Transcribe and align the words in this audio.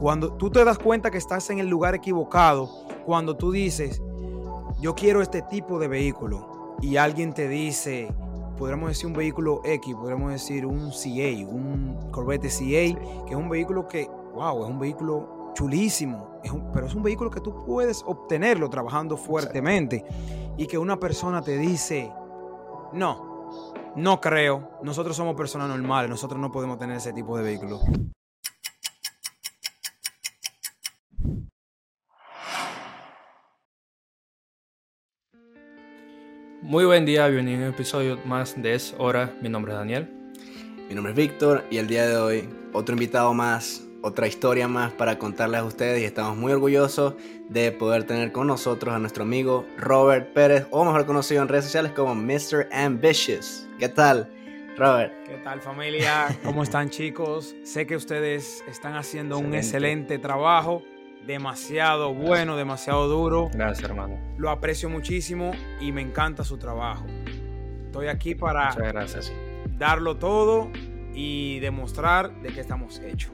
Cuando 0.00 0.32
tú 0.34 0.48
te 0.48 0.64
das 0.64 0.78
cuenta 0.78 1.10
que 1.10 1.18
estás 1.18 1.50
en 1.50 1.58
el 1.58 1.66
lugar 1.66 1.96
equivocado, 1.96 2.70
cuando 3.04 3.36
tú 3.36 3.50
dices, 3.50 4.00
yo 4.80 4.94
quiero 4.94 5.22
este 5.22 5.42
tipo 5.42 5.80
de 5.80 5.88
vehículo, 5.88 6.76
y 6.80 6.98
alguien 6.98 7.34
te 7.34 7.48
dice, 7.48 8.14
podríamos 8.56 8.90
decir 8.90 9.08
un 9.08 9.14
vehículo 9.14 9.60
X, 9.64 9.96
podríamos 9.96 10.30
decir 10.30 10.66
un 10.66 10.92
CA, 10.92 11.50
un 11.52 12.12
Corvette 12.12 12.48
CA, 12.48 13.24
que 13.26 13.30
es 13.30 13.34
un 13.34 13.48
vehículo 13.48 13.88
que, 13.88 14.08
wow, 14.34 14.66
es 14.66 14.70
un 14.70 14.78
vehículo 14.78 15.50
chulísimo, 15.54 16.38
pero 16.72 16.86
es 16.86 16.94
un 16.94 17.02
vehículo 17.02 17.28
que 17.28 17.40
tú 17.40 17.64
puedes 17.66 18.04
obtenerlo 18.06 18.70
trabajando 18.70 19.16
fuertemente 19.16 20.04
y 20.56 20.68
que 20.68 20.78
una 20.78 21.00
persona 21.00 21.42
te 21.42 21.58
dice, 21.58 22.12
no, 22.92 23.52
no 23.96 24.20
creo, 24.20 24.78
nosotros 24.80 25.16
somos 25.16 25.34
personas 25.34 25.68
normales, 25.68 26.08
nosotros 26.08 26.40
no 26.40 26.52
podemos 26.52 26.78
tener 26.78 26.98
ese 26.98 27.12
tipo 27.12 27.36
de 27.36 27.42
vehículo. 27.42 27.80
Muy 36.60 36.84
buen 36.84 37.06
día, 37.06 37.28
bienvenido 37.28 37.66
a 37.66 37.68
un 37.68 37.74
episodio 37.74 38.18
más 38.24 38.60
de 38.60 38.74
Es 38.74 38.92
Hora. 38.98 39.32
Mi 39.40 39.48
nombre 39.48 39.72
es 39.72 39.78
Daniel. 39.78 40.08
Mi 40.88 40.94
nombre 40.94 41.12
es 41.12 41.16
Víctor 41.16 41.64
y 41.70 41.78
el 41.78 41.86
día 41.86 42.04
de 42.04 42.16
hoy 42.16 42.48
otro 42.72 42.94
invitado 42.94 43.32
más, 43.32 43.86
otra 44.02 44.26
historia 44.26 44.66
más 44.66 44.92
para 44.92 45.20
contarles 45.20 45.60
a 45.60 45.64
ustedes 45.64 46.02
y 46.02 46.04
estamos 46.04 46.36
muy 46.36 46.50
orgullosos 46.50 47.14
de 47.48 47.70
poder 47.70 48.04
tener 48.04 48.32
con 48.32 48.48
nosotros 48.48 48.92
a 48.92 48.98
nuestro 48.98 49.22
amigo 49.22 49.66
Robert 49.76 50.32
Pérez, 50.32 50.66
o 50.70 50.84
mejor 50.84 51.06
conocido 51.06 51.42
en 51.42 51.48
redes 51.48 51.66
sociales 51.66 51.92
como 51.92 52.16
Mr. 52.16 52.68
Ambitious. 52.72 53.68
¿Qué 53.78 53.88
tal, 53.88 54.28
Robert? 54.76 55.14
¿Qué 55.26 55.36
tal 55.44 55.60
familia? 55.60 56.26
¿Cómo 56.42 56.64
están 56.64 56.90
chicos? 56.90 57.54
Sé 57.62 57.86
que 57.86 57.94
ustedes 57.94 58.64
están 58.66 58.96
haciendo 58.96 59.38
un 59.38 59.54
excelente 59.54 60.18
trabajo 60.18 60.82
demasiado 61.26 62.14
bueno, 62.14 62.56
demasiado 62.56 63.08
duro. 63.08 63.50
Gracias, 63.52 63.88
hermano. 63.88 64.18
Lo 64.38 64.50
aprecio 64.50 64.88
muchísimo 64.88 65.52
y 65.80 65.92
me 65.92 66.00
encanta 66.00 66.44
su 66.44 66.58
trabajo. 66.58 67.06
Estoy 67.86 68.08
aquí 68.08 68.34
para 68.34 68.74
gracias. 68.74 69.32
darlo 69.78 70.16
todo 70.16 70.70
y 71.14 71.58
demostrar 71.60 72.32
de 72.42 72.50
qué 72.50 72.60
estamos 72.60 73.00
hechos. 73.00 73.32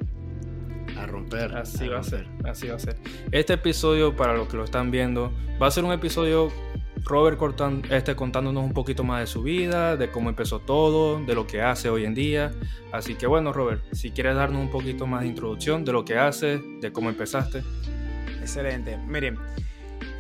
A 0.99 1.07
romper. 1.07 1.57
Así 1.57 1.89
va 1.89 1.99
a 1.99 2.03
ser, 2.03 2.27
así 2.45 2.69
va 2.69 2.77
a 2.77 2.79
ser. 2.79 2.97
Este 3.33 3.55
episodio, 3.55 4.15
para 4.15 4.35
los 4.35 4.49
que 4.49 4.57
lo 4.57 4.65
están 4.65 4.91
viendo, 4.91 5.33
va 5.61 5.67
a 5.67 5.71
ser 5.71 5.85
un 5.85 5.93
episodio 5.93 6.51
Robert 7.05 7.39
este, 7.91 8.17
contándonos 8.17 8.65
un 8.65 8.73
poquito 8.73 9.05
más 9.05 9.21
de 9.21 9.27
su 9.27 9.43
vida, 9.43 9.97
de 9.97 10.11
cómo 10.11 10.31
empezó 10.31 10.61
todo, 10.61 11.23
de 11.23 11.35
lo 11.35 11.47
que 11.47 11.61
hace 11.61 11.91
hoy 11.91 12.05
en 12.05 12.15
día. 12.15 12.53
Así 12.93 13.15
que 13.15 13.27
bueno, 13.27 13.53
Robert, 13.53 13.83
si 13.93 14.11
quieres 14.11 14.37
darnos 14.37 14.63
un 14.63 14.71
poquito 14.71 15.07
más 15.07 15.23
de 15.23 15.29
introducción 15.29 15.85
de 15.85 15.93
lo 15.93 16.05
que 16.05 16.17
haces, 16.17 16.61
de 16.81 16.93
cómo 16.93 17.11
empezaste. 17.11 17.63
Excelente. 18.41 18.97
Miren, 19.07 19.39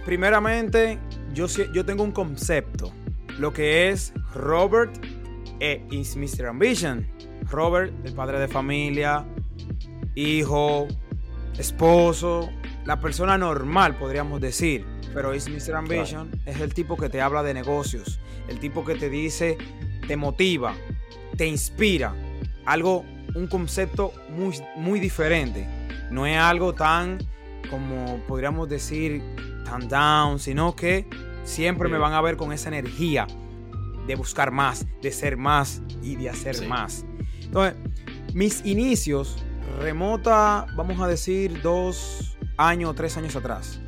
primeramente, 0.05 0.99
yo, 1.33 1.47
yo 1.47 1.85
tengo 1.85 2.05
un 2.05 2.12
concepto, 2.12 2.93
lo 3.39 3.53
que 3.53 3.89
es 3.89 4.12
Robert 4.35 4.95
e 5.61 5.87
is 5.91 6.17
Mr. 6.17 6.47
Ambition. 6.47 7.07
Robert, 7.51 7.93
el 8.05 8.12
padre 8.15 8.39
de 8.39 8.49
familia, 8.49 9.25
hijo, 10.15 10.87
esposo, 11.59 12.51
la 12.85 13.01
persona 13.01 13.39
normal, 13.39 13.97
podríamos 13.97 14.41
decir. 14.41 14.94
Pero 15.15 15.33
es 15.33 15.48
Mr. 15.48 15.77
Ambition 15.77 16.31
es 16.45 16.61
el 16.61 16.75
tipo 16.75 16.97
que 16.97 17.09
te 17.09 17.20
habla 17.20 17.43
de 17.43 17.55
negocios, 17.55 18.19
el 18.48 18.59
tipo 18.59 18.84
que 18.84 18.97
te 18.97 19.09
dice, 19.09 19.56
te 20.06 20.17
motiva, 20.17 20.75
te 21.37 21.47
inspira. 21.47 22.15
Algo, 22.67 23.05
un 23.34 23.47
concepto 23.47 24.12
muy, 24.31 24.56
muy 24.77 24.98
diferente. 24.98 25.67
No 26.11 26.27
es 26.27 26.37
algo 26.37 26.75
tan, 26.75 27.19
como 27.71 28.19
podríamos 28.27 28.69
decir, 28.69 29.23
tan 29.65 29.89
down, 29.89 30.39
sino 30.39 30.75
que 30.75 31.06
siempre 31.45 31.89
me 31.89 31.99
van 31.99 32.12
a 32.12 32.21
ver 32.21 32.37
con 32.37 32.53
esa 32.53 32.69
energía 32.69 33.27
de 34.06 34.17
buscar 34.17 34.50
más, 34.50 34.87
de 35.00 35.12
ser 35.12 35.37
más 35.37 35.81
y 36.03 36.17
de 36.17 36.28
hacer 36.28 36.67
más. 36.67 37.06
Entonces, 37.41 37.77
mis 38.34 38.67
inicios 38.67 39.44
remota, 39.78 40.67
vamos 40.77 41.00
a 41.00 41.06
decir, 41.06 41.62
dos 41.62 42.37
años 42.56 42.94
tres 42.94 43.17
años 43.17 43.37
atrás. 43.37 43.81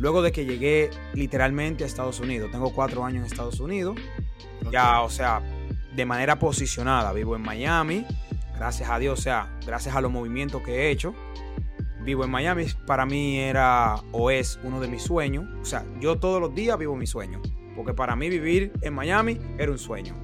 Luego 0.00 0.22
de 0.22 0.32
que 0.32 0.46
llegué 0.46 0.88
literalmente 1.12 1.84
a 1.84 1.86
Estados 1.86 2.20
Unidos. 2.20 2.50
Tengo 2.50 2.72
cuatro 2.72 3.04
años 3.04 3.20
en 3.20 3.26
Estados 3.26 3.60
Unidos. 3.60 3.96
Ya, 4.72 5.02
o 5.02 5.10
sea, 5.10 5.42
de 5.94 6.06
manera 6.06 6.38
posicionada. 6.38 7.12
Vivo 7.12 7.36
en 7.36 7.42
Miami. 7.42 8.06
Gracias 8.56 8.88
a 8.88 8.98
Dios, 8.98 9.18
o 9.18 9.22
sea, 9.22 9.58
gracias 9.66 9.94
a 9.94 10.00
los 10.00 10.10
movimientos 10.10 10.62
que 10.62 10.72
he 10.72 10.90
hecho. 10.90 11.14
Vivo 12.02 12.24
en 12.24 12.30
Miami. 12.30 12.64
Para 12.86 13.04
mí 13.04 13.40
era 13.40 13.96
o 14.12 14.30
es 14.30 14.58
uno 14.64 14.80
de 14.80 14.88
mis 14.88 15.02
sueños. 15.02 15.44
O 15.60 15.66
sea, 15.66 15.84
yo 16.00 16.18
todos 16.18 16.40
los 16.40 16.54
días 16.54 16.78
vivo 16.78 16.96
mi 16.96 17.06
sueño. 17.06 17.42
Porque 17.76 17.92
para 17.92 18.16
mí 18.16 18.30
vivir 18.30 18.72
en 18.80 18.94
Miami 18.94 19.38
era 19.58 19.70
un 19.70 19.78
sueño. 19.78 20.16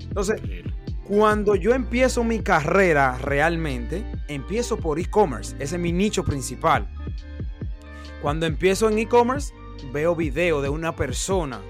Entonces, 0.00 0.42
cuando 1.04 1.54
yo 1.54 1.72
empiezo 1.72 2.24
mi 2.24 2.40
carrera 2.40 3.16
realmente, 3.18 4.04
empiezo 4.26 4.76
por 4.76 4.98
e-commerce. 4.98 5.54
Ese 5.60 5.76
es 5.76 5.80
mi 5.80 5.92
nicho 5.92 6.24
principal. 6.24 6.88
Cuando 8.22 8.46
empiezo 8.46 8.88
en 8.88 8.98
e-commerce, 8.98 9.54
veo 9.92 10.14
video 10.14 10.60
de 10.60 10.68
una 10.68 10.94
persona. 10.94 11.60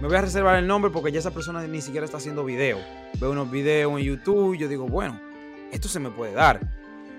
Me 0.00 0.06
voy 0.06 0.16
a 0.16 0.20
reservar 0.22 0.56
el 0.56 0.66
nombre 0.66 0.90
porque 0.90 1.10
ya 1.10 1.18
esa 1.18 1.32
persona 1.32 1.66
ni 1.66 1.80
siquiera 1.80 2.04
está 2.04 2.18
haciendo 2.18 2.44
video. 2.44 2.78
Veo 3.18 3.32
unos 3.32 3.50
videos 3.50 3.98
en 3.98 4.06
YouTube 4.06 4.54
y 4.54 4.58
yo 4.58 4.68
digo, 4.68 4.86
bueno, 4.86 5.20
esto 5.72 5.88
se 5.88 5.98
me 5.98 6.10
puede 6.10 6.32
dar. 6.32 6.60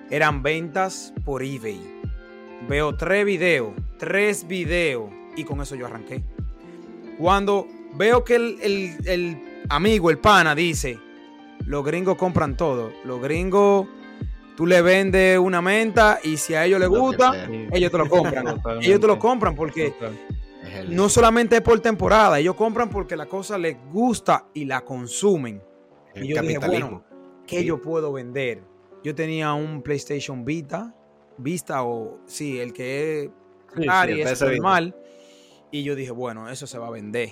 Eran 0.10 0.42
ventas 0.42 1.14
por 1.26 1.44
eBay. 1.44 1.82
Veo 2.70 2.96
tres 2.96 3.26
videos, 3.26 3.74
tres 4.00 4.48
videos 4.48 5.12
y 5.36 5.44
con 5.44 5.62
eso 5.62 5.76
yo 5.76 5.86
arranqué. 5.86 6.24
Cuando 7.18 7.68
veo 7.96 8.24
que 8.24 8.36
el, 8.36 8.98
el 9.06 9.64
amigo, 9.70 10.10
el 10.10 10.18
pana, 10.18 10.56
dice, 10.56 10.98
los 11.66 11.84
gringos 11.84 12.18
compran 12.18 12.56
todo. 12.56 12.94
Los 13.04 13.22
gringos 13.22 13.88
Tú 14.62 14.68
le 14.68 14.80
vendes 14.84 15.40
una 15.40 15.60
menta 15.60 16.20
y 16.24 16.38
si 16.38 16.54
a 16.54 16.64
ellos 16.68 16.80
les 16.80 16.88
gusta, 16.88 17.48
ellos 17.72 17.92
te 17.92 17.98
lo 17.98 18.08
compran. 18.08 18.62
ellos 18.80 19.00
te 19.00 19.08
lo 19.08 19.18
compran 19.18 19.56
porque 19.56 19.92
no 20.88 21.10
solamente 21.10 21.56
es 21.56 21.62
por 21.64 21.80
temporada, 21.80 22.38
ellos 22.38 22.54
compran 22.54 22.88
porque 22.88 23.16
la 23.16 23.26
cosa 23.26 23.58
les 23.58 23.76
gusta 23.92 24.46
y 24.54 24.66
la 24.66 24.82
consumen. 24.82 25.64
y 26.14 26.28
yo 26.28 26.44
dije, 26.44 26.60
bueno, 26.60 27.04
¿qué 27.48 27.66
yo 27.66 27.82
puedo 27.82 28.14
vender? 28.14 28.62
Yo 29.04 29.16
tenía 29.16 29.52
un 29.54 29.82
PlayStation 29.82 30.46
Vita, 30.46 30.94
Vista 31.40 31.84
o 31.84 32.20
sí, 32.28 32.60
el 32.60 32.72
que 32.72 33.24
es 33.24 33.30
es 33.80 34.42
normal. 34.42 34.96
Y 35.72 35.82
yo 35.82 35.96
dije, 35.96 36.12
bueno, 36.12 36.48
eso 36.52 36.68
se 36.68 36.78
va 36.78 36.86
a 36.86 36.92
vender. 36.92 37.32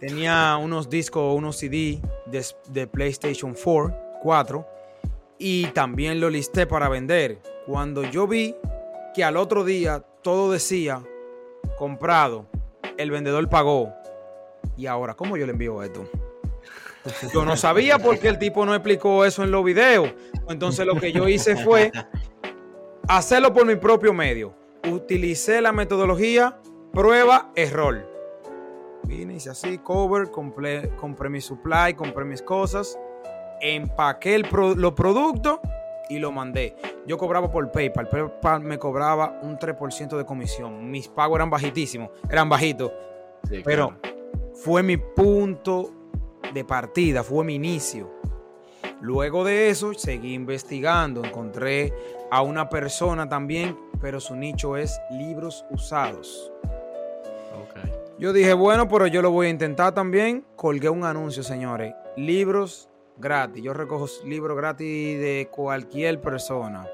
Tenía 0.00 0.56
unos 0.56 0.90
discos, 0.90 1.38
unos 1.38 1.58
CD 1.58 2.02
de, 2.26 2.44
de 2.70 2.88
PlayStation 2.88 3.54
4, 3.54 3.96
4 4.20 4.73
y 5.46 5.66
también 5.66 6.20
lo 6.20 6.30
listé 6.30 6.66
para 6.66 6.88
vender. 6.88 7.38
Cuando 7.66 8.02
yo 8.02 8.26
vi 8.26 8.56
que 9.12 9.24
al 9.24 9.36
otro 9.36 9.62
día 9.62 10.02
todo 10.22 10.50
decía 10.50 11.02
comprado, 11.76 12.46
el 12.96 13.10
vendedor 13.10 13.46
pagó. 13.50 13.92
Y 14.74 14.86
ahora, 14.86 15.12
¿cómo 15.12 15.36
yo 15.36 15.44
le 15.44 15.52
envío 15.52 15.82
esto? 15.82 16.08
Yo 17.34 17.44
no 17.44 17.58
sabía 17.58 17.98
porque 17.98 18.28
el 18.28 18.38
tipo 18.38 18.64
no 18.64 18.74
explicó 18.74 19.26
eso 19.26 19.44
en 19.44 19.50
los 19.50 19.62
videos. 19.62 20.14
Entonces 20.48 20.86
lo 20.86 20.98
que 20.98 21.12
yo 21.12 21.28
hice 21.28 21.56
fue 21.62 21.92
hacerlo 23.06 23.52
por 23.52 23.66
mi 23.66 23.76
propio 23.76 24.14
medio. 24.14 24.54
Utilicé 24.90 25.60
la 25.60 25.72
metodología 25.72 26.58
prueba, 26.90 27.52
error. 27.54 28.10
Vine, 29.02 29.34
hice 29.34 29.50
así, 29.50 29.76
cover, 29.76 30.30
compré, 30.30 30.88
compré 30.96 31.28
mi 31.28 31.42
supply, 31.42 31.92
compré 31.92 32.24
mis 32.24 32.40
cosas 32.40 32.98
empaqué 33.60 34.38
los 34.38 34.92
productos 34.92 35.60
y 36.08 36.18
lo 36.18 36.32
mandé. 36.32 36.76
Yo 37.06 37.18
cobraba 37.18 37.50
por 37.50 37.70
PayPal. 37.70 38.08
PayPal 38.08 38.60
me 38.62 38.78
cobraba 38.78 39.38
un 39.42 39.58
3% 39.58 40.16
de 40.16 40.24
comisión. 40.24 40.90
Mis 40.90 41.08
pagos 41.08 41.36
eran 41.36 41.50
bajitísimos, 41.50 42.10
eran 42.30 42.48
bajitos. 42.48 42.92
pero 43.64 43.96
fue 44.54 44.82
mi 44.82 44.96
punto 44.96 45.90
de 46.52 46.64
partida, 46.64 47.22
fue 47.22 47.44
mi 47.44 47.54
inicio. 47.54 48.10
Luego 49.00 49.44
de 49.44 49.68
eso 49.68 49.92
seguí 49.94 50.32
investigando, 50.32 51.24
encontré 51.24 51.92
a 52.30 52.40
una 52.42 52.68
persona 52.68 53.28
también, 53.28 53.76
pero 54.00 54.20
su 54.20 54.34
nicho 54.34 54.76
es 54.76 54.98
libros 55.10 55.64
usados. 55.70 56.50
Yo 58.18 58.32
dije, 58.32 58.54
bueno, 58.54 58.88
pero 58.88 59.08
yo 59.08 59.22
lo 59.22 59.30
voy 59.32 59.48
a 59.48 59.50
intentar 59.50 59.92
también. 59.92 60.44
Colgué 60.54 60.88
un 60.88 61.04
anuncio, 61.04 61.42
señores. 61.42 61.94
Libros 62.16 62.88
gratis. 63.16 63.62
Yo 63.62 63.72
recojo 63.72 64.06
libros 64.24 64.56
gratis 64.56 64.86
de 65.20 65.48
cualquier 65.50 66.20
persona. 66.20 66.86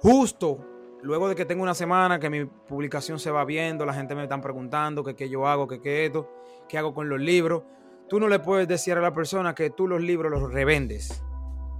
Justo 0.00 0.58
luego 1.02 1.28
de 1.28 1.34
que 1.34 1.44
tengo 1.44 1.62
una 1.62 1.74
semana 1.74 2.18
que 2.18 2.30
mi 2.30 2.44
publicación 2.44 3.18
se 3.18 3.30
va 3.30 3.44
viendo, 3.44 3.84
la 3.86 3.94
gente 3.94 4.14
me 4.14 4.22
está 4.22 4.40
preguntando 4.40 5.04
que 5.04 5.14
qué 5.14 5.28
yo 5.28 5.46
hago, 5.46 5.66
que 5.68 5.80
qué 5.80 6.06
esto, 6.06 6.28
qué 6.68 6.78
hago 6.78 6.94
con 6.94 7.08
los 7.08 7.20
libros. 7.20 7.62
Tú 8.08 8.18
no 8.18 8.28
le 8.28 8.38
puedes 8.38 8.66
decir 8.66 8.94
a 8.96 9.00
la 9.00 9.12
persona 9.12 9.54
que 9.54 9.70
tú 9.70 9.86
los 9.86 10.00
libros 10.00 10.30
los 10.30 10.52
revendes. 10.52 11.22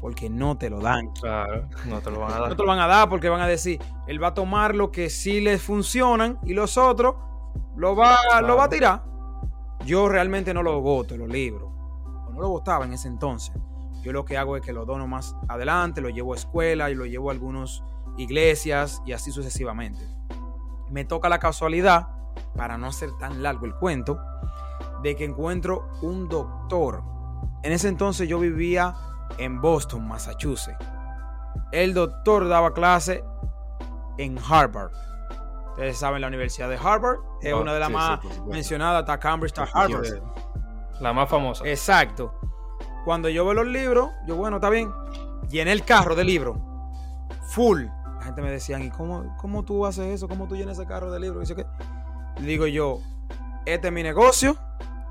porque 0.00 0.30
no 0.30 0.56
te 0.56 0.70
lo 0.70 0.80
dan. 0.80 1.10
Claro, 1.12 1.68
no 1.86 2.00
te 2.00 2.10
lo 2.10 2.20
van 2.20 2.32
a 2.32 2.38
dar. 2.38 2.48
No 2.50 2.56
te 2.56 2.62
lo 2.62 2.68
van 2.68 2.78
a 2.78 2.86
dar 2.86 3.08
porque 3.08 3.28
van 3.28 3.40
a 3.40 3.48
decir, 3.48 3.80
él 4.06 4.22
va 4.22 4.28
a 4.28 4.34
tomar 4.34 4.74
lo 4.74 4.90
que 4.92 5.10
sí 5.10 5.40
les 5.40 5.60
funcionan 5.62 6.38
y 6.44 6.54
los 6.54 6.76
otros 6.78 7.16
lo 7.76 7.96
va, 7.96 8.16
lo 8.42 8.56
va 8.56 8.64
a 8.64 8.68
tirar. 8.68 9.02
Yo 9.84 10.08
realmente 10.08 10.52
no 10.54 10.62
lo 10.62 10.80
voto, 10.80 11.16
los 11.16 11.28
libros. 11.28 11.70
O 12.28 12.30
no 12.32 12.40
lo 12.40 12.48
votaba 12.48 12.84
en 12.84 12.92
ese 12.92 13.08
entonces. 13.08 13.54
Yo 14.08 14.14
lo 14.14 14.24
que 14.24 14.38
hago 14.38 14.56
es 14.56 14.62
que 14.62 14.72
lo 14.72 14.86
dono 14.86 15.06
más 15.06 15.36
adelante, 15.50 16.00
lo 16.00 16.08
llevo 16.08 16.32
a 16.32 16.36
escuela 16.36 16.88
y 16.88 16.94
lo 16.94 17.04
llevo 17.04 17.28
a 17.28 17.32
algunas 17.34 17.82
iglesias 18.16 19.02
y 19.04 19.12
así 19.12 19.30
sucesivamente. 19.30 20.00
Me 20.88 21.04
toca 21.04 21.28
la 21.28 21.38
casualidad, 21.38 22.08
para 22.56 22.78
no 22.78 22.86
hacer 22.86 23.10
tan 23.18 23.42
largo 23.42 23.66
el 23.66 23.74
cuento, 23.74 24.18
de 25.02 25.14
que 25.14 25.26
encuentro 25.26 25.90
un 26.00 26.26
doctor. 26.26 27.02
En 27.62 27.72
ese 27.72 27.88
entonces 27.88 28.26
yo 28.30 28.38
vivía 28.38 28.94
en 29.36 29.60
Boston, 29.60 30.08
Massachusetts. 30.08 30.82
El 31.70 31.92
doctor 31.92 32.48
daba 32.48 32.72
clase 32.72 33.22
en 34.16 34.38
Harvard. 34.38 34.90
Ustedes 35.72 35.98
saben, 35.98 36.22
la 36.22 36.28
Universidad 36.28 36.70
de 36.70 36.78
Harvard 36.78 37.18
es 37.42 37.52
Oh, 37.52 37.60
una 37.60 37.74
de 37.74 37.80
las 37.80 37.88
sí, 37.88 37.94
más 37.94 38.20
sí, 38.22 38.28
mencionadas, 38.46 39.00
está 39.02 39.18
Cambridge, 39.18 39.52
está 39.52 39.64
Harvard. 39.70 40.06
La 40.98 41.12
más 41.12 41.28
famosa. 41.28 41.68
Exacto. 41.68 42.32
Cuando 43.08 43.30
yo 43.30 43.42
veo 43.46 43.54
los 43.54 43.66
libros, 43.66 44.10
yo, 44.26 44.36
bueno, 44.36 44.56
está 44.56 44.68
bien. 44.68 44.92
Llené 45.48 45.72
el 45.72 45.82
carro 45.82 46.14
de 46.14 46.24
libros. 46.24 46.58
Full. 47.46 47.84
La 47.84 48.22
gente 48.22 48.42
me 48.42 48.50
decía, 48.50 48.78
¿y 48.80 48.90
cómo, 48.90 49.34
cómo 49.38 49.64
tú 49.64 49.86
haces 49.86 50.08
eso? 50.08 50.28
¿Cómo 50.28 50.46
tú 50.46 50.56
llenas 50.56 50.78
ese 50.78 50.86
carro 50.86 51.10
de 51.10 51.18
libros? 51.18 51.50
Digo 52.42 52.66
yo, 52.66 53.00
este 53.64 53.88
es 53.88 53.94
mi 53.94 54.02
negocio 54.02 54.58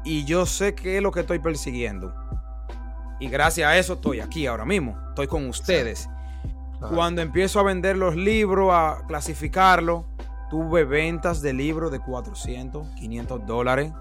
y 0.03 0.25
yo 0.25 0.45
sé 0.45 0.75
qué 0.75 0.97
es 0.97 1.01
lo 1.01 1.09
que 1.09 1.21
estoy 1.21 1.39
persiguiendo. 1.39 2.13
Y 3.19 3.29
gracias 3.29 3.67
a 3.67 3.75
eso 3.75 3.93
estoy 3.93 4.19
aquí 4.19 4.45
ahora 4.45 4.63
mismo. 4.63 4.95
Estoy 5.09 5.25
con 5.25 5.49
ustedes. 5.49 6.07
Claro. 6.77 6.95
Cuando 6.95 7.23
empiezo 7.23 7.59
a 7.59 7.63
vender 7.63 7.97
los 7.97 8.15
libros, 8.15 8.69
a 8.71 9.07
clasificarlos, 9.07 10.05
tuve 10.51 10.85
ventas 10.85 11.41
de 11.41 11.51
libros 11.51 11.91
de 11.91 11.97
400, 11.99 12.89
500 12.89 13.47
dólares, 13.47 13.91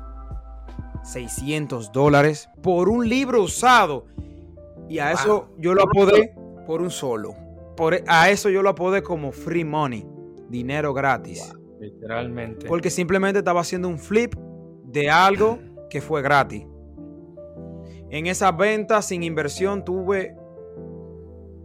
600 1.07 1.93
dólares 1.93 2.49
por 2.63 2.89
un 2.89 3.09
libro 3.09 3.43
usado. 3.43 4.07
Y 4.89 4.99
a 4.99 5.13
eso 5.13 5.49
yo 5.59 5.75
lo 5.75 5.83
apodé 5.83 6.35
por 6.67 6.83
un 6.83 6.91
solo. 6.91 7.35
Por, 7.77 7.95
e, 7.95 8.05
a 8.07 8.31
eso 8.31 8.49
yo 8.49 8.63
lo 8.63 8.71
apodé 8.71 9.03
como 9.03 9.33
free 9.33 9.65
money, 9.65 10.07
dinero 10.49 10.93
gratis. 10.93 11.53
Literalmente. 11.81 12.67
Porque 12.67 12.91
simplemente 12.91 13.41
estaba 13.41 13.61
haciendo 13.61 13.89
un 13.89 13.99
flip 13.99 14.35
de 14.85 15.11
algo 15.11 15.59
que 15.91 16.01
fue 16.01 16.23
gratis. 16.23 16.65
En 18.11 18.27
esa 18.27 18.53
venta 18.53 19.03
sin 19.03 19.23
inversión 19.23 19.85
tuve 19.85 20.37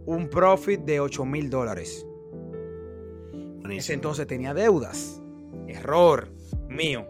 un 0.04 0.28
profit 0.28 0.80
de 0.80 1.00
8 1.00 1.24
mil 1.24 1.48
dólares. 1.48 2.06
Ese 3.70 3.94
entonces 3.94 4.26
tenía 4.26 4.52
deudas. 4.52 5.22
Error 5.66 6.28
mío. 6.68 7.06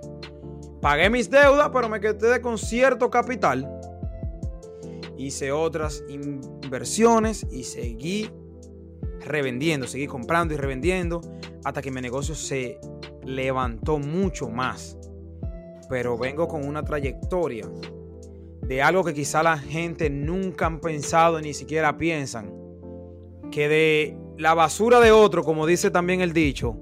Pagué 0.82 1.08
mis 1.08 1.30
deudas, 1.30 1.70
pero 1.72 1.88
me 1.88 2.00
quedé 2.00 2.40
con 2.40 2.58
cierto 2.58 3.08
capital. 3.08 3.70
Hice 5.16 5.52
otras 5.52 6.02
inversiones 6.08 7.46
y 7.52 7.62
seguí 7.62 8.28
revendiendo, 9.20 9.86
seguí 9.86 10.08
comprando 10.08 10.54
y 10.54 10.56
revendiendo 10.56 11.20
hasta 11.64 11.80
que 11.80 11.92
mi 11.92 12.00
negocio 12.00 12.34
se 12.34 12.80
levantó 13.24 14.00
mucho 14.00 14.48
más. 14.48 14.98
Pero 15.88 16.18
vengo 16.18 16.48
con 16.48 16.66
una 16.66 16.82
trayectoria 16.82 17.70
de 18.62 18.82
algo 18.82 19.04
que 19.04 19.14
quizá 19.14 19.44
la 19.44 19.58
gente 19.58 20.10
nunca 20.10 20.66
han 20.66 20.80
pensado 20.80 21.40
ni 21.40 21.54
siquiera 21.54 21.96
piensan. 21.96 22.52
Que 23.52 23.68
de 23.68 24.18
la 24.36 24.54
basura 24.54 24.98
de 24.98 25.12
otro, 25.12 25.44
como 25.44 25.64
dice 25.64 25.92
también 25.92 26.22
el 26.22 26.32
dicho, 26.32 26.76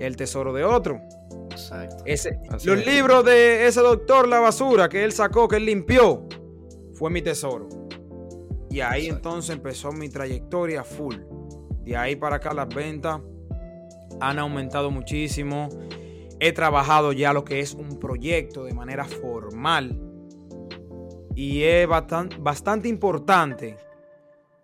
el 0.00 0.16
tesoro 0.16 0.52
de 0.52 0.64
otro. 0.64 1.00
Exacto. 1.72 2.02
Ese, 2.06 2.38
los 2.50 2.66
es. 2.66 2.86
libros 2.86 3.24
de 3.24 3.66
ese 3.66 3.80
doctor, 3.80 4.28
la 4.28 4.40
basura 4.40 4.88
que 4.88 5.04
él 5.04 5.12
sacó, 5.12 5.48
que 5.48 5.56
él 5.56 5.66
limpió, 5.66 6.26
fue 6.94 7.10
mi 7.10 7.22
tesoro. 7.22 7.68
Y 8.70 8.80
ahí 8.80 9.06
Exacto. 9.06 9.28
entonces 9.28 9.56
empezó 9.56 9.92
mi 9.92 10.08
trayectoria 10.08 10.84
full. 10.84 11.16
De 11.82 11.96
ahí 11.96 12.16
para 12.16 12.36
acá 12.36 12.54
las 12.54 12.68
ventas 12.68 13.20
han 14.20 14.38
aumentado 14.38 14.90
muchísimo. 14.90 15.68
He 16.38 16.52
trabajado 16.52 17.12
ya 17.12 17.32
lo 17.32 17.44
que 17.44 17.60
es 17.60 17.74
un 17.74 17.98
proyecto 17.98 18.64
de 18.64 18.74
manera 18.74 19.04
formal. 19.04 20.00
Y 21.34 21.62
es 21.62 21.86
bastante, 21.88 22.36
bastante 22.38 22.88
importante 22.88 23.76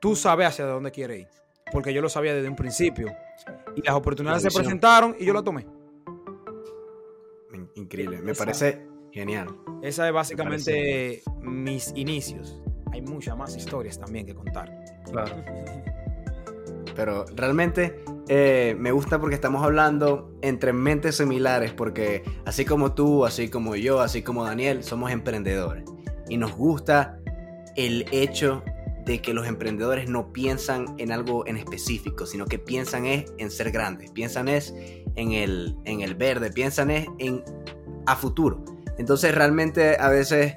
tú 0.00 0.14
sabes 0.14 0.46
hacia 0.46 0.66
dónde 0.66 0.90
quieres 0.90 1.20
ir. 1.20 1.28
Porque 1.72 1.92
yo 1.92 2.00
lo 2.00 2.08
sabía 2.08 2.32
desde 2.34 2.48
un 2.48 2.56
principio. 2.56 3.08
Y 3.74 3.82
las 3.82 3.94
oportunidades 3.96 4.44
La 4.44 4.50
se 4.50 4.56
presentaron 4.56 5.16
y 5.18 5.24
yo 5.24 5.34
la 5.34 5.42
tomé. 5.42 5.66
In- 7.76 7.82
Increíble. 7.84 8.20
Me 8.23 8.32
Esa- 8.32 8.44
parece 8.44 8.87
genial. 9.12 9.49
Esa 9.82 10.06
es 10.08 10.12
básicamente 10.12 11.23
mis 11.43 11.93
inicios. 11.94 12.61
Hay 12.93 13.02
muchas 13.02 13.37
más 13.37 13.56
historias 13.56 13.99
también 13.99 14.26
que 14.26 14.34
contar. 14.34 14.70
Claro. 15.11 15.37
Pero 16.96 17.26
realmente 17.34 18.02
eh, 18.28 18.75
me 18.78 18.90
gusta 18.90 19.20
porque 19.20 19.34
estamos 19.34 19.62
hablando 19.62 20.32
entre 20.40 20.73
mentes 20.73 21.17
similares, 21.17 21.73
porque 21.73 22.23
así 22.46 22.64
como 22.64 22.94
tú, 22.94 23.26
así 23.26 23.50
como 23.50 23.76
yo, 23.76 24.00
así 24.00 24.23
como 24.23 24.44
Daniel, 24.44 24.82
somos 24.82 25.11
emprendedores. 25.12 25.84
Y 26.28 26.38
nos 26.38 26.52
gusta 26.56 27.19
el 27.76 28.06
hecho 28.12 28.62
de 29.06 29.22
que 29.22 29.32
los 29.32 29.46
emprendedores 29.46 30.10
no 30.10 30.32
piensan 30.32 30.96
en 30.98 31.12
algo 31.12 31.46
en 31.46 31.56
específico, 31.56 32.26
sino 32.26 32.44
que 32.44 32.58
piensan 32.58 33.06
es 33.06 33.32
en 33.38 33.52
ser 33.52 33.70
grandes, 33.70 34.10
piensan 34.10 34.48
es 34.48 34.74
en 35.14 35.32
el, 35.32 35.76
en 35.84 36.00
el 36.00 36.16
verde, 36.16 36.50
piensan 36.50 36.90
es 36.90 37.06
en 37.18 37.42
a 38.06 38.16
futuro. 38.16 38.64
Entonces 38.98 39.32
realmente 39.34 39.96
a 39.98 40.08
veces 40.08 40.54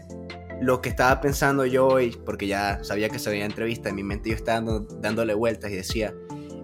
lo 0.61 0.81
que 0.81 0.89
estaba 0.89 1.21
pensando 1.21 1.65
yo 1.65 1.87
hoy, 1.87 2.17
porque 2.25 2.47
ya 2.47 2.83
sabía 2.83 3.09
que 3.09 3.19
se 3.19 3.29
veía 3.29 3.45
entrevista, 3.45 3.89
en 3.89 3.95
mi 3.95 4.03
mente 4.03 4.31
yo 4.31 4.35
estaba 4.35 4.81
dándole 4.99 5.35
vueltas 5.35 5.71
y 5.71 5.75
decía, 5.75 6.13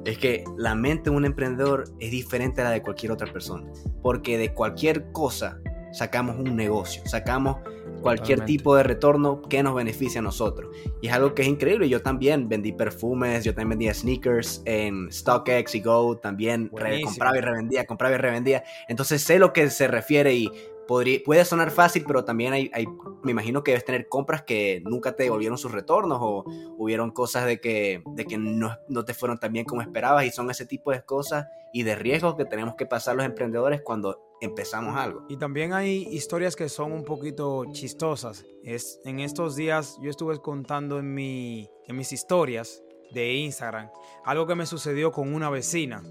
es 0.06 0.18
que 0.18 0.44
la 0.58 0.74
mente 0.74 1.12
de 1.12 1.16
un 1.16 1.26
emprendedor 1.26 1.86
es 2.00 2.10
diferente 2.10 2.62
a 2.62 2.66
la 2.66 2.72
de 2.72 2.82
cualquier 2.82 3.12
otra 3.12 3.32
persona, 3.32 3.72
porque 4.02 4.40
de 4.40 4.54
cualquier 4.54 5.12
cosa 5.12 5.60
sacamos 5.94 6.38
un 6.38 6.56
negocio, 6.56 7.04
sacamos 7.06 7.58
cualquier 8.06 8.38
Totalmente. 8.38 8.58
tipo 8.58 8.76
de 8.76 8.84
retorno 8.84 9.42
que 9.42 9.64
nos 9.64 9.74
beneficie 9.74 10.20
a 10.20 10.22
nosotros. 10.22 10.70
Y 11.02 11.08
es 11.08 11.14
algo 11.14 11.34
que 11.34 11.42
es 11.42 11.48
increíble. 11.48 11.90
Yo 11.90 12.04
también 12.04 12.48
vendí 12.48 12.72
perfumes, 12.72 13.44
yo 13.44 13.56
también 13.56 13.70
vendía 13.70 13.96
sneakers 13.96 14.62
en 14.66 15.12
StockX 15.12 15.74
y 15.74 15.82
Go, 15.82 16.18
también 16.18 16.70
compraba 16.70 17.36
y 17.36 17.42
revendía, 17.42 17.88
compraba 17.88 18.14
y 18.14 18.20
revendía. 18.20 18.64
Entonces 18.88 19.24
sé 19.24 19.40
lo 19.40 19.54
que 19.54 19.72
se 19.72 19.88
refiere 19.88 20.36
y 20.36 20.52
podría, 20.88 21.20
puede 21.26 21.44
sonar 21.46 21.72
fácil, 21.72 22.04
pero 22.06 22.24
también 22.26 22.54
hay, 22.54 22.70
hay- 22.74 22.88
me 23.24 23.32
imagino 23.32 23.64
que 23.64 23.72
debes 23.72 23.86
tener 23.86 24.08
compras 24.08 24.44
que 24.44 24.82
nunca 24.86 25.16
te 25.16 25.24
devolvieron 25.24 25.58
sus 25.58 25.72
retornos 25.72 26.20
o 26.22 26.44
hubieron 26.78 27.12
cosas 27.12 27.46
de 27.46 27.60
que, 27.60 28.04
de 28.06 28.26
que 28.26 28.38
no, 28.38 28.78
no 28.88 29.06
te 29.06 29.14
fueron 29.14 29.40
tan 29.40 29.52
bien 29.54 29.66
como 29.66 29.82
esperabas 29.82 30.26
y 30.26 30.32
son 30.32 30.50
ese 30.52 30.66
tipo 30.66 30.92
de 30.92 31.04
cosas 31.04 31.48
y 31.74 31.84
de 31.84 31.96
riesgos 31.96 32.36
que 32.36 32.46
tenemos 32.46 32.76
que 32.76 32.86
pasar 32.86 33.16
los 33.16 33.26
emprendedores 33.26 33.82
cuando 33.82 34.22
empezamos 34.42 34.96
algo. 34.96 35.26
Y 35.30 35.38
también 35.38 35.74
hay 35.74 36.08
historias 36.12 36.56
que 36.56 36.70
son 36.70 36.92
un 36.92 37.04
poquito 37.04 37.66
chistosas. 37.72 38.46
Es, 38.64 39.00
en 39.06 39.20
estos 39.20 39.56
días 39.56 39.98
yo 40.02 40.10
estuve 40.10 40.38
contando 40.40 41.00
en, 41.00 41.14
mi, 41.14 41.70
en 41.88 41.96
mis 41.98 42.12
historias 42.14 42.82
de 43.12 43.34
Instagram 43.34 43.90
algo 44.26 44.46
que 44.46 44.56
me 44.56 44.66
sucedió 44.66 45.12
con 45.12 45.34
una 45.34 45.50
vecina. 45.50 46.04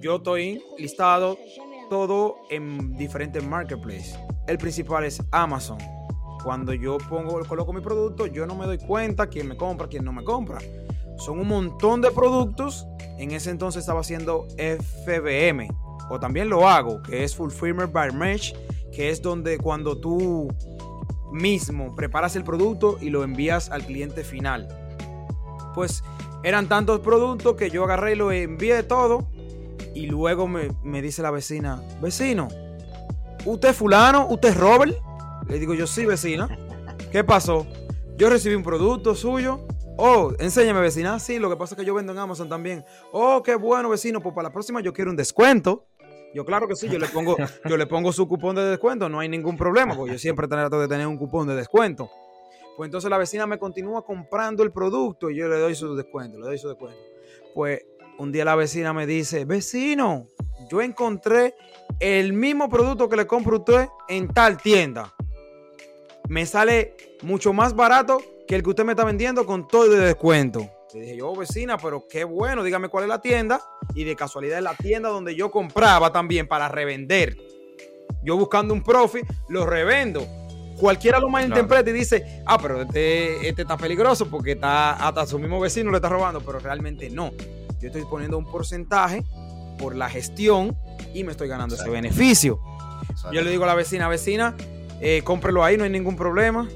Yo 0.00 0.16
estoy 0.16 0.62
listado 0.78 1.36
todo 1.90 2.38
en 2.48 2.96
diferentes 2.96 3.44
marketplaces. 3.44 4.18
El 4.46 4.56
principal 4.56 5.04
es 5.04 5.22
Amazon. 5.32 5.76
Cuando 6.42 6.72
yo 6.72 6.96
pongo, 6.96 7.38
coloco 7.44 7.74
mi 7.74 7.82
producto, 7.82 8.26
yo 8.26 8.46
no 8.46 8.54
me 8.54 8.64
doy 8.64 8.78
cuenta 8.78 9.26
quién 9.26 9.46
me 9.48 9.56
compra, 9.56 9.88
quién 9.88 10.04
no 10.04 10.12
me 10.12 10.24
compra. 10.24 10.58
Son 11.18 11.38
un 11.38 11.48
montón 11.48 12.00
de 12.00 12.10
productos. 12.12 12.86
En 13.18 13.32
ese 13.32 13.50
entonces 13.50 13.80
estaba 13.80 14.00
haciendo 14.00 14.46
FBM, 14.56 15.68
o 16.08 16.18
también 16.18 16.48
lo 16.48 16.66
hago, 16.66 17.02
que 17.02 17.24
es 17.24 17.36
Fulfillment 17.36 17.92
by 17.92 18.12
Merch, 18.12 18.54
que 18.92 19.10
es 19.10 19.20
donde 19.20 19.58
cuando 19.58 19.98
tú 19.98 20.48
mismo 21.32 21.94
preparas 21.94 22.36
el 22.36 22.44
producto 22.44 22.96
y 23.00 23.10
lo 23.10 23.24
envías 23.24 23.68
al 23.68 23.84
cliente 23.84 24.24
final. 24.24 24.68
Pues 25.74 26.02
eran 26.42 26.68
tantos 26.68 27.00
productos 27.00 27.56
que 27.56 27.68
yo 27.68 27.84
agarré 27.84 28.12
y 28.12 28.16
lo 28.16 28.32
envié 28.32 28.82
todo. 28.84 29.28
Y 29.94 30.06
luego 30.06 30.46
me, 30.46 30.70
me 30.82 31.02
dice 31.02 31.22
la 31.22 31.30
vecina, 31.30 31.82
vecino, 32.00 32.48
¿usted 33.44 33.70
es 33.70 33.76
fulano? 33.76 34.26
¿Usted 34.28 34.50
es 34.50 34.56
Robert? 34.56 34.94
Le 35.48 35.58
digo 35.58 35.74
yo, 35.74 35.86
sí, 35.86 36.06
vecina. 36.06 36.48
¿Qué 37.12 37.24
pasó? 37.24 37.66
Yo 38.16 38.30
recibí 38.30 38.54
un 38.54 38.62
producto 38.62 39.14
suyo. 39.14 39.66
Oh, 39.96 40.32
enséñame, 40.38 40.80
vecina. 40.80 41.18
Sí, 41.18 41.38
lo 41.38 41.50
que 41.50 41.56
pasa 41.56 41.74
es 41.74 41.78
que 41.78 41.84
yo 41.84 41.94
vendo 41.94 42.12
en 42.12 42.18
Amazon 42.18 42.48
también. 42.48 42.84
Oh, 43.12 43.42
qué 43.42 43.56
bueno, 43.56 43.88
vecino. 43.88 44.20
Pues 44.20 44.34
para 44.34 44.48
la 44.48 44.52
próxima 44.52 44.80
yo 44.80 44.92
quiero 44.92 45.10
un 45.10 45.16
descuento. 45.16 45.86
Yo 46.32 46.44
claro 46.44 46.68
que 46.68 46.76
sí, 46.76 46.88
yo 46.88 46.98
le 46.98 47.08
pongo, 47.08 47.36
yo 47.68 47.76
le 47.76 47.86
pongo 47.86 48.12
su 48.12 48.28
cupón 48.28 48.54
de 48.56 48.64
descuento, 48.64 49.08
no 49.08 49.18
hay 49.18 49.28
ningún 49.28 49.56
problema, 49.56 49.96
porque 49.96 50.12
yo 50.12 50.18
siempre 50.18 50.46
trato 50.46 50.80
de 50.80 50.86
tener 50.86 51.06
un 51.06 51.18
cupón 51.18 51.48
de 51.48 51.56
descuento. 51.56 52.08
Pues 52.76 52.86
entonces 52.86 53.10
la 53.10 53.18
vecina 53.18 53.46
me 53.46 53.58
continúa 53.58 54.04
comprando 54.04 54.62
el 54.62 54.70
producto 54.70 55.28
y 55.28 55.36
yo 55.36 55.48
le 55.48 55.58
doy 55.58 55.74
su 55.74 55.94
descuento, 55.96 56.38
le 56.38 56.46
doy 56.46 56.58
su 56.58 56.68
descuento. 56.68 56.98
Pues 57.54 57.84
un 58.20 58.32
día 58.32 58.44
la 58.44 58.54
vecina 58.54 58.92
me 58.92 59.06
dice, 59.06 59.46
vecino, 59.46 60.26
yo 60.70 60.82
encontré 60.82 61.54
el 62.00 62.34
mismo 62.34 62.68
producto 62.68 63.08
que 63.08 63.16
le 63.16 63.26
compro 63.26 63.56
a 63.56 63.58
usted 63.60 63.88
en 64.08 64.28
tal 64.28 64.58
tienda. 64.58 65.14
Me 66.28 66.44
sale 66.44 66.94
mucho 67.22 67.54
más 67.54 67.74
barato 67.74 68.20
que 68.46 68.56
el 68.56 68.62
que 68.62 68.70
usted 68.70 68.84
me 68.84 68.92
está 68.92 69.04
vendiendo 69.04 69.46
con 69.46 69.66
todo 69.66 69.88
de 69.88 70.00
descuento. 70.00 70.68
Le 70.92 71.00
dije 71.00 71.16
yo, 71.16 71.34
vecina, 71.34 71.78
pero 71.78 72.06
qué 72.08 72.24
bueno, 72.24 72.62
dígame 72.62 72.88
cuál 72.88 73.04
es 73.04 73.08
la 73.08 73.22
tienda. 73.22 73.62
Y 73.94 74.04
de 74.04 74.14
casualidad 74.14 74.58
es 74.58 74.64
la 74.64 74.74
tienda 74.74 75.08
donde 75.08 75.34
yo 75.34 75.50
compraba 75.50 76.12
también 76.12 76.46
para 76.46 76.68
revender. 76.68 77.38
Yo 78.22 78.36
buscando 78.36 78.74
un 78.74 78.82
profit, 78.82 79.24
lo 79.48 79.64
revendo. 79.64 80.26
Cualquiera 80.78 81.20
lo 81.20 81.30
malinterpreta 81.30 81.88
y 81.88 81.94
dice, 81.94 82.42
ah, 82.44 82.58
pero 82.60 82.82
este, 82.82 83.48
este, 83.48 83.62
está 83.62 83.78
peligroso 83.78 84.28
porque 84.28 84.52
está 84.52 84.92
hasta 84.92 85.26
su 85.26 85.38
mismo 85.38 85.58
vecino 85.58 85.90
le 85.90 85.96
está 85.96 86.10
robando, 86.10 86.40
pero 86.40 86.58
realmente 86.58 87.08
no. 87.08 87.32
Yo 87.80 87.88
estoy 87.88 88.04
poniendo 88.04 88.36
un 88.38 88.44
porcentaje 88.44 89.24
por 89.78 89.96
la 89.96 90.10
gestión 90.10 90.76
y 91.14 91.24
me 91.24 91.32
estoy 91.32 91.48
ganando 91.48 91.74
ese 91.74 91.88
beneficio. 91.88 92.60
Yo 93.32 93.42
le 93.42 93.50
digo 93.50 93.64
a 93.64 93.66
la 93.66 93.74
vecina, 93.74 94.08
vecina, 94.08 94.54
eh, 95.00 95.22
cómprelo 95.24 95.64
ahí, 95.64 95.76
no 95.76 95.84
hay 95.84 95.90
ningún 95.90 96.16
problema. 96.16 96.68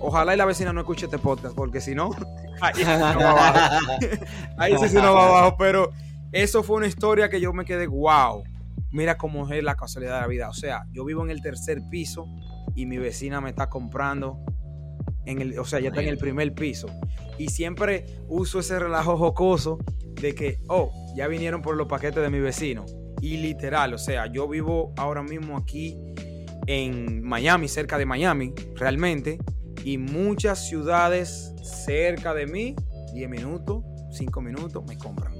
Ojalá 0.00 0.34
y 0.34 0.36
la 0.36 0.44
vecina 0.44 0.72
no 0.72 0.80
escuche 0.80 1.06
este 1.06 1.18
podcast, 1.18 1.54
porque 1.54 1.80
si 1.80 1.94
no, 1.94 2.10
ahí 2.60 2.74
sí 2.74 2.84
nos 2.84 3.00
va 3.00 3.30
abajo. 3.30 3.92
ahí 4.58 4.76
sí 4.78 4.88
se 4.88 4.96
nos 4.96 5.14
va 5.14 5.28
abajo. 5.28 5.56
Pero 5.58 5.90
eso 6.32 6.62
fue 6.62 6.76
una 6.76 6.86
historia 6.86 7.28
que 7.28 7.40
yo 7.40 7.52
me 7.52 7.64
quedé, 7.64 7.86
wow, 7.86 8.42
mira 8.90 9.16
cómo 9.16 9.48
es 9.52 9.62
la 9.62 9.76
casualidad 9.76 10.16
de 10.16 10.20
la 10.20 10.26
vida. 10.26 10.48
O 10.48 10.54
sea, 10.54 10.84
yo 10.92 11.04
vivo 11.04 11.24
en 11.24 11.30
el 11.30 11.40
tercer 11.40 11.82
piso 11.90 12.26
y 12.74 12.86
mi 12.86 12.98
vecina 12.98 13.40
me 13.40 13.50
está 13.50 13.68
comprando, 13.68 14.38
en 15.28 15.42
el, 15.42 15.58
o 15.58 15.64
sea, 15.64 15.78
ya 15.78 15.88
está 15.88 16.00
en 16.00 16.08
el 16.08 16.16
primer 16.16 16.54
piso. 16.54 16.88
Y 17.36 17.48
siempre 17.48 18.06
uso 18.28 18.60
ese 18.60 18.78
relajo 18.78 19.16
jocoso 19.18 19.78
de 20.20 20.34
que, 20.34 20.58
oh, 20.68 20.90
ya 21.14 21.28
vinieron 21.28 21.60
por 21.60 21.76
los 21.76 21.86
paquetes 21.86 22.22
de 22.22 22.30
mi 22.30 22.40
vecino. 22.40 22.86
Y 23.20 23.36
literal, 23.36 23.92
o 23.92 23.98
sea, 23.98 24.26
yo 24.26 24.48
vivo 24.48 24.94
ahora 24.96 25.22
mismo 25.22 25.56
aquí 25.56 25.96
en 26.66 27.22
Miami, 27.22 27.68
cerca 27.68 27.98
de 27.98 28.06
Miami, 28.06 28.54
realmente. 28.74 29.38
Y 29.84 29.98
muchas 29.98 30.66
ciudades 30.66 31.52
cerca 31.62 32.32
de 32.32 32.46
mí, 32.46 32.74
10 33.12 33.28
minutos, 33.28 33.84
5 34.12 34.40
minutos, 34.40 34.82
me 34.86 34.96
compran. 34.96 35.34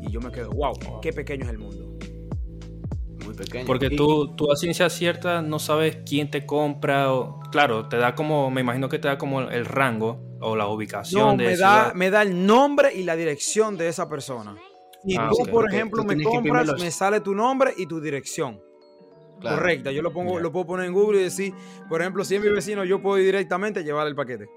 Y 0.00 0.10
yo 0.10 0.20
me 0.20 0.32
quedo, 0.32 0.50
wow, 0.52 1.00
qué 1.02 1.12
pequeño 1.12 1.44
es 1.44 1.50
el 1.50 1.58
mundo. 1.58 1.81
Muy 3.32 3.44
pequeño. 3.44 3.66
Porque 3.66 3.90
tú, 3.90 4.34
tú 4.36 4.50
a 4.52 4.56
ciencia 4.56 4.88
cierta 4.90 5.42
no 5.42 5.58
sabes 5.58 5.98
quién 6.06 6.30
te 6.30 6.44
compra. 6.46 7.12
O, 7.12 7.40
claro, 7.50 7.88
te 7.88 7.96
da 7.96 8.14
como, 8.14 8.50
me 8.50 8.60
imagino 8.60 8.88
que 8.88 8.98
te 8.98 9.08
da 9.08 9.18
como 9.18 9.40
el 9.40 9.64
rango 9.64 10.20
o 10.40 10.56
la 10.56 10.66
ubicación 10.66 11.36
de 11.36 11.46
me 11.46 11.56
da, 11.56 11.92
me 11.94 12.10
da 12.10 12.22
el 12.22 12.46
nombre 12.46 12.92
y 12.94 13.04
la 13.04 13.16
dirección 13.16 13.76
de 13.76 13.88
esa 13.88 14.08
persona. 14.08 14.56
Y 15.04 15.16
ah, 15.16 15.30
tú, 15.30 15.50
por 15.50 15.72
ejemplo, 15.72 16.04
me 16.04 16.22
compras, 16.22 16.72
me 16.78 16.90
sale 16.90 17.20
tu 17.20 17.34
nombre 17.34 17.72
y 17.76 17.86
tu 17.86 18.00
dirección. 18.00 18.60
Correcta. 19.40 19.90
Yo 19.90 20.02
lo 20.02 20.12
pongo, 20.12 20.38
lo 20.38 20.52
puedo 20.52 20.66
poner 20.66 20.86
en 20.86 20.92
Google 20.92 21.20
y 21.20 21.24
decir, 21.24 21.52
por 21.88 22.00
ejemplo, 22.00 22.24
si 22.24 22.36
es 22.36 22.42
mi 22.42 22.48
vecino, 22.48 22.84
yo 22.84 23.02
puedo 23.02 23.18
ir 23.18 23.24
directamente 23.24 23.80
a 23.80 23.82
llevar 23.82 24.06
el 24.06 24.14
paquete. 24.14 24.48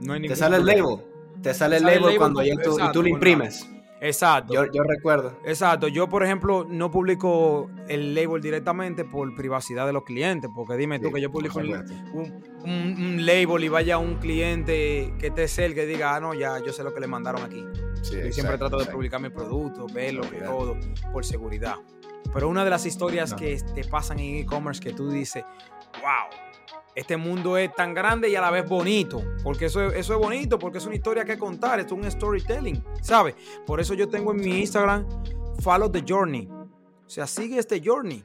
No 0.00 0.14
hay 0.14 0.22
Te 0.22 0.36
sale 0.36 0.56
el 0.56 0.64
label. 0.64 1.04
Te 1.42 1.52
sale, 1.52 1.76
el 1.76 1.82
label, 1.82 2.16
cuando 2.16 2.40
tú, 2.62 2.78
y 2.80 2.92
tú 2.92 3.02
lo 3.02 3.08
imprimes. 3.08 3.68
Exacto. 4.04 4.52
Yo, 4.52 4.82
recuerdo. 4.82 5.38
Exacto. 5.46 5.88
Yo, 5.88 6.10
por 6.10 6.22
ejemplo, 6.22 6.66
no 6.68 6.90
publico 6.90 7.70
el 7.88 8.14
label 8.14 8.42
directamente 8.42 9.02
por 9.04 9.34
privacidad 9.34 9.86
de 9.86 9.94
los 9.94 10.04
clientes. 10.04 10.50
Porque 10.54 10.76
dime 10.76 10.98
tú 10.98 11.10
que 11.10 11.22
yo 11.22 11.30
publico 11.30 11.58
un, 11.58 13.24
label 13.24 13.64
y 13.64 13.68
vaya 13.68 13.96
un 13.96 14.16
cliente 14.16 15.14
que 15.18 15.30
te 15.30 15.44
el 15.64 15.74
que 15.74 15.86
diga, 15.86 16.16
ah, 16.16 16.20
no, 16.20 16.34
ya 16.34 16.58
yo 16.62 16.72
sé 16.72 16.84
lo 16.84 16.92
que 16.92 17.00
le 17.00 17.06
mandaron 17.06 17.42
aquí. 17.42 17.64
yo 18.02 18.32
siempre 18.32 18.58
trato 18.58 18.76
de 18.76 18.86
publicar 18.86 19.22
mi 19.22 19.30
producto, 19.30 19.86
verlo, 19.86 20.22
todo, 20.44 20.76
por 21.10 21.24
seguridad. 21.24 21.76
Pero 22.32 22.48
una 22.50 22.62
de 22.62 22.70
las 22.70 22.84
historias 22.84 23.32
que 23.32 23.56
te 23.74 23.84
pasan 23.84 24.18
en 24.18 24.36
e-commerce 24.36 24.82
que 24.82 24.92
tú 24.92 25.08
dices, 25.08 25.44
wow, 26.02 26.43
este 26.94 27.16
mundo 27.16 27.56
es 27.56 27.74
tan 27.74 27.94
grande 27.94 28.28
y 28.28 28.36
a 28.36 28.40
la 28.40 28.50
vez 28.50 28.68
bonito. 28.68 29.22
Porque 29.42 29.66
eso, 29.66 29.82
eso 29.90 30.12
es 30.14 30.18
bonito, 30.18 30.58
porque 30.58 30.78
es 30.78 30.86
una 30.86 30.94
historia 30.94 31.24
que 31.24 31.38
contar, 31.38 31.80
es 31.80 31.90
un 31.90 32.08
storytelling, 32.10 32.82
¿sabes? 33.02 33.34
Por 33.66 33.80
eso 33.80 33.94
yo 33.94 34.08
tengo 34.08 34.32
en 34.32 34.38
mi 34.38 34.60
Instagram, 34.60 35.06
follow 35.60 35.90
the 35.90 36.04
journey. 36.06 36.48
O 36.50 37.10
sea, 37.10 37.26
sigue 37.26 37.58
este 37.58 37.82
journey. 37.84 38.24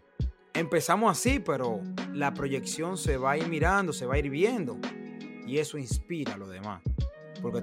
Empezamos 0.53 1.11
así, 1.11 1.39
pero 1.39 1.81
la 2.13 2.33
proyección 2.33 2.97
se 2.97 3.17
va 3.17 3.31
a 3.31 3.37
ir 3.37 3.47
mirando, 3.47 3.93
se 3.93 4.05
va 4.05 4.15
a 4.15 4.17
ir 4.19 4.29
viendo. 4.29 4.77
Y 5.45 5.57
eso 5.57 5.77
inspira 5.77 6.33
a 6.33 6.37
los 6.37 6.49
demás. 6.49 6.81
Porque 7.41 7.61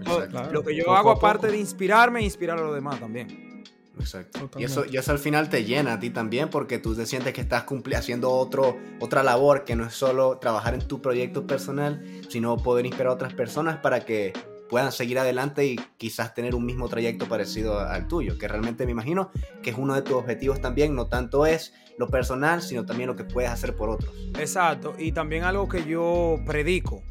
lo 0.51 0.63
que 0.63 0.75
yo 0.75 0.93
hago, 0.93 1.11
aparte 1.11 1.49
de 1.49 1.59
inspirarme, 1.59 2.23
inspirar 2.23 2.59
a 2.59 2.63
los 2.63 2.75
demás 2.75 2.99
también. 2.99 3.56
Exacto. 3.99 4.51
Y 4.59 4.65
eso, 4.65 4.85
y 4.85 4.97
eso 4.97 5.13
al 5.13 5.19
final 5.19 5.49
te 5.49 5.65
llena 5.65 5.95
a 5.95 6.01
ti 6.01 6.11
también 6.11 6.49
porque 6.49 6.79
tú 6.79 6.95
te 6.95 7.07
sientes 7.07 7.33
que 7.33 7.41
estás 7.41 7.65
haciendo 7.95 8.31
otro, 8.31 8.77
otra 9.01 9.23
labor 9.23 9.65
que 9.65 9.77
no 9.77 9.87
es 9.87 9.95
solo 9.95 10.39
trabajar 10.39 10.75
en 10.75 10.87
tu 10.87 11.01
proyecto 11.01 11.47
personal, 11.47 12.05
sino 12.29 12.57
poder 12.57 12.87
inspirar 12.87 13.09
a 13.09 13.15
otras 13.15 13.35
personas 13.35 13.79
para 13.79 14.05
que 14.05 14.33
puedan 14.69 14.93
seguir 14.93 15.19
adelante 15.19 15.65
y 15.65 15.77
quizás 15.97 16.35
tener 16.35 16.55
un 16.55 16.67
mismo 16.67 16.89
trayecto 16.89 17.27
parecido 17.29 17.79
al 17.79 18.09
tuyo, 18.09 18.37
que 18.39 18.49
realmente 18.49 18.85
me 18.85 18.93
imagino 18.93 19.31
que 19.63 19.71
es 19.71 19.77
uno 19.79 19.95
de 19.95 20.03
tus 20.03 20.15
objetivos 20.15 20.61
también, 20.61 20.95
no 20.95 21.07
tanto 21.07 21.47
es 21.47 21.73
lo 21.99 22.09
personal, 22.09 22.63
sino 22.63 22.85
también 22.85 23.09
lo 23.09 23.17
que 23.17 23.25
puedes 23.25 23.51
hacer 23.51 23.75
por 23.75 23.89
otros. 23.89 24.15
Exacto, 24.39 24.95
y 24.99 25.13
también 25.13 25.45
algo 25.45 25.69
que 25.69 25.85
yo 25.85 26.39
predico, 26.45 27.03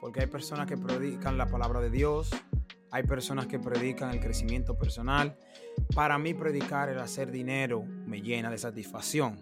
porque 0.00 0.20
hay 0.20 0.26
personas 0.26 0.66
que 0.66 0.76
predican 0.76 1.38
la 1.38 1.46
palabra 1.46 1.80
de 1.80 1.90
Dios, 1.90 2.30
hay 2.90 3.04
personas 3.04 3.46
que 3.46 3.58
predican 3.58 4.10
el 4.10 4.20
crecimiento 4.20 4.76
personal. 4.76 5.36
Para 5.94 6.18
mí 6.18 6.34
predicar 6.34 6.88
el 6.88 6.98
hacer 6.98 7.30
dinero 7.30 7.84
me 8.06 8.22
llena 8.22 8.50
de 8.50 8.58
satisfacción. 8.58 9.38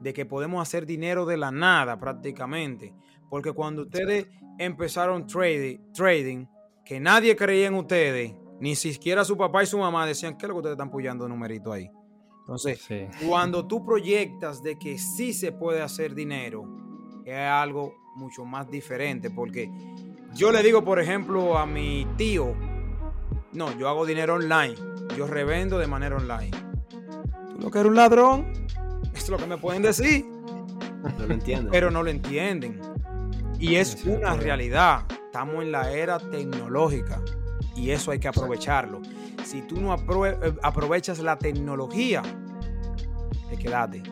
De 0.00 0.12
que 0.12 0.26
podemos 0.26 0.60
hacer 0.60 0.86
dinero 0.86 1.26
de 1.26 1.36
la 1.36 1.50
nada 1.50 1.98
prácticamente. 1.98 2.94
Porque 3.28 3.52
cuando 3.52 3.82
ustedes 3.82 4.26
empezaron 4.58 5.26
trading, 5.26 5.78
trading 5.92 6.46
que 6.84 7.00
nadie 7.00 7.34
creía 7.36 7.66
en 7.66 7.74
ustedes, 7.74 8.34
ni 8.60 8.76
siquiera 8.76 9.24
su 9.24 9.36
papá 9.36 9.62
y 9.62 9.66
su 9.66 9.78
mamá 9.78 10.06
decían, 10.06 10.36
¿qué 10.36 10.46
es 10.46 10.48
lo 10.48 10.54
que 10.54 10.58
ustedes 10.58 10.74
están 10.74 10.90
puyando 10.90 11.28
numerito 11.28 11.72
ahí? 11.72 11.90
Entonces, 12.40 12.86
cuando 13.26 13.66
tú 13.68 13.84
proyectas 13.84 14.62
de 14.62 14.78
que 14.78 14.98
sí 14.98 15.32
se 15.32 15.52
puede 15.52 15.80
hacer 15.80 16.14
dinero, 16.14 16.64
es 17.24 17.38
algo 17.38 17.94
mucho 18.16 18.44
más 18.44 18.70
diferente. 18.70 19.30
Porque 19.30 19.70
yo 20.34 20.52
le 20.52 20.62
digo, 20.62 20.84
por 20.84 21.00
ejemplo, 21.00 21.56
a 21.56 21.66
mi 21.66 22.06
tío, 22.16 22.54
no, 23.52 23.76
yo 23.78 23.88
hago 23.88 24.04
dinero 24.04 24.34
online. 24.34 24.74
Yo 25.16 25.26
revendo 25.26 25.78
de 25.78 25.86
manera 25.86 26.16
online. 26.16 26.56
¿Tú 27.50 27.58
lo 27.60 27.70
que 27.70 27.78
eres 27.78 27.90
un 27.90 27.96
ladrón? 27.96 28.52
Eso 29.14 29.24
es 29.24 29.28
lo 29.28 29.36
que 29.36 29.46
me 29.46 29.58
pueden 29.58 29.82
decir. 29.82 30.24
No 31.18 31.26
lo 31.26 31.34
entienden. 31.34 31.70
Pero 31.70 31.90
no 31.90 32.02
lo 32.02 32.10
entienden. 32.10 32.80
Y 33.58 33.76
es 33.76 34.04
una 34.04 34.34
realidad. 34.34 35.04
Estamos 35.26 35.62
en 35.62 35.72
la 35.72 35.90
era 35.92 36.18
tecnológica 36.18 37.20
y 37.76 37.90
eso 37.90 38.10
hay 38.10 38.18
que 38.18 38.28
aprovecharlo. 38.28 39.02
Si 39.44 39.62
tú 39.62 39.80
no 39.80 39.94
eh, 39.94 40.54
aprovechas 40.62 41.18
la 41.18 41.38
tecnología, 41.38 42.22
te 43.50 43.56
quedaste. 43.56 44.02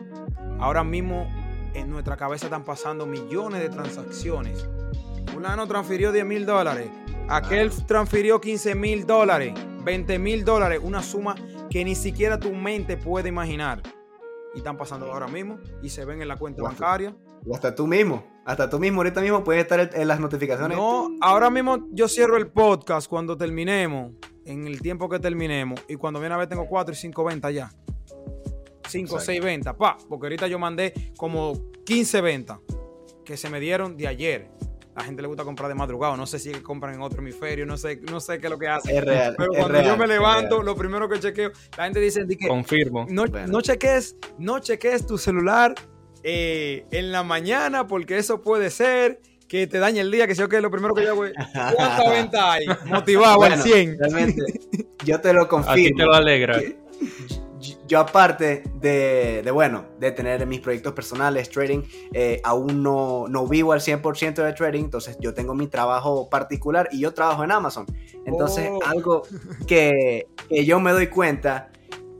Ahora 0.59 0.83
mismo 0.83 1.27
en 1.73 1.89
nuestra 1.89 2.17
cabeza 2.17 2.45
están 2.45 2.63
pasando 2.63 3.05
millones 3.05 3.61
de 3.61 3.69
transacciones. 3.69 4.67
Fulano 5.33 5.67
transfirió 5.67 6.11
10 6.11 6.25
mil 6.25 6.45
dólares. 6.45 6.89
Aquel 7.29 7.71
transfirió 7.85 8.39
15 8.39 8.75
mil 8.75 9.05
dólares, 9.05 9.53
20 9.83 10.19
mil 10.19 10.45
dólares, 10.45 10.79
una 10.81 11.01
suma 11.01 11.35
que 11.69 11.83
ni 11.83 11.95
siquiera 11.95 12.39
tu 12.39 12.53
mente 12.53 12.97
puede 12.97 13.29
imaginar. 13.29 13.81
Y 14.55 14.59
están 14.59 14.77
pasando 14.77 15.11
ahora 15.11 15.27
mismo 15.27 15.59
y 15.81 15.89
se 15.89 16.05
ven 16.05 16.21
en 16.21 16.27
la 16.27 16.37
cuenta 16.37 16.61
bancaria. 16.61 17.15
O 17.45 17.55
hasta 17.55 17.73
tú 17.73 17.87
mismo, 17.87 18.23
hasta 18.45 18.69
tú 18.69 18.79
mismo, 18.79 18.99
ahorita 18.99 19.21
mismo 19.21 19.43
puedes 19.43 19.63
estar 19.63 19.89
en 19.93 20.07
las 20.07 20.19
notificaciones. 20.19 20.77
No, 20.77 21.09
ahora 21.21 21.49
mismo 21.49 21.87
yo 21.91 22.07
cierro 22.07 22.37
el 22.37 22.47
podcast 22.47 23.09
cuando 23.09 23.35
terminemos, 23.35 24.11
en 24.45 24.67
el 24.67 24.81
tiempo 24.81 25.09
que 25.09 25.19
terminemos, 25.19 25.81
y 25.87 25.95
cuando 25.95 26.19
viene 26.19 26.35
a 26.35 26.37
ver 26.37 26.47
tengo 26.47 26.67
4 26.67 26.93
y 26.93 26.95
5 26.95 27.23
ventas 27.23 27.53
ya. 27.53 27.71
5 28.87 29.15
o 29.15 29.19
6 29.19 29.41
ventas, 29.41 29.75
pa, 29.75 29.97
porque 30.07 30.27
ahorita 30.27 30.47
yo 30.47 30.59
mandé 30.59 30.93
como 31.17 31.53
15 31.85 32.21
ventas 32.21 32.59
que 33.25 33.37
se 33.37 33.49
me 33.49 33.59
dieron 33.59 33.97
de 33.97 34.07
ayer 34.07 34.51
la 34.95 35.03
gente 35.03 35.21
le 35.21 35.27
gusta 35.27 35.43
comprar 35.43 35.69
de 35.69 35.75
madrugada. 35.75 36.15
No 36.17 36.25
sé 36.25 36.39
si 36.39 36.51
compran 36.51 36.93
en 36.95 37.01
otro 37.01 37.19
hemisferio, 37.21 37.65
no 37.65 37.77
sé, 37.77 37.99
no 38.09 38.19
sé 38.19 38.39
qué 38.39 38.47
es 38.47 38.51
lo 38.51 38.59
que 38.59 38.67
hacen. 38.67 38.95
Es 38.95 39.03
real. 39.03 39.35
Pero 39.37 39.51
cuando 39.53 39.81
yo 39.81 39.97
me 39.97 40.07
levanto, 40.07 40.61
lo 40.61 40.75
primero 40.75 41.09
que 41.09 41.19
chequeo, 41.19 41.51
la 41.77 41.85
gente 41.85 41.99
dice 41.99 42.25
que 42.27 42.47
confirmo. 42.47 43.05
No, 43.09 43.25
no 43.25 43.61
cheques, 43.61 44.17
no 44.37 44.59
cheques 44.59 45.05
tu 45.05 45.17
celular 45.17 45.73
eh, 46.23 46.85
en 46.91 47.11
la 47.11 47.23
mañana, 47.23 47.87
porque 47.87 48.17
eso 48.17 48.41
puede 48.41 48.69
ser 48.69 49.19
que 49.47 49.67
te 49.67 49.79
dañe 49.79 50.01
el 50.01 50.11
día, 50.11 50.25
que 50.25 50.35
sé 50.35 50.47
que 50.47 50.55
es 50.55 50.61
lo 50.61 50.71
primero 50.71 50.93
que 50.93 51.03
yo 51.03 51.11
hago. 51.11 51.25
¿Cuánta 51.75 52.09
venta 52.09 52.53
hay? 52.53 52.65
Motivado 52.85 53.43
al 53.43 53.61
100. 53.61 53.97
Realmente, 53.99 54.41
yo 55.05 55.19
te 55.21 55.33
lo 55.33 55.47
confirmo. 55.47 55.71
A 55.71 55.75
ti 55.75 55.93
te 55.93 56.03
lo 56.03 56.13
alegra. 56.13 56.59
Yo 57.87 57.99
aparte 57.99 58.63
de, 58.79 59.41
de, 59.43 59.51
bueno, 59.51 59.85
de 59.99 60.11
tener 60.11 60.45
mis 60.47 60.59
proyectos 60.61 60.93
personales, 60.93 61.49
trading, 61.49 61.81
eh, 62.13 62.39
aún 62.43 62.81
no, 62.81 63.25
no 63.27 63.47
vivo 63.47 63.73
al 63.73 63.81
100% 63.81 64.35
de 64.43 64.53
trading, 64.53 64.85
entonces 64.85 65.17
yo 65.19 65.33
tengo 65.33 65.53
mi 65.53 65.67
trabajo 65.67 66.29
particular 66.29 66.87
y 66.91 66.99
yo 67.01 67.13
trabajo 67.13 67.43
en 67.43 67.51
Amazon. 67.51 67.85
Entonces, 68.25 68.69
Oh. 68.71 68.79
algo 68.85 69.23
que, 69.67 70.27
que 70.49 70.65
yo 70.65 70.79
me 70.79 70.91
doy 70.91 71.07
cuenta, 71.07 71.71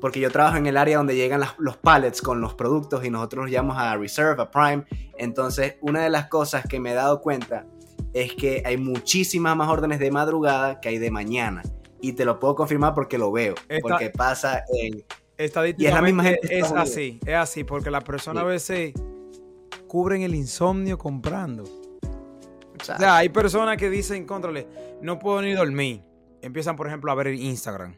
porque 0.01 0.19
yo 0.19 0.29
trabajo 0.31 0.57
en 0.57 0.67
el 0.67 0.75
área 0.75 0.97
donde 0.97 1.15
llegan 1.15 1.39
las- 1.39 1.55
los 1.59 1.77
pallets 1.77 2.21
con 2.21 2.41
los 2.41 2.53
productos 2.55 3.05
y 3.05 3.09
nosotros 3.09 3.45
los 3.45 3.51
llamamos 3.51 3.77
a 3.81 3.95
Reserve, 3.95 4.41
a 4.41 4.51
Prime. 4.51 4.83
Entonces, 5.17 5.75
una 5.79 6.01
de 6.03 6.09
las 6.09 6.27
cosas 6.27 6.65
que 6.67 6.79
me 6.81 6.91
he 6.91 6.93
dado 6.93 7.21
cuenta 7.21 7.65
es 8.13 8.33
que 8.33 8.61
hay 8.65 8.75
muchísimas 8.75 9.55
más 9.55 9.69
órdenes 9.69 9.99
de 9.99 10.11
madrugada 10.11 10.81
que 10.81 10.89
hay 10.89 10.97
de 10.97 11.09
mañana. 11.09 11.63
Y 12.01 12.13
te 12.13 12.25
lo 12.25 12.37
puedo 12.37 12.53
confirmar 12.55 12.93
porque 12.93 13.17
lo 13.17 13.31
veo, 13.31 13.55
Esta- 13.69 13.81
porque 13.81 14.09
pasa 14.09 14.65
en... 14.77 15.05
Estadísticamente 15.37 16.01
misma 16.13 16.23
gente 16.23 16.47
de 16.47 16.59
es 16.59 16.71
así, 16.71 17.19
es 17.25 17.35
así, 17.35 17.63
porque 17.63 17.89
las 17.91 18.03
personas 18.03 18.41
Sí. 18.41 18.45
a 18.45 18.49
veces 18.49 18.93
cubren 19.87 20.21
el 20.21 20.35
insomnio 20.35 20.97
comprando. 20.97 21.63
o 21.63 22.83
sea, 22.83 22.95
O 22.95 22.99
sea, 22.99 23.17
hay 23.17 23.29
personas 23.29 23.77
que 23.77 23.89
dicen, 23.89 24.25
contrale, 24.25 24.67
no 25.01 25.17
puedo 25.19 25.41
ni 25.41 25.53
dormir. 25.53 26.01
Empiezan, 26.41 26.75
por 26.75 26.87
ejemplo, 26.87 27.11
a 27.11 27.15
ver 27.15 27.27
Instagram. 27.27 27.95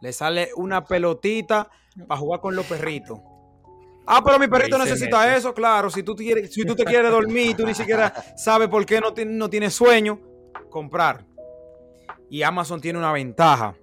Le 0.00 0.12
sale 0.12 0.50
una 0.56 0.84
pelotita 0.84 1.68
para 2.06 2.20
jugar 2.20 2.40
con 2.40 2.54
los 2.54 2.64
perritos. 2.66 3.18
Ah, 4.06 4.22
pero 4.24 4.38
mi 4.38 4.46
perrito 4.46 4.78
necesita 4.78 5.34
eso, 5.36 5.52
claro. 5.52 5.90
Si 5.90 6.02
tú, 6.04 6.14
te 6.14 6.22
quieres, 6.22 6.52
si 6.54 6.64
tú 6.64 6.76
te 6.76 6.84
quieres 6.84 7.10
dormir 7.10 7.50
y 7.50 7.54
tú 7.54 7.66
ni 7.66 7.74
siquiera 7.74 8.12
sabes 8.36 8.68
por 8.68 8.86
qué 8.86 9.00
no, 9.00 9.12
no 9.26 9.50
tienes 9.50 9.74
sueño, 9.74 10.20
comprar. 10.70 11.24
Y 12.30 12.42
Amazon 12.42 12.80
tiene 12.80 12.98
una 13.00 13.10
ventaja. 13.10 13.74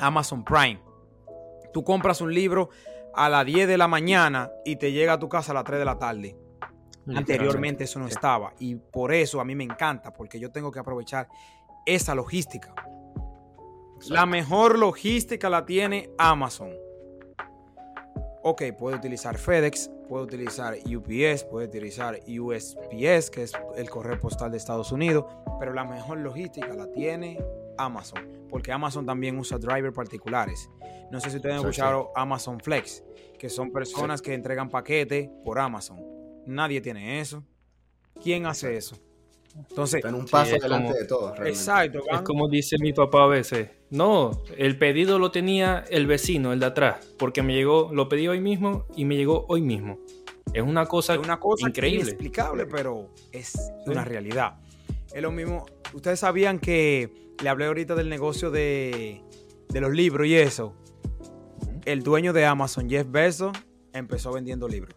Amazon 0.00 0.42
Prime. 0.42 0.80
Tú 1.76 1.84
compras 1.84 2.22
un 2.22 2.32
libro 2.32 2.70
a 3.12 3.28
las 3.28 3.44
10 3.44 3.68
de 3.68 3.76
la 3.76 3.86
mañana 3.86 4.50
y 4.64 4.76
te 4.76 4.92
llega 4.92 5.12
a 5.12 5.18
tu 5.18 5.28
casa 5.28 5.52
a 5.52 5.56
las 5.56 5.64
3 5.64 5.78
de 5.78 5.84
la 5.84 5.98
tarde. 5.98 6.34
Anteriormente 7.06 7.84
eso 7.84 7.98
no 7.98 8.06
estaba 8.06 8.54
y 8.58 8.76
por 8.76 9.12
eso 9.12 9.42
a 9.42 9.44
mí 9.44 9.54
me 9.54 9.64
encanta 9.64 10.10
porque 10.10 10.40
yo 10.40 10.50
tengo 10.50 10.72
que 10.72 10.78
aprovechar 10.78 11.28
esa 11.84 12.14
logística. 12.14 12.74
La 14.08 14.24
mejor 14.24 14.78
logística 14.78 15.50
la 15.50 15.66
tiene 15.66 16.08
Amazon. 16.16 16.72
Ok, 18.42 18.62
puede 18.78 18.96
utilizar 18.96 19.36
FedEx, 19.36 19.90
puede 20.08 20.24
utilizar 20.24 20.76
UPS, 20.76 21.44
puede 21.44 21.66
utilizar 21.66 22.18
USPS, 22.26 23.28
que 23.28 23.42
es 23.42 23.52
el 23.76 23.90
correo 23.90 24.18
postal 24.18 24.50
de 24.50 24.56
Estados 24.56 24.92
Unidos, 24.92 25.26
pero 25.60 25.74
la 25.74 25.84
mejor 25.84 26.20
logística 26.20 26.72
la 26.72 26.90
tiene 26.90 27.38
Amazon, 27.78 28.20
porque 28.50 28.72
Amazon 28.72 29.04
también 29.06 29.38
usa 29.38 29.58
drivers 29.58 29.94
particulares. 29.94 30.70
No 31.10 31.20
sé 31.20 31.30
si 31.30 31.36
ustedes 31.36 31.54
han 31.56 31.60
Sí, 31.62 31.66
escuchado 31.68 32.10
Amazon 32.16 32.60
Flex, 32.60 33.02
que 33.38 33.48
son 33.48 33.70
personas 33.72 34.20
que 34.22 34.34
entregan 34.34 34.68
paquetes 34.68 35.28
por 35.44 35.58
Amazon. 35.58 36.00
Nadie 36.46 36.80
tiene 36.80 37.20
eso. 37.20 37.42
¿Quién 38.22 38.46
hace 38.46 38.76
eso? 38.76 38.96
Entonces, 39.70 39.96
Están 39.98 40.14
un 40.14 40.26
paso 40.26 40.54
es 40.54 40.60
adelante 40.62 40.88
como- 40.88 40.98
de 40.98 41.04
todos. 41.06 41.30
realmente. 41.32 41.50
exacto. 41.50 42.00
Es 42.12 42.20
como 42.22 42.48
dice 42.48 42.76
mi 42.78 42.92
papá 42.92 43.24
a 43.24 43.26
veces. 43.26 43.70
No, 43.90 44.42
el 44.58 44.76
pedido 44.78 45.18
lo 45.18 45.30
tenía 45.30 45.84
el 45.88 46.06
vecino, 46.06 46.52
el 46.52 46.60
de 46.60 46.66
atrás, 46.66 47.06
porque 47.18 47.42
me 47.42 47.54
llegó, 47.54 47.90
lo 47.92 48.08
pedí 48.08 48.28
hoy 48.28 48.40
mismo 48.40 48.84
y 48.96 49.04
me 49.06 49.16
llegó 49.16 49.46
hoy 49.48 49.62
mismo. 49.62 49.98
Es 50.52 50.62
una 50.62 50.86
cosa, 50.86 51.14
Es 51.14 51.20
una 51.20 51.38
cosa 51.40 51.68
increíble. 51.68 52.02
inexplicable, 52.02 52.66
pero 52.66 53.08
es 53.32 53.54
una 53.86 54.04
realidad. 54.04 54.58
Es 55.12 55.22
lo 55.22 55.30
mismo. 55.30 55.66
Ustedes 55.94 56.20
sabían 56.20 56.58
que 56.58 57.32
le 57.42 57.48
hablé 57.48 57.66
ahorita 57.66 57.94
del 57.94 58.08
negocio 58.08 58.50
de, 58.50 59.22
de 59.68 59.80
los 59.80 59.92
libros 59.92 60.26
y 60.26 60.36
eso. 60.36 60.74
El 61.84 62.02
dueño 62.02 62.32
de 62.32 62.44
Amazon, 62.44 62.90
Jeff 62.90 63.06
Bezos, 63.08 63.56
empezó 63.92 64.32
vendiendo 64.32 64.68
libros. 64.68 64.94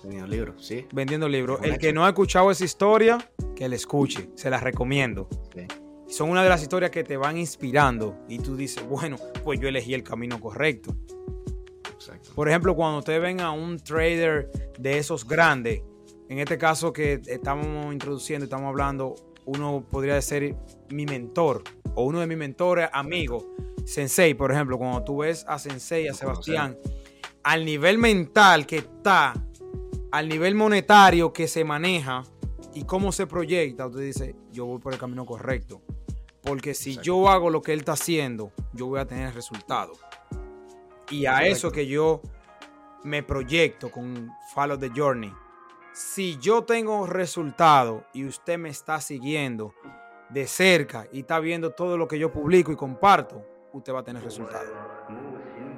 Tenía 0.00 0.26
libros, 0.26 0.66
sí. 0.66 0.86
Vendiendo 0.92 1.28
libros. 1.28 1.60
El 1.62 1.78
que 1.78 1.92
no 1.92 2.04
ha 2.04 2.08
escuchado 2.08 2.50
esa 2.50 2.64
historia, 2.64 3.18
que 3.54 3.68
la 3.68 3.76
escuche. 3.76 4.30
Se 4.34 4.50
las 4.50 4.62
recomiendo. 4.62 5.28
sí. 5.54 5.66
Son 6.12 6.28
una 6.28 6.42
de 6.42 6.50
las 6.50 6.60
historias 6.60 6.90
que 6.90 7.04
te 7.04 7.16
van 7.16 7.38
inspirando 7.38 8.18
y 8.28 8.38
tú 8.38 8.54
dices, 8.54 8.86
bueno, 8.86 9.16
pues 9.44 9.58
yo 9.60 9.68
elegí 9.68 9.94
el 9.94 10.02
camino 10.02 10.38
correcto. 10.38 10.94
Exacto. 11.90 12.32
Por 12.34 12.50
ejemplo, 12.50 12.76
cuando 12.76 12.98
ustedes 12.98 13.22
ven 13.22 13.40
a 13.40 13.52
un 13.52 13.78
trader 13.78 14.50
de 14.78 14.98
esos 14.98 15.26
grandes, 15.26 15.80
en 16.28 16.38
este 16.38 16.58
caso 16.58 16.92
que 16.92 17.22
estamos 17.26 17.90
introduciendo, 17.94 18.44
estamos 18.44 18.68
hablando, 18.68 19.14
uno 19.46 19.84
podría 19.88 20.20
ser 20.22 20.56
mi 20.90 21.06
mentor 21.06 21.62
o 21.94 22.04
uno 22.04 22.20
de 22.20 22.26
mis 22.26 22.38
mentores, 22.38 22.88
amigos, 22.92 23.44
Sensei, 23.84 24.34
por 24.34 24.52
ejemplo, 24.52 24.78
cuando 24.78 25.02
tú 25.02 25.18
ves 25.18 25.44
a 25.48 25.58
Sensei, 25.58 26.08
a 26.08 26.14
Sebastián, 26.14 26.78
al 27.42 27.64
nivel 27.64 27.98
mental 27.98 28.66
que 28.66 28.78
está, 28.78 29.34
al 30.10 30.28
nivel 30.28 30.54
monetario 30.54 31.32
que 31.32 31.48
se 31.48 31.64
maneja 31.64 32.22
y 32.74 32.84
cómo 32.84 33.12
se 33.12 33.26
proyecta, 33.26 33.86
usted 33.86 34.02
dice, 34.02 34.36
yo 34.52 34.66
voy 34.66 34.78
por 34.78 34.92
el 34.92 34.98
camino 34.98 35.26
correcto. 35.26 35.82
Porque 36.42 36.74
si 36.74 36.96
yo 36.98 37.28
hago 37.28 37.50
lo 37.50 37.62
que 37.62 37.72
él 37.72 37.80
está 37.80 37.92
haciendo, 37.92 38.52
yo 38.72 38.86
voy 38.86 38.98
a 38.98 39.06
tener 39.06 39.32
resultados. 39.34 39.98
Y 41.10 41.26
a 41.26 41.34
Correcto. 41.34 41.56
eso 41.56 41.70
que 41.70 41.86
yo 41.86 42.20
me 43.04 43.22
proyecto 43.22 43.90
con 43.90 44.30
Follow 44.54 44.78
the 44.78 44.90
Journey. 44.94 45.32
Si 45.92 46.38
yo 46.38 46.64
tengo 46.64 47.06
resultados 47.06 48.04
y 48.14 48.24
usted 48.24 48.58
me 48.58 48.70
está 48.70 49.00
siguiendo 49.00 49.74
de 50.30 50.46
cerca 50.46 51.06
y 51.12 51.20
está 51.20 51.38
viendo 51.38 51.72
todo 51.72 51.98
lo 51.98 52.08
que 52.08 52.18
yo 52.18 52.32
publico 52.32 52.72
y 52.72 52.76
comparto, 52.76 53.44
usted 53.72 53.92
va 53.92 54.00
a 54.00 54.04
tener 54.04 54.22
resultados. 54.22 54.70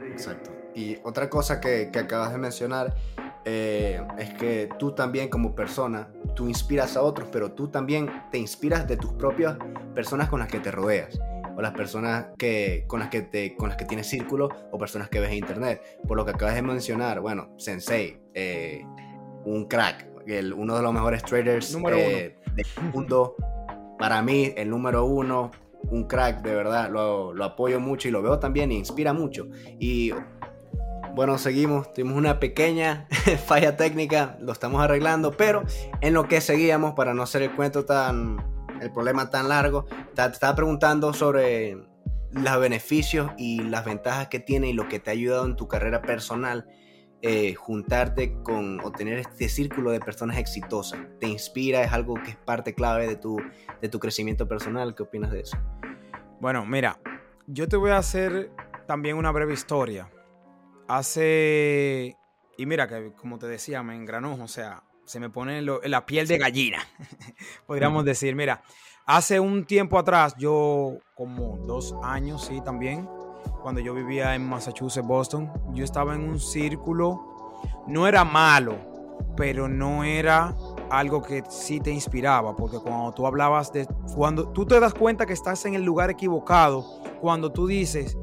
Exacto. 0.09 0.53
Y 0.75 0.99
otra 1.03 1.29
cosa 1.29 1.61
que, 1.61 1.91
que 1.93 1.99
acabas 1.99 2.33
de 2.33 2.39
mencionar 2.39 2.95
eh, 3.45 4.01
es 4.17 4.35
que 4.35 4.69
tú 4.79 4.93
también 4.93 5.29
como 5.29 5.55
persona, 5.55 6.09
tú 6.35 6.49
inspiras 6.49 6.97
a 6.97 7.03
otros, 7.03 7.29
pero 7.31 7.53
tú 7.53 7.69
también 7.69 8.09
te 8.31 8.39
inspiras 8.39 8.87
de 8.89 8.97
tus 8.97 9.13
propias 9.13 9.57
personas 9.95 10.29
con 10.29 10.41
las 10.41 10.49
que 10.49 10.61
te 10.61 10.71
rodeas. 10.71 11.19
O 11.57 11.63
las 11.63 11.73
personas 11.73 12.27
que, 12.37 12.85
con, 12.89 12.99
las 12.99 13.11
que 13.11 13.23
te, 13.23 13.55
con 13.55 13.69
las 13.69 13.77
que 13.77 13.85
tienes 13.85 14.09
círculo 14.09 14.49
o 14.73 14.79
personas 14.79 15.09
que 15.09 15.21
ves 15.21 15.31
en 15.31 15.37
internet. 15.37 15.81
Por 16.07 16.17
lo 16.17 16.25
que 16.25 16.33
acabas 16.33 16.57
de 16.57 16.63
mencionar, 16.63 17.21
bueno, 17.21 17.55
Sensei, 17.59 18.21
eh, 18.35 18.85
un 19.45 19.67
crack, 19.67 20.07
el- 20.27 20.53
uno 20.53 20.77
de 20.77 20.83
los 20.83 20.93
mejores 20.93 21.23
traders 21.23 21.73
Número 21.75 21.97
eh, 21.99 22.37
del 22.55 22.67
mundo. 22.93 23.37
Para 23.99 24.23
mí, 24.23 24.53
el 24.57 24.71
número 24.71 25.05
uno, 25.05 25.51
un 25.91 26.05
crack, 26.09 26.43
de 26.43 26.55
verdad, 26.55 26.91
lo, 26.91 27.33
lo 27.33 27.45
apoyo 27.45 27.79
mucho 27.81 28.09
y 28.09 28.11
lo 28.11 28.23
veo 28.23 28.39
también 28.39 28.73
y 28.73 28.77
inspira 28.77 29.13
mucho. 29.13 29.47
Y 29.79 30.13
bueno, 31.15 31.39
seguimos, 31.39 31.93
tuvimos 31.93 32.17
una 32.17 32.41
pequeña 32.41 33.07
falla 33.47 33.77
técnica, 33.77 34.37
lo 34.41 34.53
estamos 34.53 34.83
arreglando, 34.83 35.31
pero 35.33 35.63
en 36.01 36.13
lo 36.15 36.27
que 36.27 36.41
seguíamos, 36.41 36.95
para 36.95 37.15
no 37.15 37.23
hacer 37.23 37.43
el 37.43 37.55
cuento 37.55 37.85
tan, 37.85 38.39
el 38.81 38.91
problema 38.93 39.31
tan 39.31 39.49
largo, 39.49 39.85
te 40.15 40.23
te 40.23 40.33
estaba 40.33 40.57
preguntando 40.57 41.13
sobre 41.13 41.77
los 42.33 42.61
beneficios 42.61 43.31
y 43.39 43.63
las 43.63 43.85
ventajas 43.85 44.27
que 44.27 44.41
tiene 44.41 44.71
y 44.71 44.73
lo 44.73 44.89
que 44.89 44.99
te 44.99 45.11
ha 45.11 45.13
ayudado 45.13 45.47
en 45.47 45.55
tu 45.55 45.69
carrera 45.69 46.03
personal. 46.03 46.67
Eh, 47.27 47.55
juntarte 47.55 48.35
con 48.43 48.81
o 48.81 48.93
tener 48.93 49.19
este 49.19 49.49
círculo 49.49 49.91
de 49.91 49.99
personas 50.01 50.37
exitosas 50.37 51.01
te 51.21 51.27
inspira 51.27 51.83
es 51.83 51.91
algo 51.93 52.15
que 52.23 52.33
es 52.33 52.37
parte 52.37 52.75
clave 52.75 53.07
de 53.07 53.17
tu 53.17 53.39
de 53.81 53.89
tu 53.89 53.99
crecimiento 53.99 54.47
personal 54.47 54.95
¿qué 54.95 55.05
opinas 55.05 55.31
de 55.31 55.41
eso? 55.41 55.57
Bueno, 56.41 56.67
mira, 56.67 56.99
yo 57.47 57.67
te 57.67 57.77
voy 57.77 57.93
a 57.93 57.97
hacer 57.99 58.51
también 58.87 59.17
una 59.17 59.31
breve 59.33 59.55
historia. 59.55 60.11
Hace. 61.05 62.17
Y 62.57 62.67
mira, 62.67 62.87
que 62.89 63.13
como 63.15 63.39
te 63.39 63.47
decía, 63.47 63.83
me 63.83 63.97
engranó, 63.97 64.35
o 64.43 64.49
sea, 64.49 64.83
se 65.07 65.19
me 65.21 65.31
pone 65.31 65.63
lo- 65.63 65.81
la 65.83 66.07
piel 66.07 66.27
de 66.29 66.39
gallina, 66.39 66.79
podríamos 67.67 68.05
decir. 68.05 68.37
Mira, 68.37 68.63
hace 69.07 69.41
un 69.41 69.65
tiempo 69.65 69.99
atrás, 69.99 70.35
yo, 70.39 70.99
como 71.15 71.57
dos 71.67 71.95
años, 72.03 72.45
sí, 72.45 72.61
también, 72.65 73.09
cuando 73.63 73.81
yo 73.81 73.95
vivía 73.95 74.35
en 74.35 74.47
Massachusetts, 74.49 75.07
Boston, 75.07 75.51
yo 75.73 75.85
estaba 75.85 76.15
en 76.15 76.29
un 76.29 76.39
círculo, 76.39 77.63
no 77.87 78.07
era 78.07 78.25
malo, 78.25 78.77
pero 79.37 79.69
no 79.69 80.05
era 80.05 80.55
algo 80.91 81.23
que 81.23 81.43
sí 81.49 81.81
te 81.81 81.91
inspiraba, 81.91 82.55
porque 82.57 82.79
cuando 82.79 83.13
tú 83.13 83.27
hablabas 83.27 83.73
de, 83.73 83.87
cuando 84.15 84.49
tú 84.49 84.67
te 84.67 84.79
das 84.79 84.95
cuenta 84.95 85.27
que 85.27 85.33
estás 85.33 85.65
en 85.65 85.75
el 85.75 85.83
lugar 85.83 86.11
equivocado, 86.11 86.85
cuando 87.21 87.53
tú 87.53 87.67
dices, 87.67 88.17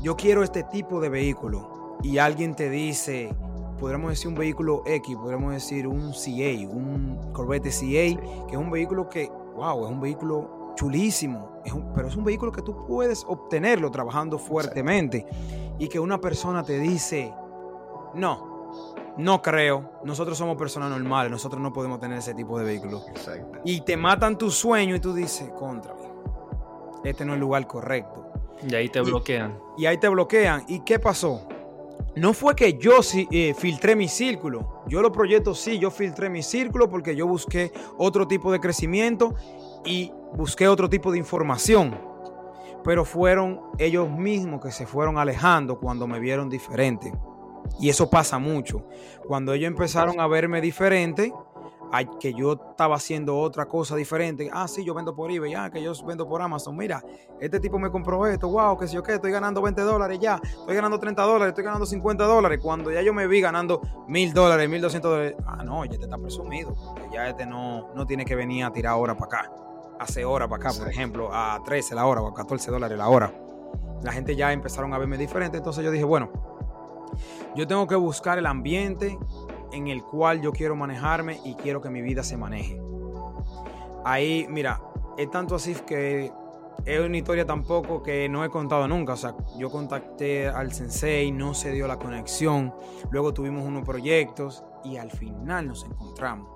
yo 0.00 0.16
quiero 0.16 0.42
este 0.42 0.62
tipo 0.62 1.00
de 1.00 1.08
vehículo, 1.08 1.98
y 2.02 2.18
alguien 2.18 2.54
te 2.54 2.70
dice, 2.70 3.34
podríamos 3.78 4.10
decir 4.10 4.28
un 4.28 4.34
vehículo 4.34 4.82
X, 4.86 5.16
podríamos 5.16 5.52
decir 5.52 5.86
un 5.86 6.12
CA, 6.12 6.68
un 6.68 7.32
Corvette 7.32 7.70
CA, 7.70 8.46
que 8.46 8.52
es 8.52 8.56
un 8.56 8.70
vehículo 8.70 9.08
que, 9.08 9.30
wow, 9.56 9.84
es 9.84 9.90
un 9.90 10.00
vehículo 10.00 10.59
chulísimo, 10.74 11.60
es 11.64 11.72
un- 11.72 11.92
pero 11.94 12.08
es 12.08 12.16
un 12.16 12.24
vehículo 12.24 12.52
que 12.52 12.62
tú 12.62 12.86
puedes 12.86 13.24
obtenerlo 13.26 13.90
trabajando 13.90 14.38
fuertemente, 14.38 15.26
y 15.78 15.88
que 15.88 15.98
una 15.98 16.20
persona 16.20 16.62
te 16.62 16.78
dice, 16.78 17.32
no, 18.14 18.50
no 19.16 19.42
creo, 19.42 19.90
nosotros 20.04 20.36
somos 20.38 20.56
personas 20.56 20.90
normales, 20.90 21.30
nosotros 21.30 21.60
no 21.60 21.72
podemos 21.72 22.00
tener 22.00 22.18
ese 22.18 22.34
tipo 22.34 22.58
de 22.58 22.64
vehículo. 22.64 23.02
Exacto. 23.08 23.58
Y 23.64 23.80
te 23.82 23.96
matan 23.96 24.38
tu 24.38 24.50
sueño 24.50 24.94
y 24.94 25.00
tú 25.00 25.14
dices, 25.14 25.50
contra, 25.50 25.94
este 27.04 27.24
no 27.24 27.32
es 27.32 27.36
el 27.36 27.40
lugar 27.40 27.66
correcto. 27.66 28.26
Y 28.66 28.74
ahí 28.74 28.88
te 28.88 29.00
bloquean. 29.00 29.58
Y, 29.78 29.86
ahí 29.86 29.96
te 29.98 30.08
bloquean. 30.08 30.64
¿Y 30.68 30.80
qué 30.80 30.98
pasó? 30.98 31.48
No 32.14 32.34
fue 32.34 32.54
que 32.54 32.74
yo 32.74 33.00
eh, 33.30 33.54
filtré 33.54 33.96
mi 33.96 34.08
círculo. 34.08 34.82
Yo 34.86 35.00
lo 35.00 35.12
proyecto 35.12 35.54
sí, 35.54 35.78
yo 35.78 35.90
filtré 35.90 36.28
mi 36.28 36.42
círculo 36.42 36.90
porque 36.90 37.16
yo 37.16 37.26
busqué 37.26 37.72
otro 37.96 38.26
tipo 38.26 38.52
de 38.52 38.60
crecimiento 38.60 39.34
y 39.84 40.12
busqué 40.34 40.68
otro 40.68 40.88
tipo 40.88 41.10
de 41.12 41.18
información. 41.18 41.98
Pero 42.82 43.04
fueron 43.04 43.60
ellos 43.78 44.10
mismos 44.10 44.62
que 44.62 44.70
se 44.70 44.86
fueron 44.86 45.18
alejando 45.18 45.78
cuando 45.78 46.06
me 46.06 46.18
vieron 46.18 46.48
diferente. 46.48 47.12
Y 47.78 47.90
eso 47.90 48.08
pasa 48.08 48.38
mucho. 48.38 48.86
Cuando 49.26 49.52
ellos 49.52 49.68
empezaron 49.68 50.18
a 50.18 50.26
verme 50.26 50.60
diferente, 50.60 51.32
que 52.20 52.32
yo 52.32 52.52
estaba 52.52 52.96
haciendo 52.96 53.36
otra 53.36 53.66
cosa 53.66 53.96
diferente. 53.96 54.48
Ah, 54.52 54.68
sí, 54.68 54.84
yo 54.84 54.94
vendo 54.94 55.14
por 55.14 55.30
eBay, 55.30 55.54
ah, 55.54 55.70
que 55.70 55.82
yo 55.82 55.92
vendo 56.06 56.28
por 56.28 56.40
Amazon. 56.40 56.76
Mira, 56.76 57.02
este 57.40 57.58
tipo 57.58 57.78
me 57.78 57.90
compró 57.90 58.26
esto, 58.26 58.48
wow, 58.48 58.78
que 58.78 58.86
si 58.86 58.94
yo 58.94 59.02
qué, 59.02 59.14
estoy 59.14 59.32
ganando 59.32 59.60
20 59.60 59.82
dólares 59.82 60.18
ya, 60.20 60.40
estoy 60.42 60.74
ganando 60.74 60.98
30 60.98 61.22
dólares, 61.22 61.48
estoy 61.48 61.64
ganando 61.64 61.86
50 61.86 62.24
dólares. 62.24 62.60
Cuando 62.62 62.92
ya 62.92 63.02
yo 63.02 63.12
me 63.12 63.26
vi 63.26 63.40
ganando 63.40 63.80
mil 64.06 64.32
dólares, 64.32 64.68
1200 64.68 65.10
dólares, 65.10 65.34
ah, 65.46 65.64
no, 65.64 65.84
ya 65.84 65.98
te 65.98 66.04
está 66.04 66.16
presumido. 66.16 66.74
Ya 67.12 67.28
este 67.28 67.44
no, 67.44 67.92
no 67.94 68.06
tiene 68.06 68.24
que 68.24 68.36
venir 68.36 68.64
a 68.64 68.72
tirar 68.72 68.94
hora 68.96 69.16
para 69.16 69.38
acá. 69.38 69.52
Hace 70.00 70.24
hora 70.24 70.48
para 70.48 70.62
acá, 70.62 70.78
por 70.78 70.88
ejemplo, 70.88 71.28
a 71.30 71.62
13 71.62 71.94
la 71.94 72.06
hora 72.06 72.22
o 72.22 72.28
a 72.28 72.32
14 72.32 72.70
dólares 72.70 72.96
la 72.96 73.10
hora. 73.10 73.34
La 74.02 74.12
gente 74.12 74.34
ya 74.34 74.50
empezaron 74.50 74.94
a 74.94 74.98
verme 74.98 75.18
diferente, 75.18 75.58
entonces 75.58 75.84
yo 75.84 75.90
dije, 75.90 76.04
bueno, 76.04 76.30
yo 77.54 77.66
tengo 77.66 77.86
que 77.86 77.96
buscar 77.96 78.38
el 78.38 78.46
ambiente 78.46 79.18
en 79.72 79.88
el 79.88 80.02
cual 80.02 80.40
yo 80.40 80.52
quiero 80.52 80.74
manejarme 80.74 81.38
y 81.44 81.54
quiero 81.54 81.82
que 81.82 81.90
mi 81.90 82.00
vida 82.00 82.22
se 82.22 82.38
maneje. 82.38 82.80
Ahí, 84.02 84.46
mira, 84.48 84.80
es 85.18 85.30
tanto 85.30 85.56
así 85.56 85.74
que 85.86 86.32
es 86.86 87.00
una 87.00 87.18
historia 87.18 87.44
tampoco 87.44 88.02
que 88.02 88.26
no 88.30 88.42
he 88.42 88.48
contado 88.48 88.88
nunca. 88.88 89.12
O 89.12 89.16
sea, 89.18 89.34
yo 89.58 89.70
contacté 89.70 90.48
al 90.48 90.72
sensei, 90.72 91.30
no 91.30 91.52
se 91.52 91.72
dio 91.72 91.86
la 91.86 91.98
conexión. 91.98 92.74
Luego 93.10 93.34
tuvimos 93.34 93.66
unos 93.66 93.84
proyectos 93.84 94.64
y 94.82 94.96
al 94.96 95.10
final 95.10 95.68
nos 95.68 95.84
encontramos. 95.84 96.48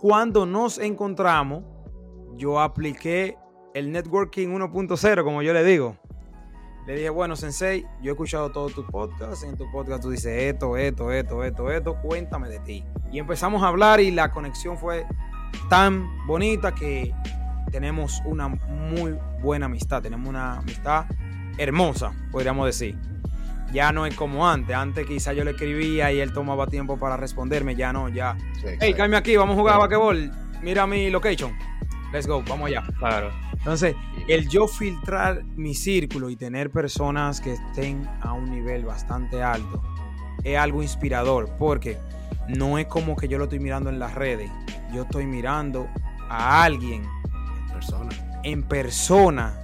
Cuando 0.00 0.46
nos 0.46 0.78
encontramos, 0.78 1.75
yo 2.36 2.60
apliqué 2.60 3.36
el 3.74 3.92
networking 3.92 4.48
1.0, 4.48 5.24
como 5.24 5.42
yo 5.42 5.52
le 5.52 5.64
digo. 5.64 5.96
Le 6.86 6.94
dije, 6.94 7.10
bueno, 7.10 7.34
Sensei, 7.34 7.84
yo 8.00 8.10
he 8.10 8.12
escuchado 8.12 8.50
todo 8.52 8.68
tu 8.70 8.86
podcast. 8.86 9.42
En 9.42 9.56
tu 9.56 9.68
podcast 9.72 10.02
tú 10.02 10.10
dices 10.10 10.54
esto, 10.54 10.76
esto, 10.76 11.10
esto, 11.10 11.42
esto, 11.42 11.72
esto. 11.72 11.96
Cuéntame 12.00 12.48
de 12.48 12.60
ti. 12.60 12.84
Y 13.10 13.18
empezamos 13.18 13.64
a 13.64 13.68
hablar 13.68 14.00
y 14.00 14.12
la 14.12 14.30
conexión 14.30 14.78
fue 14.78 15.04
tan 15.68 16.06
bonita 16.26 16.72
que 16.74 17.12
tenemos 17.72 18.22
una 18.24 18.48
muy 18.48 19.18
buena 19.42 19.66
amistad. 19.66 20.00
Tenemos 20.00 20.28
una 20.28 20.58
amistad 20.58 21.06
hermosa, 21.58 22.12
podríamos 22.30 22.66
decir. 22.66 22.96
Ya 23.72 23.90
no 23.90 24.06
es 24.06 24.14
como 24.14 24.48
antes. 24.48 24.76
Antes 24.76 25.06
quizá 25.06 25.32
yo 25.32 25.42
le 25.42 25.50
escribía 25.50 26.12
y 26.12 26.20
él 26.20 26.32
tomaba 26.32 26.68
tiempo 26.68 26.98
para 26.98 27.16
responderme. 27.16 27.74
Ya 27.74 27.92
no, 27.92 28.08
ya. 28.08 28.36
hey, 28.80 28.94
cambia 28.94 29.18
aquí, 29.18 29.36
vamos 29.36 29.56
a 29.56 29.58
jugar 29.58 29.74
a 29.74 29.78
basquetbol. 29.78 30.30
Mira 30.62 30.86
mi 30.86 31.10
location. 31.10 31.52
Let's 32.16 32.26
go, 32.26 32.42
vamos 32.48 32.68
allá. 32.68 32.82
Claro. 32.98 33.30
Entonces, 33.52 33.94
el 34.26 34.48
yo 34.48 34.66
filtrar 34.66 35.44
mi 35.44 35.74
círculo 35.74 36.30
y 36.30 36.36
tener 36.36 36.70
personas 36.70 37.42
que 37.42 37.52
estén 37.52 38.08
a 38.22 38.32
un 38.32 38.50
nivel 38.50 38.86
bastante 38.86 39.42
alto 39.42 39.82
es 40.42 40.56
algo 40.56 40.82
inspirador 40.82 41.54
porque 41.58 41.98
no 42.48 42.78
es 42.78 42.86
como 42.86 43.16
que 43.16 43.28
yo 43.28 43.36
lo 43.36 43.44
estoy 43.44 43.58
mirando 43.60 43.90
en 43.90 43.98
las 43.98 44.14
redes, 44.14 44.50
yo 44.94 45.02
estoy 45.02 45.26
mirando 45.26 45.90
a 46.30 46.62
alguien 46.64 47.02
en 47.02 47.72
persona, 47.74 48.40
en 48.44 48.62
persona 48.62 49.54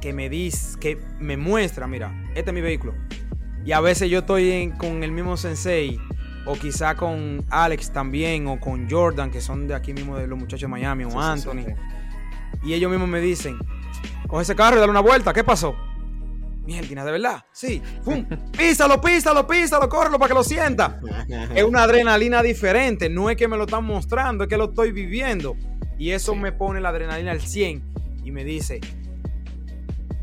que 0.00 0.12
me 0.12 0.28
dice, 0.28 0.80
que 0.80 0.98
me 1.20 1.36
muestra, 1.36 1.86
mira, 1.86 2.12
este 2.34 2.50
es 2.50 2.54
mi 2.54 2.62
vehículo. 2.62 2.94
Y 3.64 3.70
a 3.70 3.80
veces 3.80 4.10
yo 4.10 4.18
estoy 4.18 4.74
con 4.76 5.04
el 5.04 5.12
mismo 5.12 5.36
sensei 5.36 6.00
o 6.46 6.54
quizá 6.54 6.96
con 6.96 7.44
Alex 7.48 7.92
también 7.92 8.48
o 8.48 8.58
con 8.58 8.90
Jordan 8.90 9.30
que 9.30 9.40
son 9.40 9.68
de 9.68 9.76
aquí 9.76 9.92
mismo 9.92 10.16
de 10.16 10.26
los 10.26 10.36
muchachos 10.36 10.62
de 10.62 10.68
Miami 10.68 11.04
o 11.04 11.20
Anthony. 11.20 11.76
Y 12.62 12.74
ellos 12.74 12.90
mismos 12.90 13.08
me 13.08 13.20
dicen, 13.20 13.58
coge 14.28 14.42
ese 14.42 14.54
carro 14.54 14.76
y 14.76 14.80
dale 14.80 14.90
una 14.90 15.00
vuelta, 15.00 15.32
¿qué 15.32 15.44
pasó? 15.44 15.74
Mierda, 16.64 17.04
¿de 17.04 17.12
verdad? 17.12 17.44
Sí. 17.50 17.82
¡Pum! 18.04 18.24
Písalo, 18.56 19.00
písalo, 19.00 19.46
písalo, 19.46 19.88
córrelo 19.88 20.18
para 20.18 20.28
que 20.28 20.34
lo 20.34 20.44
sienta. 20.44 21.00
es 21.54 21.64
una 21.64 21.82
adrenalina 21.82 22.42
diferente. 22.42 23.08
No 23.08 23.30
es 23.30 23.36
que 23.36 23.48
me 23.48 23.56
lo 23.56 23.64
están 23.64 23.84
mostrando, 23.84 24.44
es 24.44 24.48
que 24.48 24.56
lo 24.56 24.66
estoy 24.66 24.92
viviendo. 24.92 25.56
Y 25.98 26.10
eso 26.10 26.34
me 26.34 26.52
pone 26.52 26.80
la 26.80 26.90
adrenalina 26.90 27.32
al 27.32 27.40
100 27.40 27.82
y 28.24 28.30
me 28.30 28.44
dice, 28.44 28.80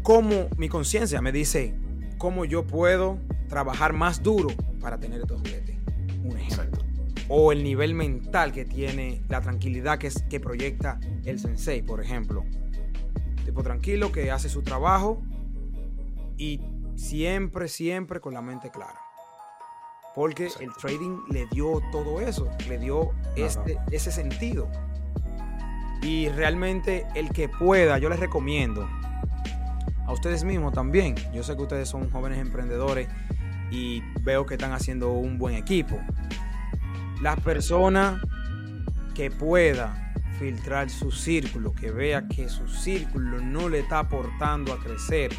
¿cómo 0.01 0.47
mi 0.57 0.69
conciencia 0.69 1.21
me 1.21 1.31
dice, 1.31 1.75
cómo 2.17 2.45
yo 2.45 2.65
puedo 2.65 3.19
trabajar 3.49 3.93
más 3.93 4.23
duro 4.23 4.49
para 4.79 4.97
tener 4.97 5.21
estos 5.21 5.41
juguetes? 5.41 5.77
Un 6.23 6.37
ejemplo 6.37 6.88
o 7.29 7.51
el 7.51 7.63
nivel 7.63 7.93
mental 7.93 8.51
que 8.51 8.65
tiene, 8.65 9.21
la 9.29 9.39
tranquilidad 9.39 9.99
que, 9.99 10.07
es, 10.07 10.23
que 10.23 10.39
proyecta 10.39 10.99
el 11.23 11.39
sensei, 11.39 11.83
por 11.83 12.01
ejemplo. 12.01 12.43
Tipo 13.45 13.63
tranquilo 13.63 14.11
que 14.11 14.31
hace 14.31 14.49
su 14.49 14.63
trabajo 14.63 15.21
y 16.37 16.59
siempre, 16.95 17.67
siempre 17.67 18.19
con 18.19 18.33
la 18.33 18.41
mente 18.41 18.71
clara. 18.71 18.99
Porque 20.15 20.49
el 20.59 20.73
trading 20.73 21.19
le 21.29 21.45
dio 21.51 21.81
todo 21.91 22.19
eso, 22.19 22.49
le 22.67 22.79
dio 22.79 23.11
este, 23.35 23.77
ese 23.91 24.11
sentido. 24.11 24.67
Y 26.01 26.29
realmente 26.29 27.05
el 27.13 27.29
que 27.29 27.47
pueda, 27.47 27.99
yo 27.99 28.09
les 28.09 28.19
recomiendo 28.19 28.87
a 30.07 30.11
ustedes 30.13 30.43
mismos 30.43 30.73
también. 30.73 31.15
Yo 31.31 31.43
sé 31.43 31.55
que 31.55 31.61
ustedes 31.61 31.87
son 31.87 32.09
jóvenes 32.09 32.39
emprendedores 32.39 33.07
y 33.69 34.01
veo 34.21 34.47
que 34.47 34.55
están 34.55 34.71
haciendo 34.73 35.11
un 35.11 35.37
buen 35.37 35.53
equipo. 35.55 35.99
La 37.21 37.35
persona 37.35 38.21
que 39.13 39.29
pueda 39.29 40.13
filtrar 40.39 40.89
su 40.89 41.11
círculo, 41.11 41.73
que 41.73 41.91
vea 41.91 42.27
que 42.29 42.47
su 42.47 42.65
círculo 42.69 43.41
no 43.41 43.67
le 43.67 43.79
está 43.79 43.99
aportando 43.99 44.71
a 44.71 44.79
crecer, 44.79 45.31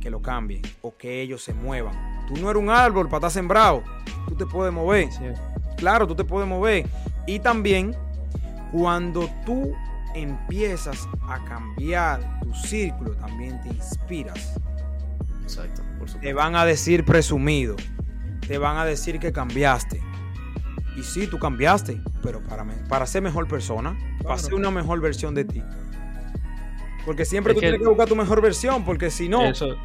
que 0.00 0.08
lo 0.08 0.22
cambie 0.22 0.62
o 0.80 0.96
que 0.96 1.20
ellos 1.20 1.42
se 1.42 1.52
muevan. 1.52 1.94
Tú 2.26 2.40
no 2.40 2.50
eres 2.50 2.62
un 2.62 2.70
árbol 2.70 3.08
para 3.08 3.18
estar 3.18 3.30
sembrado, 3.30 3.84
tú 4.26 4.34
te 4.34 4.46
puedes 4.46 4.72
mover. 4.72 5.10
Claro, 5.76 6.06
tú 6.06 6.14
te 6.14 6.24
puedes 6.24 6.48
mover. 6.48 6.86
Y 7.26 7.38
también 7.38 7.94
cuando 8.72 9.28
tú 9.44 9.74
empiezas 10.14 11.06
a 11.28 11.44
cambiar 11.44 12.40
tu 12.40 12.54
círculo, 12.54 13.12
también 13.16 13.60
te 13.60 13.68
inspiras. 13.68 14.54
Exacto, 15.42 15.82
por 15.98 16.08
Te 16.08 16.32
van 16.32 16.56
a 16.56 16.64
decir 16.64 17.04
presumido 17.04 17.76
te 18.52 18.58
van 18.58 18.76
a 18.76 18.84
decir 18.84 19.18
que 19.18 19.32
cambiaste. 19.32 20.02
Y 20.94 21.02
sí, 21.04 21.26
tú 21.26 21.38
cambiaste, 21.38 22.02
pero 22.22 22.44
para, 22.44 22.66
para 22.86 23.06
ser 23.06 23.22
mejor 23.22 23.48
persona, 23.48 23.98
para 24.22 24.36
ser 24.36 24.52
una 24.52 24.70
mejor 24.70 25.00
versión 25.00 25.34
de 25.34 25.46
ti. 25.46 25.62
Porque 27.06 27.24
siempre 27.24 27.54
tú 27.54 27.60
tienes 27.60 27.80
que 27.80 27.88
buscar 27.88 28.06
tu 28.06 28.14
mejor 28.14 28.42
versión, 28.42 28.84
porque 28.84 29.10
si 29.10 29.26
no... 29.26 29.42
Eso, 29.42 29.68
eso 29.68 29.78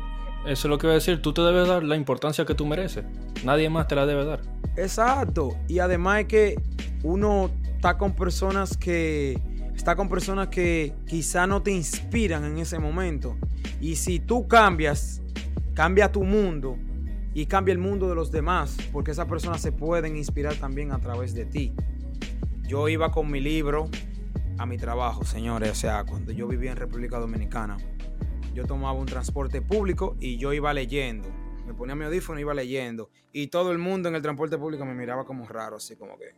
es 0.46 0.66
lo 0.66 0.78
que 0.78 0.88
voy 0.88 0.92
a 0.92 0.96
decir, 0.96 1.22
tú 1.22 1.32
te 1.32 1.44
debes 1.44 1.66
dar 1.66 1.82
la 1.82 1.96
importancia 1.96 2.44
que 2.44 2.56
tú 2.56 2.66
mereces. 2.66 3.06
Nadie 3.46 3.70
más 3.70 3.88
te 3.88 3.96
la 3.96 4.06
debe 4.06 4.26
dar. 4.26 4.42
Exacto. 4.76 5.56
Y 5.70 5.80
además 5.80 6.20
es 6.20 6.26
que 6.26 6.62
uno 7.04 7.50
está 7.74 7.98
con 7.98 8.18
personas 8.18 8.76
que... 8.76 9.40
Está 9.78 9.96
con 9.96 10.10
personas 10.10 10.50
que 10.50 10.94
quizá 11.06 11.48
no 11.48 11.64
te 11.64 11.72
inspiran 11.72 12.44
en 12.44 12.58
ese 12.58 12.80
momento. 12.80 13.38
Y 13.80 13.96
si 13.96 14.20
tú 14.20 14.46
cambias, 14.46 15.22
cambia 15.74 16.12
tu 16.12 16.26
mundo, 16.26 16.78
y 17.38 17.46
cambia 17.46 17.72
el 17.72 17.78
mundo 17.78 18.10
de 18.10 18.16
los 18.16 18.32
demás, 18.32 18.76
porque 18.92 19.12
esas 19.12 19.28
personas 19.28 19.62
se 19.62 19.72
pueden 19.72 20.18
inspirar 20.18 20.56
también 20.56 20.92
a 20.92 21.00
través 21.00 21.36
de 21.36 21.46
ti. 21.46 21.72
Yo 22.64 22.90
iba 22.90 23.12
con 23.12 23.30
mi 23.30 23.40
libro 23.40 23.92
a 24.58 24.66
mi 24.66 24.80
trabajo, 24.80 25.24
señores, 25.24 25.70
o 25.70 25.76
sea, 25.76 26.04
cuando 26.04 26.32
yo 26.32 26.48
vivía 26.48 26.72
en 26.72 26.78
República 26.78 27.20
Dominicana, 27.20 27.78
yo 28.56 28.66
tomaba 28.66 28.94
un 28.94 29.06
transporte 29.06 29.62
público 29.62 30.18
y 30.20 30.38
yo 30.38 30.52
iba 30.52 30.74
leyendo. 30.74 31.30
Me 31.68 31.76
ponía 31.76 31.94
mi 31.94 32.06
audífono 32.06 32.40
y 32.40 32.42
iba 32.42 32.56
leyendo. 32.56 33.12
Y 33.32 33.50
todo 33.50 33.72
el 33.72 33.78
mundo 33.78 34.10
en 34.10 34.16
el 34.16 34.24
transporte 34.24 34.58
público 34.58 34.84
me 34.84 34.96
miraba 34.96 35.24
como 35.24 35.48
raro, 35.48 35.76
así 35.76 35.96
como 35.96 36.18
que. 36.18 36.34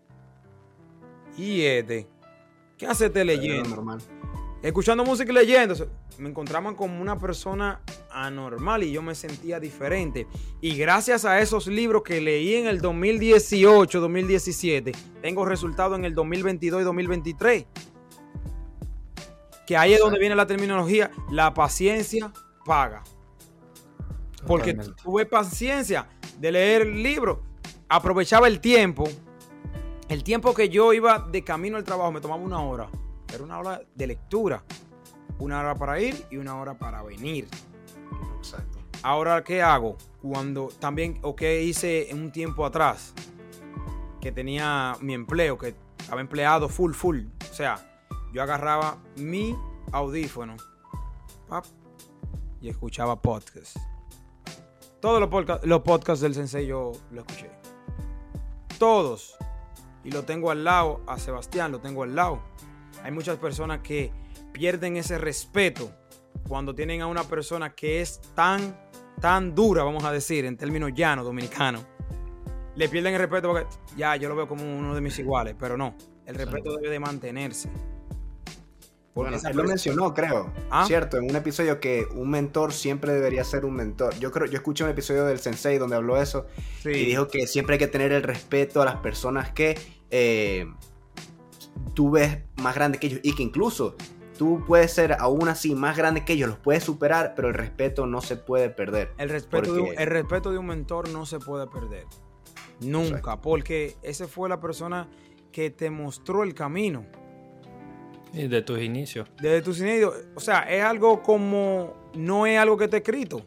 ¿Y 1.42 1.62
este? 1.62 2.10
¿Qué 2.78 2.88
hace 2.88 3.06
este 3.06 3.24
leyendo? 3.24 3.70
Normal 3.70 4.02
escuchando 4.62 5.04
música 5.04 5.32
y 5.32 5.36
leyendo, 5.36 5.76
me 6.18 6.30
encontraban 6.30 6.76
como 6.76 7.02
una 7.02 7.18
persona 7.18 7.82
anormal 8.12 8.84
y 8.84 8.92
yo 8.92 9.02
me 9.02 9.16
sentía 9.16 9.60
diferente. 9.60 10.28
Y 10.62 10.76
gracias 10.76 11.26
a 11.26 11.40
esos 11.40 11.68
libros 11.68 12.04
que 12.04 12.20
leí 12.20 12.56
en 12.56 12.68
el 12.68 12.82
2018, 12.82 14.00
2017, 14.00 14.92
tengo 15.22 15.46
resultados 15.46 15.98
en 15.98 16.06
el 16.06 16.14
2022 16.14 16.82
y 16.82 16.84
2023. 16.84 17.66
Que 19.66 19.78
ahí 19.78 19.94
es 19.94 20.00
donde 20.00 20.20
viene 20.20 20.36
la 20.36 20.48
terminología, 20.48 21.12
la 21.32 21.54
paciencia 21.54 22.34
paga. 22.66 23.04
Porque 24.48 24.74
tuve 24.74 25.26
paciencia 25.26 26.08
de 26.40 26.52
leer 26.52 26.82
el 26.84 27.04
libro, 27.04 27.44
aprovechaba 27.88 28.48
el 28.48 28.60
tiempo, 28.60 29.04
el 30.08 30.24
tiempo 30.24 30.54
que 30.54 30.70
yo 30.70 30.94
iba 30.94 31.20
de 31.20 31.44
camino 31.44 31.78
al 31.78 31.84
trabajo, 31.84 32.12
me 32.12 32.22
tomaba 32.22 32.42
una 32.42 32.62
hora 32.62 32.90
era 33.34 33.44
una 33.44 33.60
hora 33.60 33.82
de 33.96 34.08
lectura. 34.08 34.64
una 35.40 35.60
hora 35.62 35.76
para 35.76 36.00
ir 36.02 36.26
y 36.30 36.38
una 36.38 36.60
hora 36.60 36.74
para 36.78 37.02
venir. 37.02 37.48
Exacto. 38.38 38.80
Ahora, 39.04 39.42
¿qué 39.44 39.62
hago? 39.62 39.96
Cuando 40.22 40.68
también, 40.80 41.18
o 41.22 41.34
qué 41.36 41.64
hice 41.64 42.10
en 42.12 42.20
un 42.22 42.32
tiempo 42.32 42.66
atrás, 42.66 43.14
que 44.20 44.34
tenía 44.34 44.98
mi 45.00 45.14
empleo, 45.14 45.58
que 45.58 45.76
estaba 45.98 46.20
empleado 46.20 46.68
full, 46.68 46.92
full. 46.94 47.22
O 47.50 47.54
sea, 47.54 47.78
yo 48.34 48.44
agarraba 48.44 48.98
mi 49.16 49.56
audífono 49.94 50.58
pap, 51.48 51.64
y 52.60 52.68
escuchaba 52.68 53.22
podcast. 53.22 53.78
Todos 55.00 55.22
los, 55.22 55.30
podca- 55.30 55.62
los 55.64 55.82
podcasts 55.84 56.20
del 56.22 56.34
Sensei 56.36 56.68
yo 56.68 56.92
lo 57.12 57.22
escuché. 57.22 57.50
Todos. 58.78 59.38
Y 60.04 60.12
lo 60.12 60.24
tengo 60.24 60.52
al 60.52 60.66
lado, 60.66 61.00
a 61.08 61.18
Sebastián 61.18 61.72
lo 61.72 61.80
tengo 61.80 62.04
al 62.04 62.14
lado. 62.16 62.42
Hay 63.04 63.12
muchas 63.12 63.38
personas 63.38 63.80
que 63.80 64.12
pierden 64.52 64.98
ese 64.98 65.18
respeto 65.18 65.92
cuando 66.48 66.74
tienen 66.76 67.02
a 67.02 67.08
una 67.08 67.24
persona 67.24 67.74
que 67.74 68.02
es 68.02 68.20
tan, 68.36 68.76
tan 69.20 69.56
dura, 69.56 69.84
vamos 69.84 70.04
a 70.04 70.12
decir, 70.12 70.46
en 70.46 70.58
términos 70.58 70.92
llanos, 70.94 71.26
dominicanos. 71.26 71.86
Le 72.76 72.88
pierden 72.90 73.14
el 73.14 73.20
respeto 73.20 73.50
porque 73.50 73.68
ya 73.98 74.16
yo 74.16 74.30
lo 74.30 74.36
veo 74.36 74.48
como 74.48 74.64
uno 74.64 74.96
de 74.96 75.02
mis 75.02 75.18
iguales, 75.20 75.56
pero 75.60 75.78
no. 75.78 75.96
El 76.26 76.36
respeto 76.36 76.76
debe 76.76 76.90
de 76.90 77.00
mantenerse. 77.00 77.70
Porque 79.14 79.38
Bueno, 79.42 79.54
lo 79.54 79.64
mencionó, 79.68 80.14
creo. 80.14 80.54
¿Ah? 80.70 80.86
Cierto, 80.86 81.18
en 81.18 81.30
un 81.30 81.36
episodio 81.36 81.80
que 81.80 82.06
un 82.14 82.30
mentor 82.30 82.72
siempre 82.72 83.12
debería 83.12 83.44
ser 83.44 83.66
un 83.66 83.76
mentor. 83.76 84.18
Yo 84.20 84.32
creo, 84.32 84.46
yo 84.46 84.58
escuché 84.58 84.84
un 84.84 84.92
episodio 84.92 85.26
del 85.26 85.40
Sensei 85.40 85.78
donde 85.78 85.96
habló 85.96 86.22
eso 86.22 86.46
Sí. 86.84 86.90
y 86.92 87.06
dijo 87.06 87.28
que 87.28 87.48
siempre 87.48 87.74
hay 87.74 87.80
que 87.80 87.88
tener 87.88 88.12
el 88.12 88.24
respeto 88.24 88.82
a 88.82 88.86
las 88.86 88.98
personas 88.98 89.52
que 89.52 89.78
eh, 90.12 90.68
tú 91.94 92.12
ves 92.12 92.40
más 92.62 92.76
grandes 92.76 93.02
que 93.02 93.08
ellos 93.08 93.20
y 93.24 93.34
que 93.34 93.44
incluso 93.44 93.96
tú 94.38 94.64
puedes 94.66 94.94
ser 94.94 95.18
aún 95.20 95.50
así 95.50 95.76
más 95.76 95.98
grande 95.98 96.24
que 96.24 96.34
ellos, 96.34 96.50
los 96.50 96.60
puedes 96.60 96.84
superar, 96.84 97.34
pero 97.36 97.50
el 97.50 97.54
respeto 97.54 98.06
no 98.06 98.22
se 98.22 98.38
puede 98.38 98.70
perder. 98.70 99.12
El 99.18 99.30
respeto, 99.30 99.74
de 99.74 99.82
un, 99.82 99.90
el 99.98 100.08
respeto 100.08 100.52
de 100.52 100.58
un 100.58 100.66
mentor 100.66 101.10
no 101.10 101.26
se 101.26 101.40
puede 101.40 101.68
perder. 101.68 102.06
Nunca, 102.80 103.18
Exacto. 103.18 103.42
porque 103.42 103.98
ese 104.02 104.28
fue 104.28 104.48
la 104.48 104.62
persona 104.62 105.10
que 105.52 105.70
te 105.72 105.90
mostró 105.90 106.44
el 106.44 106.54
camino. 106.54 107.06
Y 108.32 108.48
de 108.48 108.62
tus 108.62 108.80
inicios. 108.80 109.28
Desde 109.42 109.62
tus 109.62 109.82
inicios, 109.82 110.14
o 110.36 110.40
sea, 110.40 110.60
es 110.60 110.84
algo 110.84 111.22
como, 111.22 112.10
no 112.14 112.46
es 112.46 112.58
algo 112.58 112.78
que 112.78 112.88
te 112.88 112.96
he 112.96 113.00
escrito, 113.00 113.46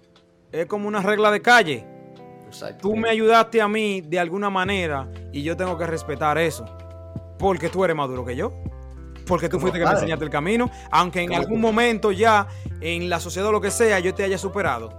es 0.51 0.67
como 0.67 0.89
una 0.89 1.01
regla 1.01 1.31
de 1.31 1.41
calle. 1.41 1.87
Exacto. 2.47 2.91
Tú 2.91 2.97
me 2.97 3.09
ayudaste 3.09 3.63
a 3.63 3.69
mí 3.69 4.03
de 4.03 4.19
alguna 4.19 4.51
manera 4.51 5.11
y 5.33 5.43
yo 5.43 5.57
tengo 5.57 5.79
que 5.79 5.87
respetar 5.87 6.37
eso. 6.37 6.67
Porque 7.43 7.69
tú 7.69 7.85
eres 7.85 7.97
más 7.97 8.09
duro 8.09 8.25
que 8.25 8.37
yo. 8.37 8.53
Porque 9.27 9.49
tú 9.49 9.59
fuiste 9.59 9.81
que 9.81 9.85
me 9.85 9.91
enseñaste 9.91 10.25
el 10.25 10.31
camino. 10.31 10.71
Aunque 10.93 11.23
en 11.23 11.35
algún 11.35 11.61
momento 11.61 12.13
ya, 12.13 12.47
en 12.81 13.11
la 13.11 13.19
sociedad 13.19 13.49
o 13.49 13.53
lo 13.53 13.61
que 13.61 13.73
sea, 13.73 13.99
yo 13.99 14.15
te 14.15 14.23
haya 14.23 14.39
superado. 14.39 14.93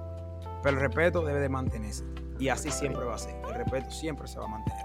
Pero 0.61 0.75
el 0.75 0.81
respeto 0.81 1.23
debe 1.23 1.39
de 1.39 1.47
mantenerse. 1.47 2.03
Y 2.39 2.49
así 2.49 2.69
siempre 2.69 3.05
va 3.05 3.15
a 3.15 3.17
ser. 3.17 3.33
El 3.47 3.55
respeto 3.55 3.89
siempre 3.91 4.27
se 4.27 4.39
va 4.39 4.45
a 4.45 4.49
mantener. 4.49 4.83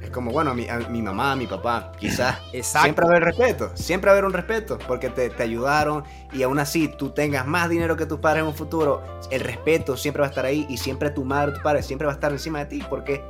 Es 0.00 0.08
como, 0.08 0.30
bueno, 0.30 0.52
a 0.52 0.54
mi, 0.54 0.66
a 0.66 0.78
mi 0.78 1.02
mamá, 1.02 1.32
a 1.32 1.36
mi 1.36 1.46
papá, 1.46 1.92
quizás. 1.98 2.38
Exacto. 2.54 2.84
Siempre 2.84 3.04
haber 3.04 3.24
respeto, 3.24 3.70
siempre 3.74 4.10
haber 4.10 4.24
un 4.24 4.32
respeto, 4.32 4.78
porque 4.88 5.10
te, 5.10 5.28
te 5.28 5.42
ayudaron 5.42 6.04
y 6.32 6.42
aún 6.42 6.58
así 6.58 6.88
tú 6.88 7.10
tengas 7.10 7.46
más 7.46 7.68
dinero 7.68 7.96
que 7.96 8.06
tus 8.06 8.20
padres 8.20 8.42
en 8.42 8.48
un 8.48 8.54
futuro, 8.54 9.02
el 9.30 9.40
respeto 9.40 9.96
siempre 9.96 10.20
va 10.20 10.28
a 10.28 10.30
estar 10.30 10.46
ahí 10.46 10.64
y 10.70 10.78
siempre 10.78 11.10
tu 11.10 11.24
madre, 11.24 11.52
tu 11.52 11.60
padre 11.60 11.82
siempre 11.82 12.06
va 12.06 12.12
a 12.12 12.14
estar 12.14 12.32
encima 12.32 12.60
de 12.60 12.66
ti 12.66 12.82
porque 12.88 13.22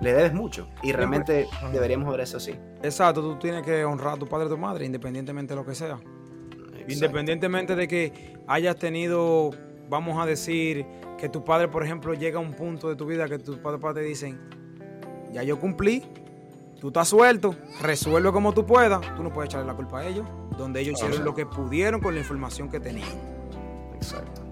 le 0.00 0.12
debes 0.12 0.32
mucho 0.32 0.68
y 0.82 0.92
realmente 0.92 1.48
deberíamos 1.72 2.10
ver 2.10 2.20
eso 2.20 2.36
así. 2.36 2.54
Exacto, 2.82 3.20
tú 3.20 3.38
tienes 3.38 3.62
que 3.62 3.84
honrar 3.84 4.14
a 4.14 4.16
tu 4.16 4.26
padre 4.26 4.44
y 4.44 4.48
a 4.48 4.50
tu 4.50 4.58
madre, 4.58 4.84
independientemente 4.84 5.54
de 5.54 5.60
lo 5.60 5.66
que 5.66 5.74
sea. 5.74 5.98
Independientemente 6.86 7.74
de 7.74 7.86
que 7.86 8.38
hayas 8.46 8.76
tenido, 8.76 9.50
vamos 9.90 10.18
a 10.18 10.24
decir, 10.24 10.86
que 11.18 11.28
tu 11.28 11.44
padre, 11.44 11.68
por 11.68 11.84
ejemplo, 11.84 12.14
llega 12.14 12.38
a 12.38 12.42
un 12.42 12.54
punto 12.54 12.88
de 12.88 12.96
tu 12.96 13.04
vida 13.04 13.28
que 13.28 13.38
tus 13.38 13.58
padres 13.58 13.94
te 13.94 14.00
dicen, 14.00 14.40
ya 15.32 15.42
yo 15.42 15.58
cumplí, 15.58 16.02
tú 16.80 16.88
estás 16.88 17.08
suelto, 17.08 17.54
resuelve 17.82 18.32
como 18.32 18.54
tú 18.54 18.64
puedas, 18.64 19.00
tú 19.16 19.22
no 19.22 19.32
puedes 19.32 19.50
echarle 19.50 19.66
la 19.66 19.74
culpa 19.74 20.00
a 20.00 20.06
ellos, 20.06 20.26
donde 20.56 20.80
ellos 20.80 20.94
hicieron 20.94 21.24
lo 21.24 21.34
que 21.34 21.44
pudieron 21.44 22.00
con 22.00 22.14
la 22.14 22.20
información 22.20 22.70
que 22.70 22.80
tenían. 22.80 23.08
Exacto. 23.94 24.47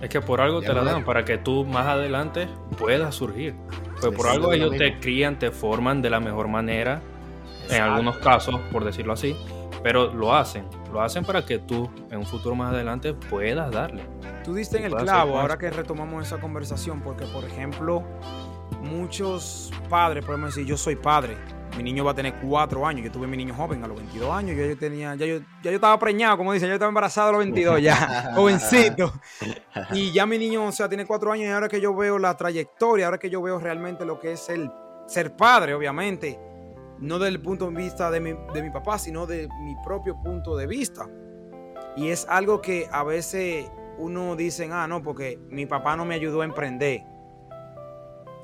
Es 0.00 0.08
que 0.08 0.20
por 0.20 0.40
algo 0.40 0.60
Ya 0.60 0.68
te 0.68 0.74
la 0.74 0.84
dan, 0.84 1.04
para 1.04 1.24
que 1.24 1.38
tú 1.38 1.64
más 1.64 1.86
adelante 1.86 2.48
puedas 2.78 3.14
surgir. 3.14 3.54
Pues 4.00 4.14
por 4.14 4.28
algo 4.28 4.52
ellos 4.52 4.72
lo 4.72 4.78
te 4.78 4.98
crían, 5.00 5.38
te 5.38 5.50
forman 5.50 6.02
de 6.02 6.10
la 6.10 6.20
mejor 6.20 6.48
manera, 6.48 7.02
en 7.68 7.82
algunos 7.82 8.18
casos, 8.18 8.60
por 8.72 8.84
decirlo 8.84 9.12
así, 9.12 9.36
pero 9.82 10.12
lo 10.12 10.34
hacen. 10.34 10.64
Lo 10.92 11.00
hacen 11.02 11.24
para 11.24 11.44
que 11.44 11.58
tú 11.58 11.90
en 12.10 12.18
un 12.18 12.26
futuro 12.26 12.54
más 12.54 12.72
adelante 12.72 13.12
puedas 13.12 13.70
darle. 13.72 14.02
Tú 14.44 14.54
diste 14.54 14.78
en 14.78 14.84
el 14.84 14.94
clavo 14.94 15.38
ahora 15.38 15.58
que 15.58 15.70
retomamos 15.70 16.26
esa 16.26 16.38
conversación, 16.38 17.00
porque 17.00 17.24
por 17.26 17.44
ejemplo, 17.44 18.04
muchos 18.80 19.72
padres, 19.88 20.24
podemos 20.24 20.54
decir, 20.54 20.66
yo 20.66 20.76
soy 20.76 20.96
padre, 20.96 21.36
mi 21.78 21.84
niño 21.84 22.04
va 22.04 22.10
a 22.10 22.14
tener 22.14 22.34
cuatro 22.42 22.84
años, 22.84 23.04
yo 23.04 23.12
tuve 23.12 23.28
mi 23.28 23.36
niño 23.36 23.54
joven 23.54 23.84
a 23.84 23.86
los 23.86 23.96
22 23.96 24.30
años, 24.32 24.56
yo, 24.56 24.66
yo 24.66 24.76
tenía, 24.76 25.14
ya 25.14 25.26
yo, 25.26 25.38
ya 25.62 25.70
yo 25.70 25.76
estaba 25.76 25.96
preñado, 25.96 26.36
como 26.36 26.52
dicen, 26.52 26.68
yo 26.68 26.74
estaba 26.74 26.88
embarazado 26.88 27.28
a 27.28 27.32
los 27.32 27.38
22 27.42 27.80
ya, 27.80 28.32
jovencito. 28.34 29.12
Y 29.92 30.10
ya 30.10 30.26
mi 30.26 30.38
niño, 30.38 30.66
o 30.66 30.72
sea, 30.72 30.88
tiene 30.88 31.06
cuatro 31.06 31.30
años 31.30 31.46
y 31.46 31.50
ahora 31.50 31.68
que 31.68 31.80
yo 31.80 31.94
veo 31.94 32.18
la 32.18 32.36
trayectoria, 32.36 33.06
ahora 33.06 33.18
que 33.18 33.30
yo 33.30 33.40
veo 33.40 33.60
realmente 33.60 34.04
lo 34.04 34.18
que 34.18 34.32
es 34.32 34.48
el 34.48 34.68
ser 35.06 35.36
padre, 35.36 35.72
obviamente, 35.74 36.40
no 36.98 37.20
desde 37.20 37.36
el 37.36 37.40
punto 37.40 37.70
de 37.70 37.76
vista 37.76 38.10
de 38.10 38.18
mi, 38.18 38.34
de 38.52 38.60
mi 38.60 38.70
papá, 38.70 38.98
sino 38.98 39.24
de 39.26 39.48
mi 39.62 39.76
propio 39.84 40.20
punto 40.20 40.56
de 40.56 40.66
vista. 40.66 41.08
Y 41.96 42.08
es 42.08 42.26
algo 42.28 42.60
que 42.60 42.88
a 42.90 43.04
veces 43.04 43.70
uno 43.98 44.34
dice, 44.34 44.68
ah, 44.72 44.88
no, 44.88 45.00
porque 45.00 45.38
mi 45.48 45.66
papá 45.66 45.94
no 45.94 46.04
me 46.04 46.16
ayudó 46.16 46.40
a 46.40 46.44
emprender. 46.44 47.04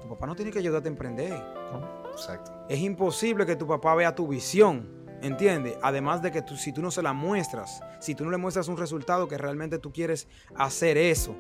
Tu 0.00 0.08
papá 0.08 0.26
no 0.26 0.36
tiene 0.36 0.52
que 0.52 0.60
ayudarte 0.60 0.88
a 0.88 0.92
emprender. 0.92 1.53
Exacto. 2.14 2.52
Es 2.68 2.78
imposible 2.80 3.44
que 3.46 3.56
tu 3.56 3.66
papá 3.66 3.94
vea 3.94 4.14
tu 4.14 4.26
visión, 4.26 4.88
¿entiendes? 5.22 5.76
Además 5.82 6.22
de 6.22 6.30
que 6.30 6.42
tú, 6.42 6.56
si 6.56 6.72
tú 6.72 6.80
no 6.80 6.90
se 6.90 7.02
la 7.02 7.12
muestras, 7.12 7.80
si 8.00 8.14
tú 8.14 8.24
no 8.24 8.30
le 8.30 8.36
muestras 8.36 8.68
un 8.68 8.76
resultado 8.76 9.28
que 9.28 9.36
realmente 9.36 9.78
tú 9.78 9.92
quieres 9.92 10.28
hacer 10.56 10.96
eso. 10.96 11.34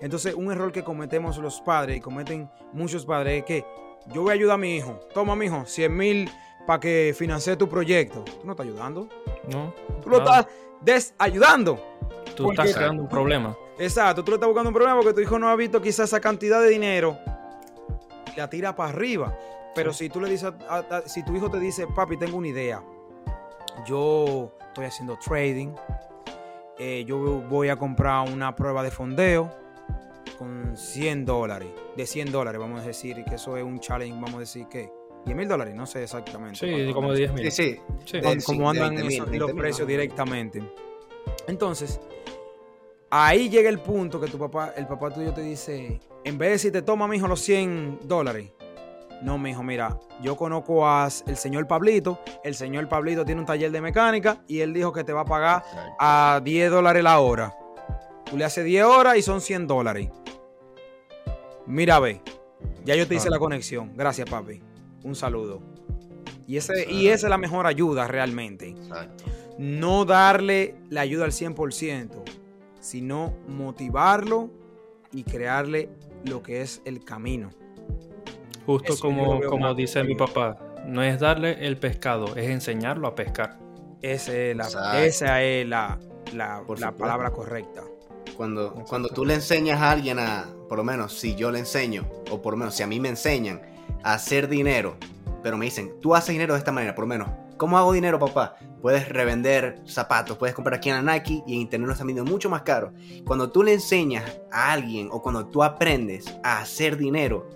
Entonces, 0.00 0.34
un 0.34 0.50
error 0.50 0.72
que 0.72 0.82
cometemos 0.82 1.38
los 1.38 1.60
padres 1.60 1.96
y 1.96 2.00
cometen 2.00 2.50
muchos 2.72 3.06
padres 3.06 3.38
es 3.38 3.44
que 3.44 3.64
yo 4.08 4.22
voy 4.22 4.30
a 4.30 4.34
ayudar 4.34 4.54
a 4.54 4.58
mi 4.58 4.76
hijo. 4.76 5.00
Toma, 5.14 5.36
mi 5.36 5.46
hijo, 5.46 5.64
100 5.64 5.96
mil 5.96 6.30
para 6.66 6.80
que 6.80 7.14
financie 7.16 7.56
tu 7.56 7.68
proyecto. 7.68 8.24
Tú 8.24 8.40
no 8.44 8.52
estás 8.52 8.66
ayudando. 8.66 9.08
¿no? 9.50 9.74
Tú 10.02 10.10
lo 10.10 10.18
Nada. 10.18 10.40
estás 10.40 10.54
desayudando. 10.82 11.80
Tú 12.36 12.50
estás 12.50 12.74
creando 12.74 13.02
un 13.02 13.08
problema. 13.08 13.56
Exacto, 13.78 14.24
tú 14.24 14.32
le 14.32 14.36
estás 14.36 14.48
buscando 14.48 14.70
un 14.70 14.74
problema 14.74 14.96
porque 14.96 15.14
tu 15.14 15.20
hijo 15.20 15.38
no 15.38 15.48
ha 15.48 15.56
visto 15.56 15.80
quizás 15.80 16.08
esa 16.08 16.20
cantidad 16.20 16.60
de 16.60 16.68
dinero 16.68 17.18
y 18.34 18.38
la 18.38 18.48
tira 18.48 18.74
para 18.74 18.90
arriba. 18.90 19.36
Pero 19.74 19.92
si 19.92 20.08
tú 20.08 20.20
le 20.20 20.28
dices, 20.30 20.52
a- 20.68 20.74
a- 20.76 20.96
a- 20.98 21.02
si 21.08 21.24
tu 21.24 21.34
hijo 21.34 21.50
te 21.50 21.58
dice, 21.58 21.86
papi, 21.86 22.16
tengo 22.16 22.36
una 22.38 22.48
idea, 22.48 22.82
yo 23.86 24.52
estoy 24.68 24.84
haciendo 24.86 25.18
trading, 25.18 25.74
eh, 26.78 27.04
yo 27.06 27.18
voy 27.18 27.68
a 27.68 27.76
comprar 27.76 28.28
una 28.30 28.54
prueba 28.54 28.82
de 28.82 28.90
fondeo 28.90 29.50
con 30.38 30.76
100 30.76 31.24
dólares, 31.24 31.68
de 31.96 32.06
100 32.06 32.30
dólares, 32.32 32.60
vamos 32.60 32.82
a 32.82 32.86
decir 32.86 33.24
que 33.24 33.36
eso 33.36 33.56
es 33.56 33.64
un 33.64 33.78
challenge, 33.80 34.14
vamos 34.14 34.34
a 34.34 34.38
decir 34.40 34.66
que 34.68 34.90
10 35.24 35.36
mil 35.36 35.48
dólares, 35.48 35.74
no 35.74 35.86
sé 35.86 36.02
exactamente. 36.02 36.58
Sí, 36.58 36.92
como 36.92 37.08
andan. 37.12 37.16
10 37.16 37.30
Sí, 37.30 37.34
mil. 37.36 37.50
sí. 37.52 37.80
Sí. 38.04 38.20
Sí, 38.40 38.44
como 38.44 38.68
andan 38.70 38.90
20.000, 38.94 39.12
esos- 39.12 39.26
20.000, 39.30 39.38
los 39.38 39.52
precios 39.52 39.88
directamente. 39.88 40.62
Entonces, 41.46 42.00
ahí 43.10 43.48
llega 43.48 43.68
el 43.70 43.78
punto 43.78 44.20
que 44.20 44.26
tu 44.28 44.38
papá, 44.38 44.74
el 44.76 44.86
papá 44.86 45.10
tuyo 45.10 45.32
te 45.32 45.40
dice, 45.42 46.00
en 46.24 46.38
vez 46.38 46.48
de 46.48 46.52
decirte, 46.52 46.82
toma, 46.82 47.06
mijo, 47.08 47.26
los 47.28 47.40
100 47.40 48.00
dólares. 48.04 48.50
No, 49.22 49.38
mijo, 49.38 49.62
mira, 49.62 49.98
yo 50.22 50.36
conozco 50.36 50.86
al 50.86 51.10
señor 51.10 51.66
Pablito. 51.66 52.20
El 52.42 52.54
señor 52.54 52.88
Pablito 52.88 53.24
tiene 53.24 53.40
un 53.40 53.46
taller 53.46 53.70
de 53.70 53.80
mecánica 53.80 54.42
y 54.46 54.60
él 54.60 54.74
dijo 54.74 54.92
que 54.92 55.02
te 55.04 55.12
va 55.12 55.22
a 55.22 55.24
pagar 55.24 55.62
Exacto. 55.66 55.94
a 55.98 56.40
10 56.44 56.70
dólares 56.70 57.02
la 57.02 57.18
hora. 57.20 57.54
Tú 58.28 58.36
le 58.36 58.44
haces 58.44 58.64
10 58.64 58.84
horas 58.84 59.16
y 59.16 59.22
son 59.22 59.40
100 59.40 59.66
dólares. 59.66 60.10
Mira, 61.66 61.98
ve. 62.00 62.20
Ya 62.84 62.94
yo 62.96 63.06
te 63.08 63.14
hice 63.14 63.28
Ah. 63.28 63.32
la 63.32 63.38
conexión. 63.38 63.92
Gracias, 63.96 64.28
papi. 64.28 64.60
Un 65.02 65.14
saludo. 65.14 65.62
Y, 66.46 66.58
ese, 66.58 66.90
y 66.90 67.08
esa 67.08 67.26
es 67.26 67.30
la 67.30 67.38
mejor 67.38 67.66
ayuda 67.66 68.06
realmente. 68.06 68.68
Exacto. 68.70 69.24
No 69.58 70.04
darle 70.04 70.74
la 70.90 71.00
ayuda 71.02 71.24
al 71.24 71.32
100%, 71.32 72.22
sino 72.80 73.32
motivarlo 73.48 74.50
y 75.12 75.22
crearle 75.24 75.88
lo 76.24 76.42
que 76.42 76.60
es 76.60 76.82
el 76.84 77.02
camino. 77.04 77.50
Justo 78.66 78.92
Eso 78.94 79.08
lo 79.10 79.14
como, 79.16 79.40
como 79.42 79.74
dice 79.74 80.02
mi 80.04 80.14
papá, 80.14 80.56
no 80.86 81.02
es 81.02 81.18
darle 81.20 81.66
el 81.66 81.76
pescado, 81.76 82.34
es 82.36 82.48
enseñarlo 82.48 83.06
a 83.08 83.14
pescar. 83.14 83.58
Esa 84.02 84.32
es 84.34 84.56
la, 84.56 84.64
Exacto. 84.64 84.98
esa 84.98 85.42
es 85.42 85.66
la, 85.68 85.98
la- 86.34 86.62
la 86.78 86.92
palabra 86.92 87.30
correcta. 87.30 87.82
Cuando, 88.36 88.74
cuando 88.88 89.08
tú 89.08 89.24
le 89.24 89.34
enseñas 89.34 89.80
a 89.80 89.90
alguien 89.90 90.18
a, 90.18 90.46
por 90.68 90.78
lo 90.78 90.84
menos 90.84 91.12
si 91.12 91.34
yo 91.36 91.50
le 91.50 91.60
enseño, 91.60 92.08
o 92.30 92.42
por 92.42 92.54
lo 92.54 92.58
menos 92.58 92.74
si 92.74 92.82
a 92.82 92.86
mí 92.86 92.98
me 93.00 93.08
enseñan 93.08 93.62
a 94.02 94.14
hacer 94.14 94.48
dinero, 94.48 94.96
pero 95.42 95.56
me 95.56 95.66
dicen, 95.66 95.92
tú 96.00 96.14
haces 96.14 96.30
dinero 96.30 96.54
de 96.54 96.58
esta 96.58 96.72
manera, 96.72 96.94
por 96.94 97.04
lo 97.04 97.08
menos 97.08 97.28
¿Cómo 97.56 97.78
hago 97.78 97.92
dinero, 97.92 98.18
papá? 98.18 98.56
Puedes 98.82 99.08
revender 99.08 99.80
zapatos, 99.86 100.36
puedes 100.36 100.56
comprar 100.56 100.74
aquí 100.78 100.90
en 100.90 101.06
la 101.06 101.12
Nike 101.14 101.44
y 101.46 101.54
en 101.54 101.60
internet 101.60 101.86
los 101.86 101.94
están 101.94 102.08
vendiendo 102.08 102.28
mucho 102.30 102.50
más 102.50 102.62
caro. 102.62 102.92
Cuando 103.24 103.52
tú 103.52 103.62
le 103.62 103.74
enseñas 103.74 104.24
a 104.50 104.72
alguien 104.72 105.08
o 105.12 105.22
cuando 105.22 105.46
tú 105.46 105.62
aprendes 105.62 106.24
a 106.42 106.58
hacer 106.58 106.96
dinero 106.96 107.48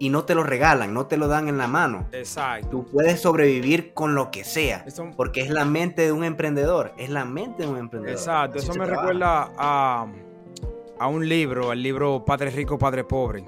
y 0.00 0.08
no 0.08 0.24
te 0.24 0.34
lo 0.34 0.42
regalan, 0.42 0.92
no 0.94 1.06
te 1.06 1.16
lo 1.18 1.28
dan 1.28 1.46
en 1.48 1.58
la 1.58 1.68
mano, 1.68 2.06
Exacto. 2.10 2.68
tú 2.70 2.86
puedes 2.86 3.20
sobrevivir 3.20 3.92
con 3.94 4.14
lo 4.16 4.30
que 4.32 4.42
sea. 4.44 4.82
Eso- 4.86 5.10
Porque 5.16 5.42
es 5.42 5.50
la 5.50 5.64
mente 5.66 6.02
de 6.02 6.10
un 6.12 6.24
emprendedor, 6.24 6.92
es 6.96 7.10
la 7.10 7.24
mente 7.26 7.62
de 7.64 7.68
un 7.68 7.76
emprendedor. 7.76 8.16
Exacto, 8.16 8.58
Así 8.58 8.68
eso 8.70 8.78
me 8.78 8.86
trabaja. 8.86 9.02
recuerda 9.08 9.52
a, 9.58 10.06
a 10.98 11.06
un 11.06 11.28
libro, 11.28 11.70
al 11.70 11.82
libro 11.82 12.24
Padre 12.24 12.50
Rico, 12.50 12.78
Padre 12.78 13.04
Pobre, 13.04 13.44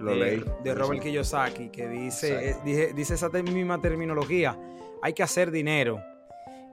Lo 0.00 0.12
de, 0.12 0.16
leí. 0.16 0.44
de 0.64 0.74
Robert 0.74 1.02
Sí. 1.02 1.08
Kiyosaki, 1.10 1.68
que 1.68 1.86
dice, 1.86 2.50
eh, 2.50 2.56
dije- 2.64 2.92
dice 2.94 3.14
esa 3.14 3.28
misma 3.28 3.78
terminología, 3.80 4.58
hay 5.02 5.12
que 5.12 5.22
hacer 5.22 5.50
dinero. 5.50 6.00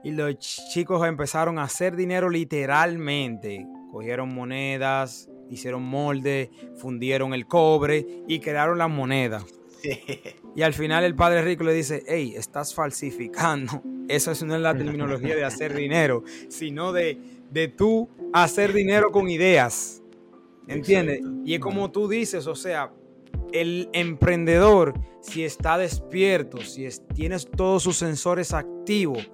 Y 0.02 0.10
los 0.12 0.30
ch- 0.32 0.68
chicos 0.72 1.06
empezaron 1.06 1.58
a 1.58 1.64
hacer 1.64 1.94
dinero 1.96 2.28
literalmente. 2.30 3.66
Cogieron 3.92 4.34
monedas, 4.34 5.28
hicieron 5.52 5.82
molde, 5.82 6.50
fundieron 6.76 7.34
el 7.34 7.46
cobre 7.46 8.06
y 8.28 8.40
crearon 8.40 8.78
las 8.78 8.90
monedas. 8.90 9.44
Y 10.54 10.62
al 10.62 10.74
final 10.74 11.02
el 11.04 11.14
padre 11.14 11.42
rico 11.42 11.64
le 11.64 11.72
dice, 11.74 12.02
hey, 12.06 12.34
estás 12.36 12.74
falsificando. 12.74 13.82
Eso 14.08 14.30
es 14.32 14.42
no 14.42 14.54
es 14.54 14.60
la 14.60 14.76
terminología 14.76 15.34
de 15.34 15.44
hacer 15.44 15.74
dinero, 15.74 16.22
sino 16.48 16.92
de, 16.92 17.18
de 17.50 17.68
tú 17.68 18.08
hacer 18.32 18.72
dinero 18.72 19.10
con 19.10 19.28
ideas. 19.30 20.02
¿Entiendes? 20.68 21.18
Exacto. 21.18 21.40
Y 21.44 21.54
es 21.54 21.60
como 21.60 21.90
tú 21.90 22.08
dices, 22.08 22.46
o 22.46 22.54
sea, 22.54 22.92
el 23.52 23.88
emprendedor, 23.92 24.94
si 25.20 25.44
está 25.44 25.78
despierto, 25.78 26.58
si 26.58 26.84
es- 26.84 27.02
tienes 27.14 27.48
todos 27.50 27.82
sus 27.82 27.96
sensores 27.96 28.52
activos, 28.52 29.30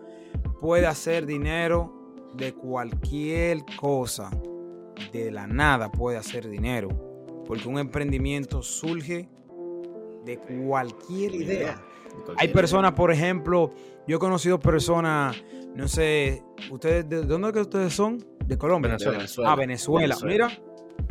puede 0.60 0.86
hacer 0.86 1.26
dinero 1.26 1.92
de 2.34 2.54
cualquier 2.54 3.64
cosa. 3.76 4.30
De 5.12 5.30
la 5.30 5.46
nada 5.46 5.90
puede 5.90 6.18
hacer 6.18 6.48
dinero. 6.48 6.88
Porque 7.46 7.68
un 7.68 7.78
emprendimiento 7.78 8.62
surge 8.62 9.28
de 10.24 10.38
cualquier 10.38 11.34
idea. 11.34 11.82
Hay 12.36 12.48
personas, 12.48 12.92
por 12.92 13.10
ejemplo, 13.10 13.72
yo 14.06 14.16
he 14.16 14.18
conocido 14.18 14.58
personas, 14.58 15.36
no 15.74 15.88
sé, 15.88 16.42
ustedes, 16.70 17.08
¿de 17.08 17.22
dónde 17.22 17.48
es 17.48 17.54
que 17.54 17.60
ustedes 17.60 17.92
son? 17.92 18.18
De 18.44 18.58
Colombia. 18.58 18.90
Venezuela. 18.90 19.12
De 19.12 19.18
Venezuela. 19.18 19.52
Ah, 19.52 19.56
Venezuela. 19.56 20.16
Venezuela. 20.16 20.48
Mira, 20.48 20.62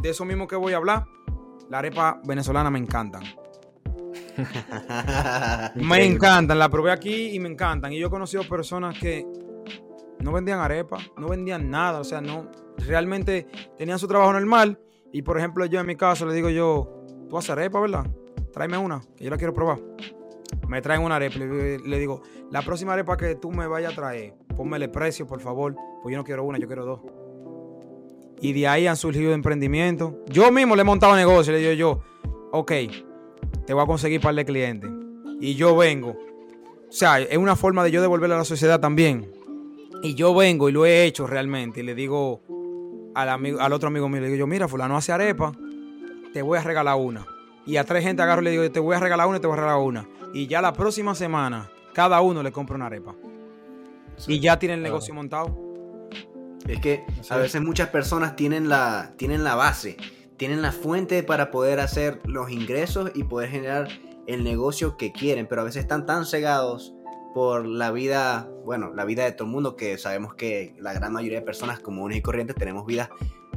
de 0.01 0.09
eso 0.09 0.25
mismo 0.25 0.47
que 0.47 0.55
voy 0.55 0.73
a 0.73 0.77
hablar, 0.77 1.05
la 1.69 1.79
arepa 1.79 2.21
venezolana 2.25 2.69
me 2.69 2.79
encantan. 2.79 3.23
Me 5.75 6.05
encantan, 6.05 6.59
la 6.59 6.69
probé 6.69 6.91
aquí 6.91 7.29
y 7.33 7.39
me 7.39 7.49
encantan. 7.49 7.91
Y 7.91 7.99
yo 7.99 8.07
he 8.07 8.09
conocido 8.09 8.43
personas 8.43 8.97
que 8.99 9.25
no 10.19 10.31
vendían 10.31 10.59
arepa, 10.59 10.97
no 11.17 11.27
vendían 11.27 11.69
nada, 11.69 11.99
o 11.99 12.03
sea, 12.03 12.21
no, 12.21 12.51
realmente 12.85 13.47
tenían 13.77 13.99
su 13.99 14.07
trabajo 14.07 14.33
normal. 14.33 14.79
Y 15.11 15.21
por 15.21 15.37
ejemplo, 15.37 15.65
yo 15.65 15.79
en 15.79 15.87
mi 15.87 15.95
caso 15.95 16.25
le 16.25 16.33
digo 16.33 16.49
yo, 16.49 17.05
tú 17.29 17.37
haces 17.37 17.51
arepa, 17.51 17.79
¿verdad? 17.79 18.05
Tráeme 18.51 18.77
una, 18.77 19.01
que 19.15 19.23
yo 19.23 19.29
la 19.29 19.37
quiero 19.37 19.53
probar. 19.53 19.79
Me 20.67 20.81
traen 20.81 21.01
una 21.01 21.15
arepa, 21.15 21.39
le, 21.39 21.79
le 21.79 21.99
digo, 21.99 22.21
la 22.51 22.61
próxima 22.61 22.93
arepa 22.93 23.17
que 23.17 23.35
tú 23.35 23.51
me 23.51 23.67
vayas 23.67 23.93
a 23.93 23.95
traer, 23.95 24.33
pónmele 24.55 24.89
precio, 24.89 25.25
por 25.25 25.39
favor, 25.39 25.75
pues 26.01 26.13
yo 26.13 26.17
no 26.17 26.23
quiero 26.23 26.43
una, 26.43 26.57
yo 26.57 26.67
quiero 26.67 26.85
dos. 26.85 27.01
Y 28.39 28.53
de 28.53 28.67
ahí 28.67 28.87
han 28.87 28.97
surgido 28.97 29.33
emprendimientos. 29.33 30.13
Yo 30.27 30.51
mismo 30.51 30.75
le 30.75 30.81
he 30.81 30.85
montado 30.85 31.15
negocio, 31.15 31.53
le 31.53 31.59
digo 31.59 31.73
yo, 31.73 32.01
ok, 32.51 32.71
te 33.65 33.73
voy 33.73 33.83
a 33.83 33.85
conseguir 33.85 34.21
par 34.21 34.35
de 34.35 34.45
clientes. 34.45 34.89
Y 35.39 35.55
yo 35.55 35.75
vengo. 35.75 36.11
O 36.11 36.91
sea, 36.91 37.19
es 37.19 37.37
una 37.37 37.55
forma 37.55 37.83
de 37.83 37.91
yo 37.91 38.01
devolverle 38.01 38.35
a 38.35 38.39
la 38.39 38.45
sociedad 38.45 38.79
también. 38.79 39.31
Y 40.03 40.13
yo 40.13 40.33
vengo 40.33 40.69
y 40.69 40.71
lo 40.71 40.85
he 40.85 41.05
hecho 41.05 41.27
realmente. 41.27 41.81
Y 41.81 41.83
le 41.83 41.95
digo 41.95 42.41
al, 43.21 43.29
amigo, 43.29 43.59
al 43.59 43.73
otro 43.73 43.87
amigo 43.87 44.07
mío, 44.09 44.21
le 44.21 44.27
digo 44.27 44.37
yo, 44.39 44.47
mira, 44.47 44.67
fulano 44.67 44.95
hace 44.97 45.11
arepa, 45.11 45.51
te 46.33 46.41
voy 46.41 46.57
a 46.57 46.61
regalar 46.61 46.95
una. 46.97 47.25
Y 47.65 47.77
a 47.77 47.83
tres 47.83 48.03
gente 48.03 48.21
agarro 48.21 48.41
y 48.41 48.45
le 48.45 48.51
digo, 48.51 48.71
te 48.71 48.79
voy 48.79 48.95
a 48.95 48.99
regalar 48.99 49.27
una 49.27 49.37
y 49.37 49.41
te 49.41 49.47
voy 49.47 49.55
a 49.57 49.61
regalar 49.61 49.79
una. 49.81 50.07
Y 50.33 50.47
ya 50.47 50.61
la 50.61 50.73
próxima 50.73 51.15
semana, 51.15 51.69
cada 51.93 52.21
uno 52.21 52.43
le 52.43 52.51
compra 52.51 52.75
una 52.75 52.85
arepa. 52.85 53.15
Y 54.27 54.39
ya 54.39 54.57
tiene 54.57 54.75
el 54.75 54.79
Claro. 54.81 54.93
negocio 54.93 55.13
montado. 55.13 55.57
Es 56.67 56.79
que 56.79 57.03
a 57.29 57.35
es. 57.35 57.41
veces 57.41 57.61
muchas 57.61 57.89
personas 57.89 58.35
tienen 58.35 58.67
la, 58.69 59.13
tienen 59.17 59.43
la 59.43 59.55
base, 59.55 59.97
tienen 60.37 60.61
la 60.61 60.71
fuente 60.71 61.23
para 61.23 61.49
poder 61.51 61.79
hacer 61.79 62.19
los 62.25 62.49
ingresos 62.51 63.11
y 63.15 63.23
poder 63.23 63.49
generar 63.49 63.87
el 64.27 64.43
negocio 64.43 64.97
que 64.97 65.11
quieren, 65.11 65.47
pero 65.47 65.61
a 65.61 65.63
veces 65.65 65.81
están 65.83 66.05
tan 66.05 66.25
cegados 66.25 66.93
por 67.37 67.67
la 67.67 67.91
vida, 67.91 68.49
bueno, 68.65 68.91
la 68.95 69.05
vida 69.05 69.23
de 69.23 69.31
todo 69.31 69.45
el 69.45 69.51
mundo 69.51 69.75
que 69.75 69.99
sabemos 69.99 70.33
que 70.33 70.73
la 70.79 70.91
gran 70.91 71.13
mayoría 71.13 71.41
de 71.41 71.45
personas 71.45 71.79
comunes 71.79 72.17
y 72.17 72.21
corrientes 72.23 72.55
tenemos 72.55 72.87
vidas 72.87 73.09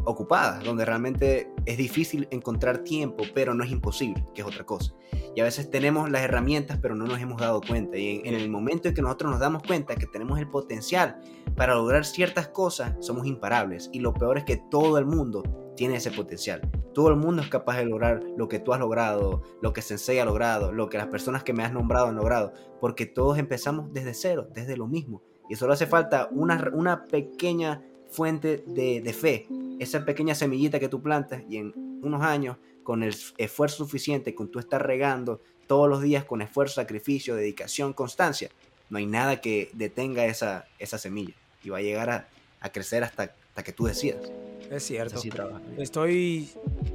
ocupadas, 0.05 0.63
donde 0.63 0.85
realmente 0.85 1.51
es 1.65 1.79
difícil 1.79 2.29
encontrar 2.31 2.85
tiempo, 2.85 3.25
pero 3.35 3.55
no 3.55 3.65
es 3.65 3.71
imposible, 3.71 4.23
que 4.35 4.43
es 4.43 4.47
otra 4.47 4.65
cosa. 4.65 4.93
Y 5.35 5.41
a 5.41 5.45
veces 5.45 5.71
tenemos 5.71 6.11
las 6.11 6.21
herramientas, 6.21 6.79
pero 6.83 6.95
no 6.95 7.07
nos 7.07 7.23
hemos 7.23 7.41
dado 7.41 7.63
cuenta. 7.63 7.97
Y 7.97 8.19
en, 8.19 8.27
en 8.27 8.35
el 8.35 8.51
momento 8.51 8.87
en 8.87 8.95
que 8.95 9.01
nosotros 9.01 9.31
nos 9.31 9.41
damos 9.41 9.63
cuenta 9.63 9.97
que 9.97 10.05
tenemos 10.05 10.39
el 10.39 10.51
potencial 10.51 11.19
para 11.57 11.75
lograr 11.75 12.05
ciertas 12.05 12.49
cosas, 12.49 12.95
somos 13.01 13.27
imparables. 13.27 13.89
Y 13.95 14.01
lo 14.01 14.13
peor 14.13 14.37
es 14.37 14.45
que 14.45 14.59
todo 14.71 14.99
el 14.99 15.07
mundo 15.07 15.73
tiene 15.75 15.97
ese 15.97 16.11
potencial. 16.11 16.61
Todo 17.01 17.09
el 17.09 17.17
mundo 17.17 17.41
es 17.41 17.49
capaz 17.49 17.79
de 17.79 17.87
lograr 17.87 18.23
lo 18.37 18.47
que 18.47 18.59
tú 18.59 18.75
has 18.75 18.79
logrado, 18.79 19.43
lo 19.63 19.73
que 19.73 19.81
Sensei 19.81 20.19
ha 20.19 20.27
logrado, 20.27 20.71
lo 20.71 20.91
que 20.91 20.99
las 20.99 21.07
personas 21.07 21.43
que 21.43 21.55
me 21.55 21.65
has 21.65 21.73
nombrado 21.73 22.09
han 22.09 22.17
logrado, 22.17 22.53
porque 22.79 23.07
todos 23.07 23.39
empezamos 23.39 23.91
desde 23.91 24.13
cero, 24.13 24.47
desde 24.53 24.77
lo 24.77 24.87
mismo. 24.87 25.23
Y 25.49 25.57
solo 25.57 25.73
hace 25.73 25.87
falta 25.87 26.29
una, 26.31 26.71
una 26.75 27.07
pequeña 27.07 27.83
fuente 28.11 28.63
de, 28.67 29.01
de 29.01 29.13
fe, 29.15 29.49
esa 29.79 30.05
pequeña 30.05 30.35
semillita 30.35 30.79
que 30.79 30.91
tú 30.91 31.01
plantas 31.01 31.43
y 31.49 31.57
en 31.57 31.73
unos 32.03 32.21
años, 32.21 32.59
con 32.83 33.03
el 33.03 33.17
esfuerzo 33.39 33.79
suficiente, 33.79 34.35
con 34.35 34.51
tú 34.51 34.59
estar 34.59 34.87
regando 34.87 35.41
todos 35.67 35.89
los 35.89 36.03
días 36.03 36.27
con 36.27 36.43
esfuerzo, 36.43 36.75
sacrificio, 36.83 37.35
dedicación, 37.35 37.95
constancia, 37.95 38.51
no 38.91 38.99
hay 38.99 39.07
nada 39.07 39.41
que 39.41 39.71
detenga 39.73 40.27
esa, 40.27 40.67
esa 40.79 40.99
semilla 40.99 41.33
y 41.65 41.71
va 41.71 41.79
a 41.79 41.81
llegar 41.81 42.11
a, 42.11 42.29
a 42.61 42.69
crecer 42.69 43.05
hasta, 43.05 43.35
hasta 43.51 43.63
que 43.63 43.73
tú 43.73 43.85
decidas. 43.85 44.31
Es 44.71 44.85
cierto. 44.85 45.17
Así. 45.17 45.31
Estoy 45.79 46.49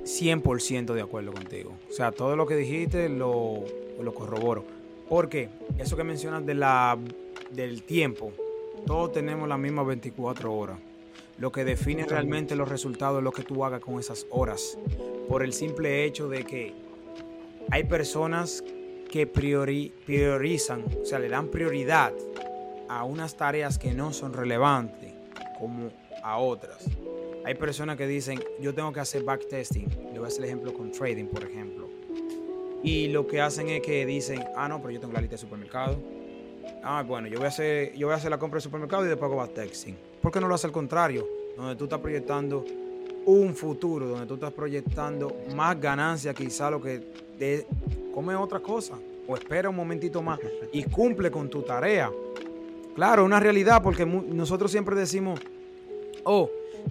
100% 0.03 0.93
de 0.93 1.01
acuerdo 1.01 1.33
contigo. 1.33 1.77
O 1.89 1.93
sea, 1.93 2.11
todo 2.11 2.35
lo 2.35 2.45
que 2.47 2.55
dijiste 2.55 3.09
lo, 3.09 3.63
lo 4.01 4.13
corroboro. 4.13 4.63
Porque 5.09 5.49
eso 5.77 5.97
que 5.97 6.03
mencionas 6.03 6.45
de 6.45 6.53
la, 6.55 6.97
del 7.51 7.83
tiempo, 7.83 8.31
todos 8.87 9.11
tenemos 9.11 9.47
las 9.49 9.59
mismas 9.59 9.85
24 9.87 10.53
horas. 10.53 10.79
Lo 11.37 11.51
que 11.51 11.65
define 11.65 12.05
realmente 12.05 12.55
los 12.55 12.69
resultados 12.69 13.17
es 13.17 13.23
lo 13.25 13.31
que 13.33 13.43
tú 13.43 13.65
hagas 13.65 13.81
con 13.81 13.99
esas 13.99 14.25
horas. 14.29 14.77
Por 15.27 15.43
el 15.43 15.51
simple 15.51 16.05
hecho 16.05 16.29
de 16.29 16.45
que 16.45 16.73
hay 17.71 17.83
personas 17.83 18.63
que 19.11 19.31
priori- 19.31 19.91
priorizan, 20.05 20.85
o 21.01 21.05
sea, 21.05 21.19
le 21.19 21.27
dan 21.27 21.49
prioridad 21.49 22.13
a 22.87 23.03
unas 23.03 23.35
tareas 23.35 23.77
que 23.77 23.93
no 23.93 24.13
son 24.13 24.31
relevantes 24.33 25.13
como 25.59 25.89
a 26.25 26.39
otras. 26.39 26.83
Hay 27.45 27.53
personas 27.53 27.97
que 27.97 28.07
dicen, 28.07 28.43
yo 28.59 28.73
tengo 28.73 28.91
que 28.91 28.99
hacer 28.99 29.23
backtesting. 29.23 29.87
Le 30.11 30.17
voy 30.17 30.23
a 30.23 30.27
hacer 30.27 30.39
el 30.39 30.45
ejemplo 30.45 30.73
con 30.73 30.91
trading, 30.91 31.25
por 31.25 31.43
ejemplo. 31.43 31.87
Y 32.81 33.09
lo 33.09 33.27
que 33.27 33.41
hacen 33.41 33.69
es 33.69 33.81
que 33.81 34.07
dicen, 34.07 34.43
ah, 34.55 34.67
no, 34.67 34.81
pero 34.81 34.91
yo 34.91 34.99
tengo 34.99 35.13
la 35.13 35.21
lista 35.21 35.35
de 35.35 35.37
supermercado. 35.37 35.97
Ah, 36.83 37.03
bueno, 37.07 37.27
yo 37.27 37.37
voy 37.37 37.45
a 37.45 37.49
hacer, 37.49 37.93
yo 37.93 38.07
voy 38.07 38.15
a 38.15 38.17
hacer 38.17 38.31
la 38.31 38.39
compra 38.39 38.57
de 38.57 38.61
supermercado 38.61 39.05
y 39.05 39.09
después 39.09 39.29
hago 39.29 39.37
backtesting. 39.37 39.95
¿Por 40.19 40.31
qué 40.31 40.41
no 40.41 40.47
lo 40.47 40.55
hace 40.55 40.65
al 40.65 40.73
contrario? 40.73 41.27
Donde 41.55 41.75
tú 41.75 41.83
estás 41.83 41.99
proyectando 41.99 42.65
un 43.27 43.53
futuro, 43.53 44.07
donde 44.07 44.25
tú 44.25 44.33
estás 44.33 44.51
proyectando 44.51 45.35
más 45.55 45.79
ganancia, 45.79 46.33
quizá 46.33 46.71
lo 46.71 46.81
que 46.81 47.03
de, 47.37 47.67
come 48.11 48.35
otra 48.35 48.59
cosa. 48.59 48.97
O 49.27 49.35
espera 49.35 49.69
un 49.69 49.75
momentito 49.75 50.23
más 50.23 50.39
y 50.71 50.83
cumple 50.85 51.29
con 51.29 51.49
tu 51.49 51.61
tarea. 51.61 52.11
Claro, 52.95 53.25
una 53.25 53.39
realidad, 53.39 53.83
porque 53.83 54.05
nosotros 54.05 54.71
siempre 54.71 54.95
decimos, 54.95 55.39
oh, 56.25 56.49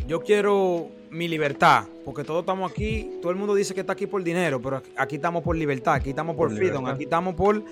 yo 0.08 0.20
quiero 0.20 0.88
mi 1.10 1.28
libertad, 1.28 1.84
porque 2.04 2.24
todos 2.24 2.40
estamos 2.40 2.70
aquí, 2.70 3.18
todo 3.22 3.30
el 3.30 3.38
mundo 3.38 3.54
dice 3.54 3.72
que 3.74 3.80
está 3.82 3.92
aquí 3.92 4.06
por 4.06 4.24
dinero, 4.24 4.60
pero 4.60 4.82
aquí- 4.96 5.16
estamos 5.16 5.42
por 5.44 5.54
libertad, 5.56 5.94
aquí 5.94 6.10
estamos 6.10 6.34
por, 6.34 6.48
Por 6.48 6.56
freedom, 6.56 6.78
libertad. 6.78 6.94
aquí 6.94 7.04
estamos 7.04 7.34
por, 7.34 7.62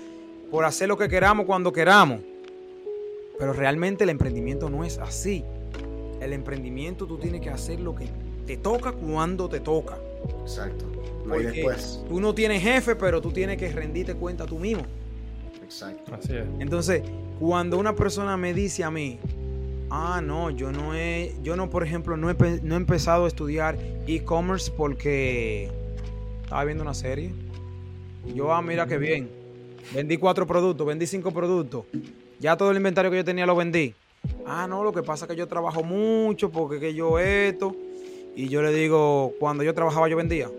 por 0.49 0.63
hacer 0.65 0.87
lo 0.87 0.97
que 0.97 1.09
queramos 1.09 1.45
cuando 1.45 1.73
queramos. 1.73 2.21
Pero 3.37 3.51
realmente 3.51 4.03
el 4.03 4.11
emprendimiento 4.11 4.69
no 4.69 4.83
es 4.85 4.97
así. 4.99 5.43
El 6.21 6.31
emprendimiento 6.33 7.05
tú 7.07 7.17
tienes 7.17 7.41
que 7.41 7.49
hacer 7.49 7.79
lo 7.79 7.93
que 7.95 8.07
te 8.45 8.57
toca 8.57 8.91
cuando 8.93 9.49
te 9.49 9.59
toca. 9.59 9.97
Exacto. 10.41 10.85
Porque 11.27 11.65
tú 12.07 12.19
no 12.21 12.33
tienes 12.35 12.61
jefe, 12.61 12.95
pero 12.95 13.19
tú 13.21 13.31
tienes 13.31 13.57
que 13.57 13.69
rendirte 13.71 14.13
cuenta 14.15 14.45
tú 14.45 14.59
mismo. 14.59 14.83
Exacto. 15.63 16.13
Así 16.15 16.33
es. 16.35 16.45
Entonces, 16.59 17.01
cuando 17.39 17.77
una 17.77 17.95
persona 17.95 18.37
me 18.37 18.53
dice 18.53 18.83
a 18.83 18.91
mí, 18.91 19.19
ah, 19.93 20.21
no, 20.21 20.49
yo 20.49 20.71
no 20.71 20.95
he, 20.95 21.35
yo 21.43 21.55
no, 21.55 21.69
por 21.69 21.83
ejemplo, 21.83 22.17
no 22.17 22.31
he, 22.31 22.33
no 22.63 22.73
he 22.73 22.77
empezado 22.77 23.25
a 23.25 23.27
estudiar 23.27 23.77
e-commerce 24.07 24.71
porque 24.75 25.69
estaba 26.41 26.65
viendo 26.65 26.83
una 26.83 26.95
serie. 26.95 27.31
Yo, 28.33 28.51
ah, 28.51 28.63
mira 28.63 28.87
qué 28.87 28.97
bien. 28.97 29.29
Vendí 29.93 30.17
cuatro 30.17 30.47
productos, 30.47 30.87
vendí 30.87 31.05
cinco 31.05 31.31
productos. 31.31 31.85
Ya 32.39 32.57
todo 32.57 32.71
el 32.71 32.77
inventario 32.77 33.11
que 33.11 33.17
yo 33.17 33.23
tenía 33.23 33.45
lo 33.45 33.55
vendí. 33.55 33.93
Ah, 34.47 34.65
no, 34.67 34.83
lo 34.83 34.91
que 34.91 35.03
pasa 35.03 35.25
es 35.25 35.29
que 35.29 35.37
yo 35.37 35.47
trabajo 35.47 35.83
mucho 35.83 36.49
porque 36.49 36.79
que 36.79 36.95
yo 36.95 37.19
esto. 37.19 37.75
Y 38.35 38.49
yo 38.49 38.63
le 38.63 38.73
digo, 38.73 39.33
cuando 39.39 39.63
yo 39.63 39.75
trabajaba 39.75 40.09
yo 40.09 40.17
vendía. 40.17 40.49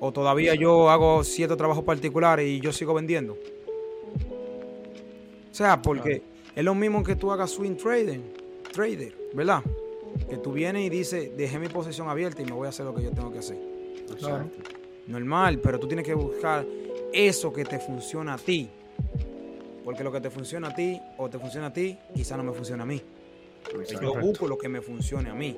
O 0.00 0.10
todavía 0.10 0.54
yo 0.54 0.88
hago 0.88 1.22
ciertos 1.22 1.58
trabajos 1.58 1.84
particulares 1.84 2.48
y 2.48 2.60
yo 2.60 2.72
sigo 2.72 2.94
vendiendo. 2.94 3.34
O 3.34 5.54
sea, 5.54 5.82
porque 5.82 6.22
es 6.54 6.64
lo 6.64 6.74
mismo 6.74 7.02
que 7.02 7.16
tú 7.16 7.32
hagas 7.32 7.50
swing 7.50 7.76
trading, 7.76 8.20
trader, 8.72 9.14
¿verdad? 9.32 9.62
Que 10.28 10.36
tú 10.36 10.52
vienes 10.52 10.84
y 10.84 10.88
dices, 10.88 11.36
dejé 11.36 11.58
mi 11.58 11.68
posición 11.68 12.08
abierta 12.08 12.42
y 12.42 12.44
me 12.44 12.52
voy 12.52 12.66
a 12.66 12.68
hacer 12.70 12.86
lo 12.86 12.94
que 12.94 13.02
yo 13.02 13.10
tengo 13.10 13.32
que 13.32 13.38
hacer. 13.40 13.58
Normal, 15.06 15.58
pero 15.58 15.78
tú 15.78 15.86
tienes 15.86 16.06
que 16.06 16.14
buscar 16.14 16.64
eso 17.12 17.52
que 17.52 17.64
te 17.64 17.78
funciona 17.78 18.34
a 18.34 18.38
ti. 18.38 18.70
Porque 19.84 20.02
lo 20.02 20.10
que 20.10 20.20
te 20.20 20.30
funciona 20.30 20.68
a 20.68 20.74
ti 20.74 20.98
o 21.18 21.28
te 21.28 21.38
funciona 21.38 21.66
a 21.66 21.72
ti, 21.72 21.98
quizá 22.14 22.36
no 22.36 22.42
me 22.42 22.52
funciona 22.52 22.84
a 22.84 22.86
mí. 22.86 23.02
Yo 24.00 24.14
busco 24.20 24.46
lo 24.46 24.56
que 24.56 24.68
me 24.68 24.80
funcione 24.80 25.30
a 25.30 25.34
mí. 25.34 25.56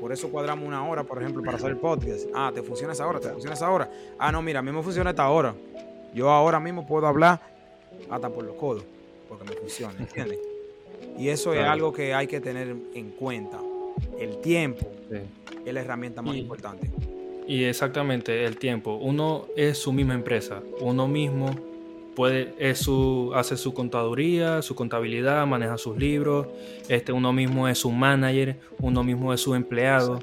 Por 0.00 0.12
eso 0.12 0.28
cuadramos 0.30 0.66
una 0.66 0.86
hora, 0.86 1.04
por 1.04 1.20
ejemplo, 1.20 1.42
para 1.42 1.56
hacer 1.56 1.70
el 1.70 1.78
podcast. 1.78 2.26
Ah, 2.34 2.52
¿te 2.54 2.62
funciona 2.62 2.92
esa 2.92 3.06
hora? 3.06 3.18
¿Te 3.18 3.30
funciona 3.30 3.54
esa 3.54 3.70
hora? 3.70 3.90
Ah, 4.18 4.30
no, 4.30 4.42
mira, 4.42 4.60
a 4.60 4.62
mí 4.62 4.70
me 4.70 4.82
funciona 4.82 5.10
esta 5.10 5.28
hora. 5.28 5.54
Yo 6.14 6.30
ahora 6.30 6.60
mismo 6.60 6.86
puedo 6.86 7.06
hablar 7.06 7.40
hasta 8.10 8.28
por 8.28 8.44
los 8.44 8.56
codos, 8.56 8.84
porque 9.28 9.44
me 9.44 9.52
funciona, 9.52 9.98
¿entiendes? 9.98 10.38
Y 11.18 11.28
eso 11.28 11.54
es 11.54 11.60
algo 11.60 11.92
que 11.92 12.12
hay 12.12 12.26
que 12.26 12.40
tener 12.40 12.74
en 12.94 13.10
cuenta. 13.10 13.58
El 14.18 14.38
tiempo 14.40 14.86
es 15.64 15.72
la 15.72 15.80
herramienta 15.80 16.20
más 16.20 16.36
importante. 16.36 16.90
Y 17.46 17.64
exactamente, 17.64 18.44
el 18.44 18.58
tiempo. 18.58 18.96
Uno 18.96 19.46
es 19.56 19.78
su 19.78 19.92
misma 19.92 20.14
empresa. 20.14 20.62
Uno 20.80 21.08
mismo 21.08 21.54
puede, 22.14 22.54
es 22.58 22.78
su, 22.78 23.32
hace 23.34 23.56
su 23.56 23.72
contaduría, 23.72 24.62
su 24.62 24.74
contabilidad, 24.74 25.46
maneja 25.46 25.78
sus 25.78 25.96
libros. 25.96 26.48
Este, 26.88 27.12
uno 27.12 27.32
mismo 27.32 27.68
es 27.68 27.78
su 27.78 27.90
manager, 27.90 28.56
uno 28.80 29.04
mismo 29.04 29.32
es 29.32 29.40
su 29.40 29.54
empleado. 29.54 30.18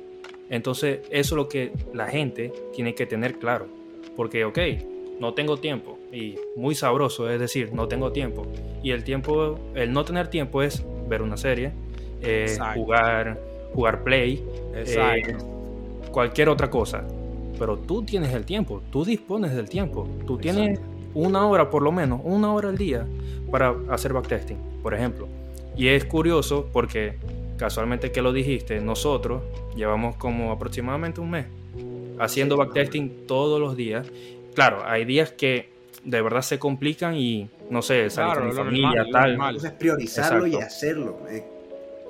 Entonces, 0.49 0.99
eso 1.09 1.35
es 1.35 1.37
lo 1.37 1.47
que 1.47 1.71
la 1.93 2.07
gente 2.07 2.51
tiene 2.73 2.93
que 2.93 3.05
tener 3.05 3.39
claro. 3.39 3.67
Porque, 4.15 4.45
ok, 4.45 4.59
no 5.23 5.33
tengo 5.33 5.55
tiempo. 5.55 5.97
Y 6.11 6.35
muy 6.57 6.75
sabroso, 6.75 7.29
es 7.29 7.39
decir, 7.39 7.71
no 7.73 7.87
tengo 7.87 8.11
tiempo. 8.11 8.45
Y 8.83 8.91
el 8.91 9.05
tiempo, 9.05 9.57
el 9.73 9.93
no 9.93 10.03
tener 10.03 10.27
tiempo 10.27 10.61
es 10.61 10.85
ver 11.07 11.21
una 11.21 11.37
serie, 11.37 11.71
eh, 12.21 12.57
jugar, 12.75 13.39
jugar 13.73 14.03
play, 14.03 14.43
eh, 14.75 15.37
cualquier 16.11 16.49
otra 16.49 16.69
cosa. 16.69 17.05
Pero 17.57 17.77
tú 17.77 18.03
tienes 18.03 18.33
el 18.33 18.43
tiempo, 18.43 18.81
tú 18.91 19.05
dispones 19.05 19.55
del 19.55 19.69
tiempo. 19.69 20.05
Tú 20.27 20.37
tienes 20.37 20.77
una 21.13 21.47
hora 21.47 21.69
por 21.69 21.83
lo 21.83 21.93
menos, 21.93 22.19
una 22.25 22.51
hora 22.53 22.67
al 22.67 22.77
día 22.77 23.07
para 23.49 23.73
hacer 23.89 24.11
backtesting, 24.11 24.57
por 24.81 24.93
ejemplo. 24.93 25.29
Y 25.77 25.87
es 25.87 26.03
curioso 26.03 26.67
porque 26.73 27.13
casualmente 27.55 28.11
que 28.11 28.21
lo 28.21 28.33
dijiste, 28.33 28.81
nosotros 28.81 29.41
llevamos 29.73 30.17
como 30.17 30.51
aproximadamente 30.51 31.21
un 31.21 31.29
mes 31.29 31.45
haciendo 32.19 32.57
backtesting 32.57 33.25
todos 33.27 33.59
los 33.59 33.75
días. 33.75 34.07
Claro, 34.53 34.83
hay 34.85 35.05
días 35.05 35.31
que 35.31 35.69
de 36.03 36.21
verdad 36.21 36.41
se 36.41 36.59
complican 36.59 37.15
y 37.15 37.49
no 37.69 37.81
sé, 37.81 38.09
salir 38.09 38.35
con 38.35 38.47
mi 38.47 38.53
familia, 38.53 39.05
tal. 39.11 39.55
es 39.55 39.71
priorizarlo 39.71 40.47
y 40.47 40.55
hacerlo. 40.55 41.19
Eh. 41.29 41.43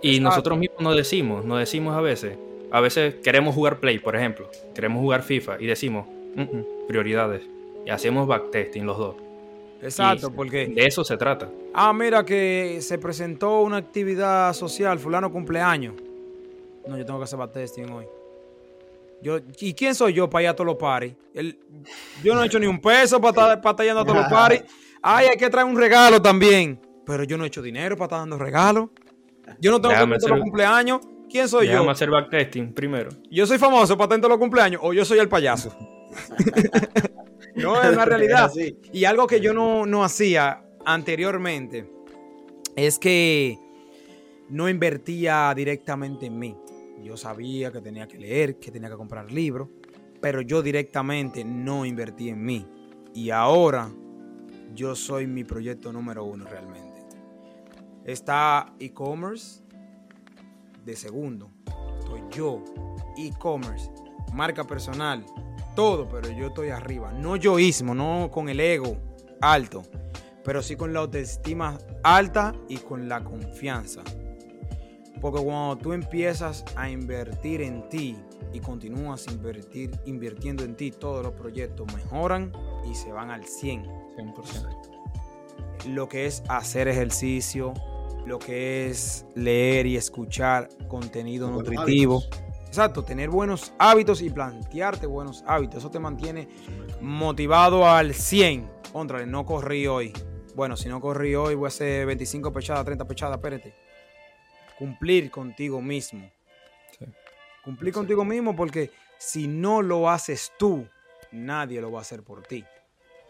Y 0.02 0.20
nosotros 0.20 0.58
mismos 0.58 0.82
nos 0.82 0.96
decimos, 0.96 1.46
nos 1.46 1.60
decimos 1.60 1.96
a 1.96 2.02
veces, 2.02 2.38
a 2.72 2.82
veces 2.82 3.16
queremos 3.24 3.56
jugar 3.56 3.80
Play, 3.80 4.00
por 4.00 4.16
ejemplo, 4.16 4.50
queremos 4.76 5.02
jugar 5.02 5.24
FIFA 5.24 5.58
y 5.60 5.68
decimos, 5.68 6.08
prioridades. 6.88 7.44
Y 7.86 7.90
hacemos 7.90 8.28
backtesting 8.28 8.86
los 8.86 8.98
dos. 8.98 9.16
Exacto, 9.82 10.32
porque... 10.32 10.68
De 10.68 10.86
eso 10.86 11.04
se 11.04 11.18
trata. 11.18 11.50
Ah, 11.74 11.92
mira 11.94 12.24
que 12.24 12.80
se 12.82 12.98
presentó 12.98 13.62
una 13.62 13.78
actividad 13.78 14.54
social, 14.54 15.00
fulano 15.00 15.32
cumpleaños. 15.32 15.96
No, 16.88 16.98
yo 16.98 17.06
tengo 17.06 17.20
que 17.20 17.26
hacer 17.26 17.40
backtesting 17.40 17.90
hoy. 17.92 18.06
Yo, 19.24 19.40
¿Y 19.60 19.74
quién 19.74 19.96
soy 19.96 20.14
yo 20.14 20.30
para 20.30 20.44
ir 20.44 20.50
a 20.50 20.56
todos 20.56 20.68
los 20.68 20.76
paris? 20.76 21.14
yo 22.24 22.36
no 22.36 22.44
he 22.44 22.46
hecho 22.46 22.60
ni 22.60 22.68
un 22.68 22.80
peso 22.80 23.20
para 23.20 23.54
estar, 23.56 23.86
yendo 23.86 24.02
a 24.02 24.06
todos 24.06 24.18
los 24.20 24.28
paris. 24.28 24.64
Ay, 25.02 25.28
hay 25.28 25.38
que 25.38 25.50
traer 25.50 25.68
un 25.68 25.78
regalo 25.78 26.22
también. 26.22 26.80
Pero 27.06 27.24
yo 27.24 27.38
no 27.38 27.44
he 27.44 27.48
hecho 27.48 27.62
dinero 27.62 27.96
para 27.96 28.06
estar 28.06 28.20
dando 28.20 28.38
regalos. 28.38 28.90
Yo 29.60 29.72
no 29.72 29.82
tengo 29.82 29.96
que 29.96 30.16
hacer 30.16 30.30
los 30.30 30.42
cumpleaños. 30.42 31.02
¿Quién 31.30 31.50
soy 31.50 31.68
yo? 31.68 31.74
Vamos 31.74 31.90
a 31.90 31.92
hacer 31.94 32.10
backtesting 32.10 32.74
primero. 32.74 33.10
Yo 33.32 33.48
soy 33.48 33.58
famoso 33.58 33.98
para 33.98 34.10
tener 34.10 34.30
los 34.30 34.38
cumpleaños 34.38 34.82
o 34.84 34.94
yo 34.94 35.04
soy 35.04 35.20
el 35.20 35.28
payaso. 35.28 35.76
no, 37.56 37.82
es 37.82 37.94
una 37.94 38.06
realidad. 38.06 38.52
y 38.92 39.06
algo 39.06 39.26
que 39.26 39.42
yo 39.42 39.54
no, 39.54 39.86
no 39.86 40.04
hacía 40.04 40.64
anteriormente 40.86 41.90
es 42.76 43.00
que 43.00 43.58
no 44.50 44.70
invertía 44.70 45.54
directamente 45.56 46.28
en 46.28 46.38
mí. 46.40 46.56
Yo 47.04 47.18
sabía 47.18 47.72
que 47.72 47.82
tenía 47.82 48.08
que 48.08 48.18
leer, 48.18 48.58
que 48.58 48.72
tenía 48.72 48.90
que 48.90 48.96
comprar 48.96 49.32
libros, 49.32 49.70
pero 50.22 50.42
yo 50.42 50.62
directamente 50.62 51.44
no 51.44 51.86
invertí 51.86 52.30
en 52.30 52.44
mí. 52.44 52.66
Y 53.14 53.30
ahora 53.30 53.92
yo 54.74 54.96
soy 54.96 55.28
mi 55.28 55.44
proyecto 55.44 55.92
número 55.92 56.24
uno 56.24 56.46
realmente. 56.46 57.02
Está 58.06 58.74
e-commerce, 58.80 59.62
de 60.86 60.96
segundo. 60.96 61.52
Estoy 62.00 62.22
yo, 62.32 62.64
e-commerce, 63.18 63.92
marca 64.34 64.64
personal, 64.64 65.26
todo, 65.76 66.08
pero 66.08 66.30
yo 66.32 66.48
estoy 66.48 66.70
arriba. 66.70 67.12
No 67.12 67.36
yoísmo, 67.36 67.94
no 67.94 68.30
con 68.32 68.50
el 68.50 68.60
ego 68.60 68.98
alto, 69.42 69.84
pero 70.44 70.62
sí 70.62 70.76
con 70.76 70.94
la 70.94 71.00
autoestima 71.00 71.78
alta 72.04 72.54
y 72.70 72.78
con 72.78 73.10
la 73.10 73.24
confianza. 73.24 74.04
Porque 75.24 75.42
cuando 75.42 75.78
tú 75.78 75.94
empiezas 75.94 76.66
a 76.76 76.90
invertir 76.90 77.62
en 77.62 77.88
ti 77.88 78.18
y 78.52 78.60
continúas 78.60 79.26
invertir, 79.28 79.98
invirtiendo 80.04 80.66
en 80.66 80.76
ti, 80.76 80.92
todos 80.92 81.24
los 81.24 81.32
proyectos 81.32 81.88
mejoran 81.96 82.52
y 82.92 82.94
se 82.94 83.10
van 83.14 83.32
al 83.32 83.46
100. 83.46 83.86
100%. 84.18 85.88
Lo 85.88 86.10
que 86.10 86.26
es 86.26 86.44
hacer 86.50 86.90
ejercicio, 86.90 87.74
lo 88.26 88.38
que 88.38 88.90
es 88.90 89.26
leer 89.34 89.86
y 89.86 89.96
escuchar 89.96 90.68
contenido 90.90 91.50
nutritivo. 91.50 92.22
Exacto, 92.68 93.06
tener 93.06 93.30
buenos 93.30 93.72
hábitos 93.80 94.22
y 94.22 94.30
plantearte 94.30 95.08
buenos 95.08 95.46
hábitos. 95.48 95.78
Eso 95.78 95.90
te 95.90 96.00
mantiene 96.00 96.50
motivado 97.00 97.88
al 97.88 98.14
100. 98.14 98.70
Contra, 98.92 99.26
no 99.26 99.46
corrí 99.46 99.88
hoy. 99.88 100.12
Bueno, 100.54 100.76
si 100.76 100.90
no 100.90 101.00
corrí 101.00 101.34
hoy, 101.34 101.56
voy 101.56 101.68
a 101.68 101.70
hacer 101.70 102.06
25 102.08 102.52
pechadas, 102.52 102.84
30 102.84 103.08
pechadas, 103.08 103.38
espérate. 103.38 103.83
Cumplir 104.84 105.32
contigo 105.32 105.82
mismo. 105.82 106.30
Cumplir 107.64 107.94
contigo 107.94 108.26
mismo 108.26 108.54
porque 108.54 108.92
si 109.18 109.48
no 109.48 109.82
lo 109.82 110.10
haces 110.10 110.52
tú, 110.60 110.86
nadie 111.32 111.80
lo 111.80 111.90
va 111.90 112.00
a 112.00 112.02
hacer 112.02 112.22
por 112.22 112.44
ti. 112.44 112.66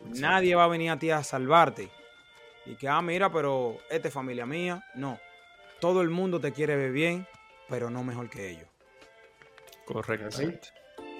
Nadie 0.03 0.55
va 0.55 0.63
a 0.63 0.67
venir 0.67 0.89
a 0.89 0.97
ti 0.97 1.11
a 1.11 1.23
salvarte. 1.23 1.91
Y 2.65 2.73
que, 2.73 2.87
ah, 2.87 3.03
mira, 3.03 3.31
pero 3.31 3.77
esta 3.91 4.07
es 4.07 4.13
familia 4.15 4.47
mía. 4.47 4.83
No. 4.95 5.19
Todo 5.79 6.01
el 6.01 6.09
mundo 6.09 6.39
te 6.39 6.53
quiere 6.53 6.75
ver 6.75 6.91
bien, 6.91 7.27
pero 7.69 7.91
no 7.91 8.03
mejor 8.03 8.31
que 8.31 8.49
ellos. 8.49 8.67
Correcto. 9.85 10.29
Es 10.29 10.39
así. 10.39 10.59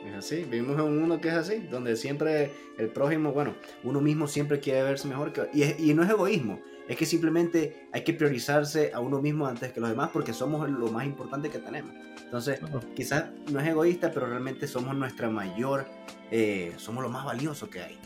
Es 0.07 0.15
así. 0.15 0.43
Vivimos 0.45 0.79
en 0.79 0.85
un 0.85 0.99
mundo 0.99 1.21
que 1.21 1.27
es 1.27 1.35
así, 1.35 1.59
donde 1.69 1.95
siempre 1.95 2.51
el 2.79 2.87
prójimo, 2.87 3.33
bueno, 3.33 3.53
uno 3.83 4.01
mismo 4.01 4.25
siempre 4.27 4.59
quiere 4.59 4.81
verse 4.81 5.07
mejor. 5.07 5.31
Que, 5.31 5.47
y, 5.53 5.91
y 5.91 5.93
no 5.93 6.01
es 6.01 6.09
egoísmo, 6.09 6.59
es 6.87 6.97
que 6.97 7.05
simplemente 7.05 7.87
hay 7.91 8.03
que 8.03 8.13
priorizarse 8.13 8.91
a 8.93 8.99
uno 8.99 9.21
mismo 9.21 9.47
antes 9.47 9.71
que 9.71 9.79
los 9.79 9.89
demás 9.89 10.09
porque 10.11 10.33
somos 10.33 10.69
lo 10.69 10.87
más 10.87 11.05
importante 11.05 11.49
que 11.49 11.59
tenemos. 11.59 11.93
Entonces, 12.23 12.59
quizás 12.95 13.25
no 13.51 13.59
es 13.59 13.67
egoísta, 13.67 14.11
pero 14.11 14.25
realmente 14.25 14.67
somos 14.67 14.95
nuestra 14.95 15.29
mayor, 15.29 15.85
eh, 16.31 16.73
somos 16.77 17.03
lo 17.03 17.09
más 17.09 17.25
valioso 17.25 17.69
que 17.69 17.81
hay 17.81 17.99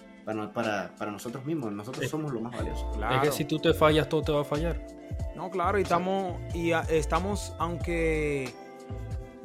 para, 0.54 0.94
para, 0.94 1.12
nosotros 1.12 1.46
mismos. 1.46 1.72
Nosotros 1.72 2.10
somos 2.10 2.34
lo 2.34 2.42
más 2.42 2.56
valioso. 2.56 2.92
Es 3.14 3.22
que 3.22 3.32
si 3.32 3.46
tú 3.46 3.60
te 3.60 3.74
fallas, 3.74 4.10
todo 4.10 4.22
te 4.22 4.32
va 4.32 4.42
a 4.42 4.46
fallar. 4.46 4.86
No, 5.36 5.50
claro, 5.50 5.80
y 5.80 5.84
estamos, 5.84 6.40
y 6.54 6.72
estamos, 6.90 7.54
aunque 7.60 8.54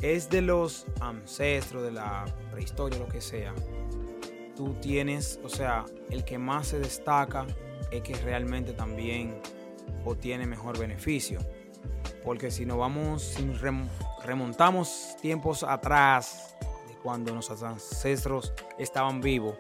es 0.01 0.29
de 0.29 0.43
los 0.43 0.87
ancestros, 1.01 1.85
de 1.85 1.93
la 1.93 2.25
prehistoria, 2.51 2.99
lo 2.99 3.07
que 3.07 3.21
sea, 3.21 3.55
tú 4.57 4.75
tienes, 4.75 5.41
o 5.43 5.49
sea, 5.49 5.85
el 6.11 6.25
que 6.25 6.39
más 6.39 6.69
se 6.69 6.79
destaca 6.79 7.47
es 7.91 8.03
que 8.03 8.15
realmente 8.15 8.73
también 8.73 9.41
obtiene 10.05 10.47
mejor 10.47 10.79
beneficio. 10.79 11.41
Porque 12.25 12.51
si 12.51 12.65
nos 12.65 12.79
vamos, 12.79 13.23
si 13.23 13.51
remontamos 14.25 15.17
tiempos 15.21 15.63
atrás, 15.63 16.57
de 16.89 16.95
cuando 17.03 17.33
nuestros 17.33 17.63
ancestros 17.63 18.53
estaban 18.79 19.21
vivos, 19.21 19.57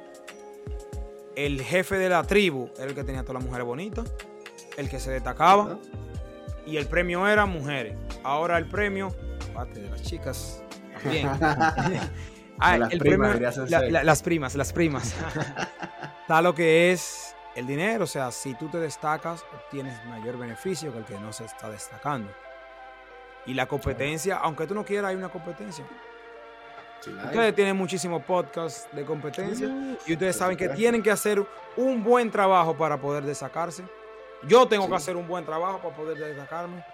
el 1.34 1.61
jefe 1.62 1.97
de 1.97 2.09
la 2.09 2.22
tribu 2.24 2.70
era 2.76 2.86
el 2.86 2.95
que 2.95 3.05
tenía 3.05 3.22
todas 3.22 3.34
las 3.34 3.45
mujeres 3.45 3.66
bonitas, 3.66 4.12
el 4.76 4.88
que 4.88 5.01
se 5.01 5.11
destacaba, 5.11 5.78
y 6.66 6.76
el 6.76 6.86
premio 6.86 7.26
era 7.26 7.47
mujeres. 7.47 7.97
Ahora 8.22 8.59
el 8.59 8.66
premio, 8.66 9.12
parte 9.53 9.80
de 9.80 9.90
las 9.90 10.03
chicas, 10.03 10.62
también. 11.03 11.28
Ah, 12.59 12.78
las, 12.78 12.94
primas, 12.94 13.40
las 14.05 14.22
primas, 14.22 14.55
las 14.55 14.72
primas. 14.72 15.14
Está 16.20 16.40
lo 16.42 16.55
que 16.55 16.92
es 16.92 17.34
el 17.57 17.66
dinero. 17.66 18.05
O 18.05 18.07
sea, 18.07 18.30
si 18.30 18.55
tú 18.55 18.68
te 18.68 18.78
destacas, 18.78 19.44
obtienes 19.53 20.05
mayor 20.07 20.38
beneficio 20.38 20.92
que 20.92 20.98
el 20.98 21.05
que 21.05 21.18
no 21.18 21.32
se 21.32 21.44
está 21.44 21.70
destacando. 21.70 22.30
Y 23.46 23.55
la 23.55 23.66
competencia, 23.66 24.36
aunque 24.36 24.66
tú 24.66 24.74
no 24.74 24.84
quieras, 24.84 25.11
hay 25.11 25.16
una 25.16 25.28
competencia. 25.28 25.84
Ustedes 27.24 27.55
tienen 27.55 27.76
muchísimos 27.76 28.22
podcasts 28.22 28.88
de 28.92 29.05
competencia 29.05 29.68
y 30.07 30.12
ustedes 30.12 30.36
saben 30.36 30.57
que 30.57 30.68
tienen 30.68 31.03
que 31.03 31.11
hacer 31.11 31.44
un 31.76 32.05
buen 32.05 32.30
trabajo 32.30 32.76
para 32.76 33.00
poder 33.00 33.24
destacarse. 33.24 33.82
Yo 34.46 34.66
tengo 34.66 34.88
que 34.88 34.94
hacer 34.94 35.16
un 35.16 35.26
buen 35.26 35.44
trabajo 35.44 35.78
para 35.78 35.96
poder 35.96 36.18
destacarme. 36.18 36.84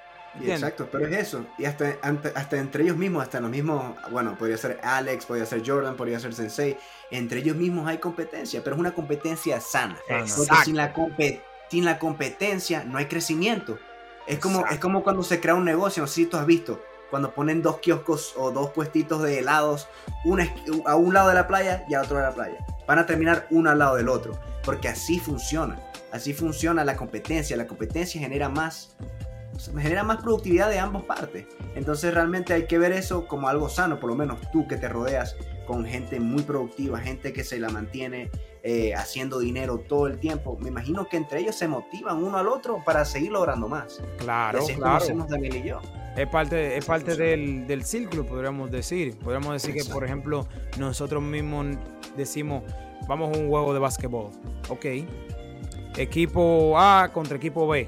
Exacto, 0.42 0.88
pero 0.90 1.06
es 1.06 1.16
eso. 1.16 1.46
Y 1.58 1.64
hasta, 1.64 1.96
hasta 2.34 2.56
entre 2.58 2.84
ellos 2.84 2.96
mismos, 2.96 3.22
hasta 3.22 3.40
los 3.40 3.50
mismos, 3.50 3.96
bueno, 4.10 4.36
podría 4.36 4.56
ser 4.56 4.78
Alex, 4.82 5.26
podría 5.26 5.46
ser 5.46 5.62
Jordan, 5.64 5.96
podría 5.96 6.20
ser 6.20 6.34
Sensei. 6.34 6.76
Entre 7.10 7.40
ellos 7.40 7.56
mismos 7.56 7.86
hay 7.88 7.98
competencia, 7.98 8.62
pero 8.62 8.76
es 8.76 8.80
una 8.80 8.94
competencia 8.94 9.60
sana. 9.60 9.98
Porque 10.06 10.28
sin 10.64 10.76
la, 10.76 10.94
sin 11.70 11.84
la 11.84 11.98
competencia 11.98 12.84
no 12.84 12.98
hay 12.98 13.06
crecimiento. 13.06 13.78
Es 14.26 14.38
como, 14.38 14.66
es 14.66 14.78
como 14.78 15.02
cuando 15.02 15.22
se 15.22 15.40
crea 15.40 15.54
un 15.54 15.64
negocio, 15.64 16.02
no 16.02 16.06
sé 16.06 16.14
si 16.14 16.26
tú 16.26 16.36
has 16.36 16.46
visto 16.46 16.82
cuando 17.10 17.32
ponen 17.32 17.62
dos 17.62 17.78
kioscos 17.78 18.34
o 18.36 18.50
dos 18.50 18.70
puestitos 18.70 19.22
de 19.22 19.38
helados 19.38 19.88
a 20.84 20.96
un 20.96 21.14
lado 21.14 21.28
de 21.28 21.34
la 21.34 21.46
playa 21.46 21.84
y 21.88 21.94
a 21.94 22.02
otro 22.02 22.18
de 22.18 22.22
la 22.22 22.32
playa. 22.32 22.58
Van 22.86 22.98
a 22.98 23.06
terminar 23.06 23.46
uno 23.50 23.70
al 23.70 23.78
lado 23.78 23.96
del 23.96 24.08
otro, 24.08 24.38
porque 24.64 24.88
así 24.88 25.18
funciona. 25.18 25.80
Así 26.12 26.32
funciona 26.32 26.84
la 26.84 26.96
competencia. 26.96 27.56
La 27.56 27.66
competencia 27.66 28.20
genera 28.20 28.48
más 28.48 28.96
genera 29.58 30.04
más 30.04 30.18
productividad 30.18 30.70
de 30.70 30.78
ambas 30.78 31.04
partes. 31.04 31.46
Entonces 31.74 32.14
realmente 32.14 32.52
hay 32.52 32.66
que 32.66 32.78
ver 32.78 32.92
eso 32.92 33.26
como 33.26 33.48
algo 33.48 33.68
sano, 33.68 33.98
por 34.00 34.10
lo 34.10 34.16
menos 34.16 34.38
tú 34.52 34.66
que 34.66 34.76
te 34.76 34.88
rodeas 34.88 35.36
con 35.66 35.84
gente 35.84 36.18
muy 36.18 36.42
productiva, 36.42 36.98
gente 36.98 37.32
que 37.32 37.44
se 37.44 37.58
la 37.58 37.68
mantiene 37.68 38.30
eh, 38.62 38.94
haciendo 38.94 39.38
dinero 39.38 39.78
todo 39.78 40.06
el 40.06 40.18
tiempo. 40.18 40.56
Me 40.60 40.68
imagino 40.68 41.08
que 41.08 41.16
entre 41.16 41.40
ellos 41.40 41.54
se 41.54 41.68
motivan 41.68 42.22
uno 42.22 42.38
al 42.38 42.48
otro 42.48 42.82
para 42.84 43.04
seguir 43.04 43.32
logrando 43.32 43.68
más. 43.68 44.00
Claro, 44.18 44.64
claro. 44.76 45.04
y 45.42 45.62
yo. 45.62 45.80
Es 46.16 46.26
parte, 46.26 46.76
es 46.76 46.84
parte 46.84 47.14
del, 47.14 47.66
del, 47.66 47.84
círculo, 47.84 48.26
podríamos 48.26 48.70
decir. 48.70 49.16
Podríamos 49.18 49.52
decir 49.52 49.74
que, 49.74 49.84
por 49.84 50.04
ejemplo, 50.04 50.48
nosotros 50.78 51.22
mismos 51.22 51.76
decimos, 52.16 52.64
vamos 53.06 53.36
a 53.36 53.38
un 53.38 53.48
juego 53.48 53.72
de 53.72 53.78
básquetbol. 53.78 54.30
Ok. 54.68 54.86
Equipo 55.96 56.78
A 56.78 57.10
contra 57.12 57.36
equipo 57.36 57.68
B. 57.68 57.86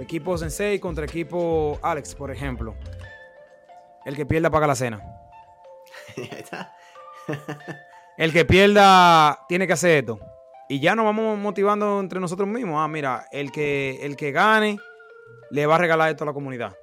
Equipo 0.00 0.36
Sensei 0.38 0.78
contra 0.78 1.04
equipo 1.04 1.78
Alex, 1.82 2.14
por 2.14 2.30
ejemplo. 2.30 2.74
El 4.04 4.16
que 4.16 4.26
pierda 4.26 4.50
paga 4.50 4.66
la 4.66 4.74
cena. 4.74 5.00
El 8.16 8.32
que 8.32 8.44
pierda 8.44 9.46
tiene 9.48 9.66
que 9.66 9.72
hacer 9.72 9.98
esto. 9.98 10.18
Y 10.68 10.80
ya 10.80 10.94
nos 10.94 11.04
vamos 11.04 11.38
motivando 11.38 12.00
entre 12.00 12.20
nosotros 12.20 12.48
mismos. 12.48 12.76
Ah, 12.78 12.86
mira, 12.86 13.26
el 13.32 13.50
que, 13.50 13.98
el 14.02 14.16
que 14.16 14.30
gane 14.30 14.78
le 15.50 15.66
va 15.66 15.76
a 15.76 15.78
regalar 15.78 16.10
esto 16.10 16.24
a 16.24 16.26
la 16.26 16.32
comunidad 16.32 16.76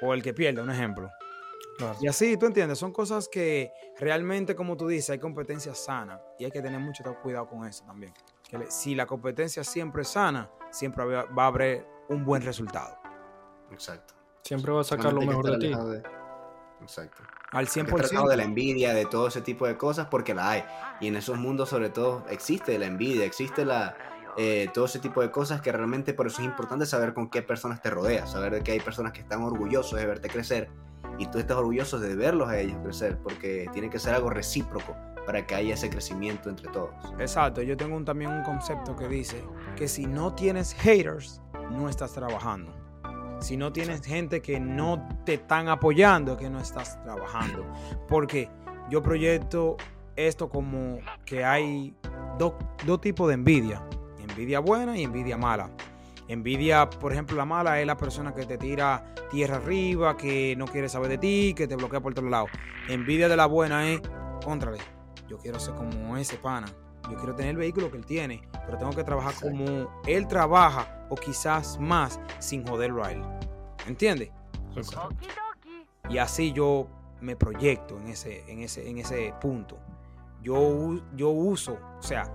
o 0.00 0.14
el 0.14 0.22
que 0.22 0.34
pierde, 0.34 0.60
un 0.60 0.70
ejemplo. 0.70 1.10
Y 2.00 2.06
así, 2.06 2.36
tú 2.36 2.46
entiendes, 2.46 2.78
son 2.78 2.92
cosas 2.92 3.28
que 3.28 3.72
realmente, 3.98 4.54
como 4.54 4.76
tú 4.76 4.88
dices, 4.88 5.10
hay 5.10 5.18
competencia 5.18 5.74
sana 5.74 6.20
y 6.38 6.44
hay 6.44 6.50
que 6.50 6.62
tener 6.62 6.80
mucho 6.80 7.02
cuidado 7.22 7.48
con 7.48 7.66
eso 7.66 7.84
también. 7.84 8.12
Que 8.48 8.70
si 8.70 8.94
la 8.94 9.06
competencia 9.06 9.64
siempre 9.64 10.02
es 10.02 10.08
sana, 10.08 10.50
siempre 10.70 11.04
va 11.04 11.44
a 11.44 11.46
haber 11.46 11.86
un 12.08 12.24
buen 12.24 12.42
resultado. 12.42 12.98
Exacto. 13.70 14.14
Siempre 14.42 14.72
va 14.72 14.80
a 14.80 14.84
sacar 14.84 15.12
lo 15.12 15.22
mejor 15.22 15.58
de 15.58 15.58
ti. 15.58 15.72
Exacto. 16.80 17.22
Al 17.52 17.68
100%. 17.68 18.28
de 18.28 18.36
la 18.36 18.42
envidia, 18.44 18.94
de 18.94 19.06
todo 19.06 19.28
ese 19.28 19.40
tipo 19.40 19.66
de 19.66 19.76
cosas, 19.76 20.08
porque 20.10 20.34
la 20.34 20.50
hay. 20.50 20.64
Y 21.00 21.08
en 21.08 21.16
esos 21.16 21.38
mundos, 21.38 21.68
sobre 21.68 21.90
todo, 21.90 22.24
existe 22.28 22.78
la 22.78 22.86
envidia, 22.86 23.24
existe 23.24 23.64
la, 23.64 23.94
eh, 24.36 24.68
todo 24.72 24.86
ese 24.86 24.98
tipo 24.98 25.20
de 25.20 25.30
cosas 25.30 25.60
que 25.60 25.70
realmente 25.70 26.14
por 26.14 26.26
eso 26.26 26.40
es 26.40 26.46
importante 26.46 26.86
saber 26.86 27.12
con 27.12 27.28
qué 27.28 27.42
personas 27.42 27.82
te 27.82 27.90
rodeas, 27.90 28.32
saber 28.32 28.62
que 28.62 28.72
hay 28.72 28.80
personas 28.80 29.12
que 29.12 29.20
están 29.20 29.42
orgullosos 29.42 29.98
de 29.98 30.06
verte 30.06 30.28
crecer 30.28 30.70
y 31.18 31.26
tú 31.26 31.38
estás 31.38 31.58
orgulloso 31.58 32.00
de 32.00 32.16
verlos 32.16 32.48
a 32.48 32.58
ellos 32.58 32.78
crecer, 32.82 33.18
porque 33.22 33.68
tiene 33.72 33.90
que 33.90 33.98
ser 33.98 34.14
algo 34.14 34.30
recíproco 34.30 34.96
para 35.26 35.46
que 35.46 35.54
haya 35.54 35.74
ese 35.74 35.88
crecimiento 35.90 36.48
entre 36.50 36.68
todos. 36.70 36.90
Exacto, 37.18 37.62
yo 37.62 37.76
tengo 37.76 38.02
también 38.04 38.30
un 38.30 38.42
concepto 38.42 38.96
que 38.96 39.08
dice 39.08 39.42
que 39.76 39.88
si 39.88 40.06
no 40.06 40.34
tienes 40.34 40.74
haters, 40.74 41.40
no 41.70 41.88
estás 41.88 42.12
trabajando. 42.12 42.72
Si 43.40 43.56
no 43.56 43.72
tienes 43.72 44.02
gente 44.02 44.40
que 44.40 44.60
no 44.60 45.08
te 45.24 45.34
están 45.34 45.68
apoyando, 45.68 46.36
que 46.36 46.48
no 46.48 46.60
estás 46.60 47.02
trabajando. 47.02 47.64
Porque 48.08 48.48
yo 48.88 49.02
proyecto 49.02 49.76
esto 50.14 50.48
como 50.48 50.98
que 51.24 51.44
hay 51.44 51.96
dos 52.38 53.00
tipos 53.00 53.28
de 53.28 53.34
envidia 53.34 53.82
envidia 54.32 54.60
buena 54.60 54.96
y 54.98 55.04
envidia 55.04 55.36
mala. 55.36 55.70
Envidia, 56.28 56.88
por 56.88 57.12
ejemplo, 57.12 57.36
la 57.36 57.44
mala 57.44 57.80
es 57.80 57.86
la 57.86 57.96
persona 57.96 58.34
que 58.34 58.46
te 58.46 58.56
tira 58.56 59.04
tierra 59.30 59.56
arriba, 59.56 60.16
que 60.16 60.54
no 60.56 60.66
quiere 60.66 60.88
saber 60.88 61.08
de 61.10 61.18
ti, 61.18 61.54
que 61.54 61.66
te 61.66 61.76
bloquea 61.76 62.00
por 62.00 62.14
todos 62.14 62.30
lados. 62.30 62.50
Envidia 62.88 63.28
de 63.28 63.36
la 63.36 63.46
buena 63.46 63.90
es, 63.90 64.00
contrale, 64.44 64.78
yo 65.32 65.38
quiero 65.38 65.58
ser 65.58 65.74
como 65.74 66.14
ese 66.18 66.36
pana. 66.36 66.66
Yo 67.10 67.16
quiero 67.16 67.34
tener 67.34 67.52
el 67.52 67.56
vehículo 67.56 67.90
que 67.90 67.96
él 67.96 68.04
tiene, 68.04 68.42
pero 68.66 68.76
tengo 68.76 68.92
que 68.92 69.02
trabajar 69.02 69.32
como 69.40 69.88
él 70.06 70.28
trabaja 70.28 71.06
o 71.08 71.14
quizás 71.14 71.80
más 71.80 72.20
sin 72.38 72.66
joderlo 72.66 73.02
a 73.02 73.12
él. 73.12 73.22
¿Entiendes? 73.86 74.30
Y 76.10 76.18
así 76.18 76.52
yo 76.52 76.86
me 77.22 77.34
proyecto 77.34 77.98
en 77.98 78.08
ese, 78.08 78.44
en 78.46 78.60
ese, 78.60 78.86
en 78.86 78.98
ese 78.98 79.32
punto. 79.40 79.78
Yo, 80.42 81.00
yo 81.16 81.30
uso, 81.30 81.78
o 81.98 82.02
sea, 82.02 82.30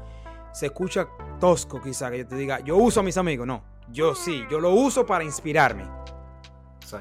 se 0.52 0.66
escucha 0.66 1.08
tosco 1.40 1.80
quizá 1.80 2.10
que 2.10 2.18
yo 2.18 2.28
te 2.28 2.36
diga, 2.36 2.62
yo 2.62 2.78
uso 2.78 3.02
a 3.02 3.04
mis 3.04 3.18
amigos. 3.18 3.46
No, 3.46 3.64
yo 3.92 4.16
sí, 4.16 4.44
yo 4.50 4.60
lo 4.60 4.72
uso 4.72 5.06
para 5.06 5.24
inspirarme. 5.24 5.88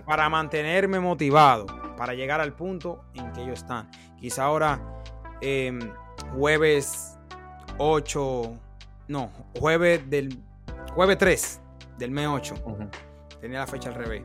Para 0.05 0.29
mantenerme 0.29 1.01
motivado, 1.01 1.65
para 1.97 2.13
llegar 2.13 2.41
al 2.41 2.53
punto 2.53 3.05
en 3.15 3.33
que 3.33 3.45
ellos 3.45 3.61
están. 3.61 3.89
Quizá 4.19 4.45
ahora, 4.45 4.97
em, 5.41 5.79
jueves 6.35 7.19
8, 7.79 8.59
no, 9.09 9.31
jueves 9.59 10.09
del, 10.09 10.43
jueves 10.95 11.19
3 11.19 11.61
del 11.99 12.11
mes 12.11 12.29
8. 12.29 12.55
Tenía 13.41 13.61
la 13.61 13.67
fecha 13.67 13.91
al 13.91 13.95
revés. 13.95 14.23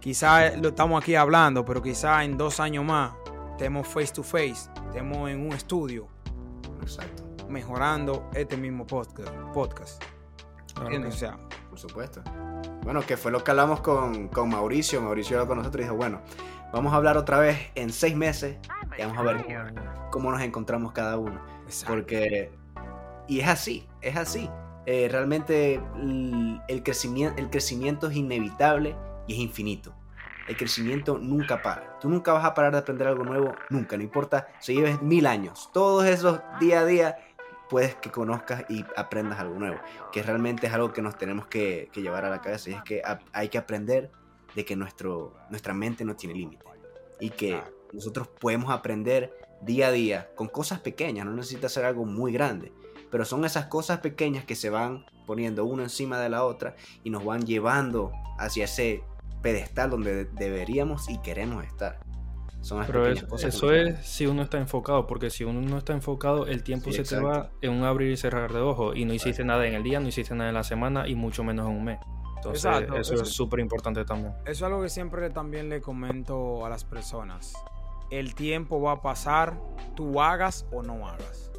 Quizá 0.00 0.56
lo 0.56 0.68
estamos 0.68 1.02
aquí 1.02 1.14
hablando, 1.14 1.64
pero 1.64 1.82
quizá 1.82 2.24
en 2.24 2.36
dos 2.36 2.60
años 2.60 2.84
más 2.84 3.14
estemos 3.52 3.88
face 3.88 4.12
to 4.12 4.22
face, 4.22 4.70
estemos 4.88 5.30
en 5.30 5.40
un 5.40 5.52
estudio. 5.52 6.08
Exacto 6.82 7.24
mejorando 7.48 8.28
este 8.34 8.56
mismo 8.56 8.86
podcast. 8.86 9.32
podcast. 9.52 10.02
O 10.76 11.10
sea, 11.12 11.38
por 11.70 11.78
supuesto. 11.78 12.22
Bueno, 12.82 13.00
que 13.02 13.16
fue 13.16 13.30
lo 13.30 13.42
que 13.44 13.52
hablamos 13.52 13.80
con, 13.80 14.28
con 14.28 14.48
Mauricio. 14.48 15.00
Mauricio 15.00 15.36
habló 15.36 15.48
con 15.48 15.58
nosotros 15.58 15.80
y 15.80 15.84
dijo, 15.84 15.96
bueno, 15.96 16.20
vamos 16.72 16.92
a 16.92 16.96
hablar 16.96 17.16
otra 17.16 17.38
vez 17.38 17.70
en 17.74 17.92
seis 17.92 18.16
meses 18.16 18.56
y 18.96 19.02
vamos 19.02 19.18
a 19.18 19.22
ver 19.22 19.74
cómo 20.10 20.30
nos 20.30 20.40
encontramos 20.40 20.92
cada 20.92 21.18
uno. 21.18 21.40
Porque, 21.86 22.50
y 23.26 23.40
es 23.40 23.48
así, 23.48 23.86
es 24.00 24.16
así. 24.16 24.50
Eh, 24.86 25.08
realmente 25.10 25.80
el, 26.68 26.82
crecimiento, 26.82 27.40
el 27.40 27.48
crecimiento 27.48 28.08
es 28.08 28.16
inevitable 28.16 28.96
y 29.26 29.34
es 29.34 29.38
infinito. 29.38 29.94
El 30.46 30.56
crecimiento 30.56 31.18
nunca 31.18 31.62
para. 31.62 31.98
Tú 32.00 32.10
nunca 32.10 32.32
vas 32.32 32.44
a 32.44 32.52
parar 32.52 32.72
de 32.72 32.78
aprender 32.78 33.08
algo 33.08 33.24
nuevo, 33.24 33.54
nunca, 33.70 33.96
no 33.96 34.02
importa 34.02 34.48
si 34.60 34.74
lleves 34.74 35.00
mil 35.00 35.26
años. 35.26 35.70
Todos 35.72 36.04
esos 36.04 36.40
día 36.60 36.80
a 36.80 36.84
día 36.84 37.16
puedes 37.70 37.94
que 37.94 38.10
conozcas 38.10 38.64
y 38.68 38.84
aprendas 38.94 39.40
algo 39.40 39.58
nuevo, 39.58 39.78
que 40.12 40.22
realmente 40.22 40.66
es 40.66 40.72
algo 40.74 40.92
que 40.92 41.00
nos 41.00 41.16
tenemos 41.16 41.46
que, 41.46 41.88
llevar 41.94 42.26
a 42.26 42.30
la 42.30 42.42
cabeza 42.42 42.70
y 42.70 42.74
es 42.74 42.82
que 42.82 43.02
hay 43.32 43.48
que 43.48 43.56
aprender 43.56 44.10
de 44.54 44.64
que 44.66 44.76
nuestro, 44.76 45.34
nuestra 45.48 45.72
mente 45.72 46.04
no 46.04 46.14
tiene 46.14 46.34
límite 46.34 46.64
y 47.20 47.30
que 47.30 47.60
nosotros 47.94 48.28
podemos 48.28 48.70
aprender 48.70 49.32
día 49.62 49.88
a 49.88 49.92
día 49.92 50.30
con 50.34 50.48
cosas 50.48 50.80
pequeñas, 50.80 51.26
no 51.26 51.32
necesita 51.32 51.68
ser 51.68 51.84
algo 51.84 52.04
muy 52.04 52.32
grande, 52.32 52.72
pero 53.10 53.24
son 53.24 53.44
esas 53.44 53.66
cosas 53.66 54.00
pequeñas 54.00 54.44
que 54.44 54.56
se 54.56 54.70
van 54.70 55.06
poniendo 55.26 55.64
una 55.64 55.84
encima 55.84 56.18
de 56.20 56.28
la 56.28 56.44
otra 56.44 56.74
y 57.02 57.10
nos 57.10 57.24
van 57.24 57.46
llevando 57.46 58.12
hacia 58.38 58.64
ese 58.64 59.02
pedestal 59.42 59.90
donde 59.90 60.24
deberíamos 60.24 61.08
y 61.08 61.18
queremos 61.18 61.64
estar. 61.64 62.00
Pero 62.86 63.06
eso 63.08 63.72
es 63.72 64.06
si 64.06 64.26
uno 64.26 64.42
está 64.42 64.58
enfocado, 64.58 65.06
porque 65.06 65.28
si 65.28 65.44
uno 65.44 65.60
no 65.60 65.76
está 65.76 65.92
enfocado, 65.92 66.46
el 66.46 66.62
tiempo 66.62 66.92
se 66.92 67.04
te 67.04 67.18
va 67.18 67.50
en 67.60 67.72
un 67.72 67.84
abrir 67.84 68.10
y 68.10 68.16
cerrar 68.16 68.52
de 68.52 68.60
ojos 68.60 68.96
y 68.96 69.04
no 69.04 69.12
hiciste 69.12 69.44
nada 69.44 69.66
en 69.66 69.74
el 69.74 69.82
día, 69.82 70.00
no 70.00 70.08
hiciste 70.08 70.34
nada 70.34 70.48
en 70.48 70.54
la 70.54 70.64
semana 70.64 71.06
y 71.06 71.14
mucho 71.14 71.44
menos 71.44 71.68
en 71.68 71.76
un 71.76 71.84
mes. 71.84 71.98
Entonces, 72.36 72.88
eso, 72.98 73.22
es 73.22 73.28
súper 73.28 73.60
importante 73.60 74.04
también. 74.04 74.34
Eso 74.42 74.50
es 74.50 74.62
algo 74.62 74.82
que 74.82 74.88
siempre 74.88 75.30
también 75.30 75.68
le 75.68 75.80
comento 75.80 76.64
a 76.64 76.68
las 76.68 76.84
personas. 76.84 77.54
El 78.18 78.36
tiempo 78.36 78.80
va 78.80 78.92
a 78.92 79.02
pasar, 79.02 79.60
tú 79.96 80.20
hagas 80.20 80.66
o 80.70 80.84
no 80.84 81.08
hagas. 81.08 81.50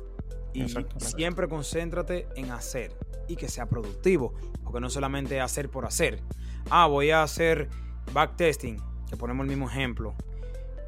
Y 0.54 0.68
siempre 1.00 1.50
concéntrate 1.50 2.30
en 2.38 2.52
hacer 2.52 2.98
y 3.28 3.36
que 3.36 3.50
sea 3.50 3.66
productivo, 3.66 4.34
porque 4.64 4.80
no 4.80 4.90
solamente 4.90 5.42
hacer 5.42 5.70
por 5.70 5.86
hacer. 5.86 6.22
Ah, 6.70 6.88
voy 6.88 7.12
a 7.12 7.24
hacer 7.24 7.70
backtesting, 8.14 8.82
que 9.10 9.18
ponemos 9.18 9.44
el 9.44 9.50
mismo 9.50 9.70
ejemplo 9.70 10.16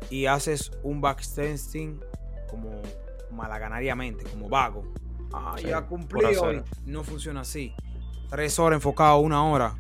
y 0.10 0.26
haces 0.28 0.72
un 0.84 1.02
backtesting 1.02 2.00
como 2.50 2.82
malaganariamente, 3.32 4.24
como 4.24 4.48
vago. 4.48 4.84
Ah, 5.34 5.56
Sí, 5.58 5.68
ya 5.68 5.82
cumplí 5.82 6.24
hoy. 6.38 6.64
No 6.86 7.04
funciona 7.04 7.42
así. 7.42 7.76
Tres 8.30 8.58
horas 8.58 8.78
enfocado, 8.78 9.18
una 9.18 9.44
hora. 9.44 9.76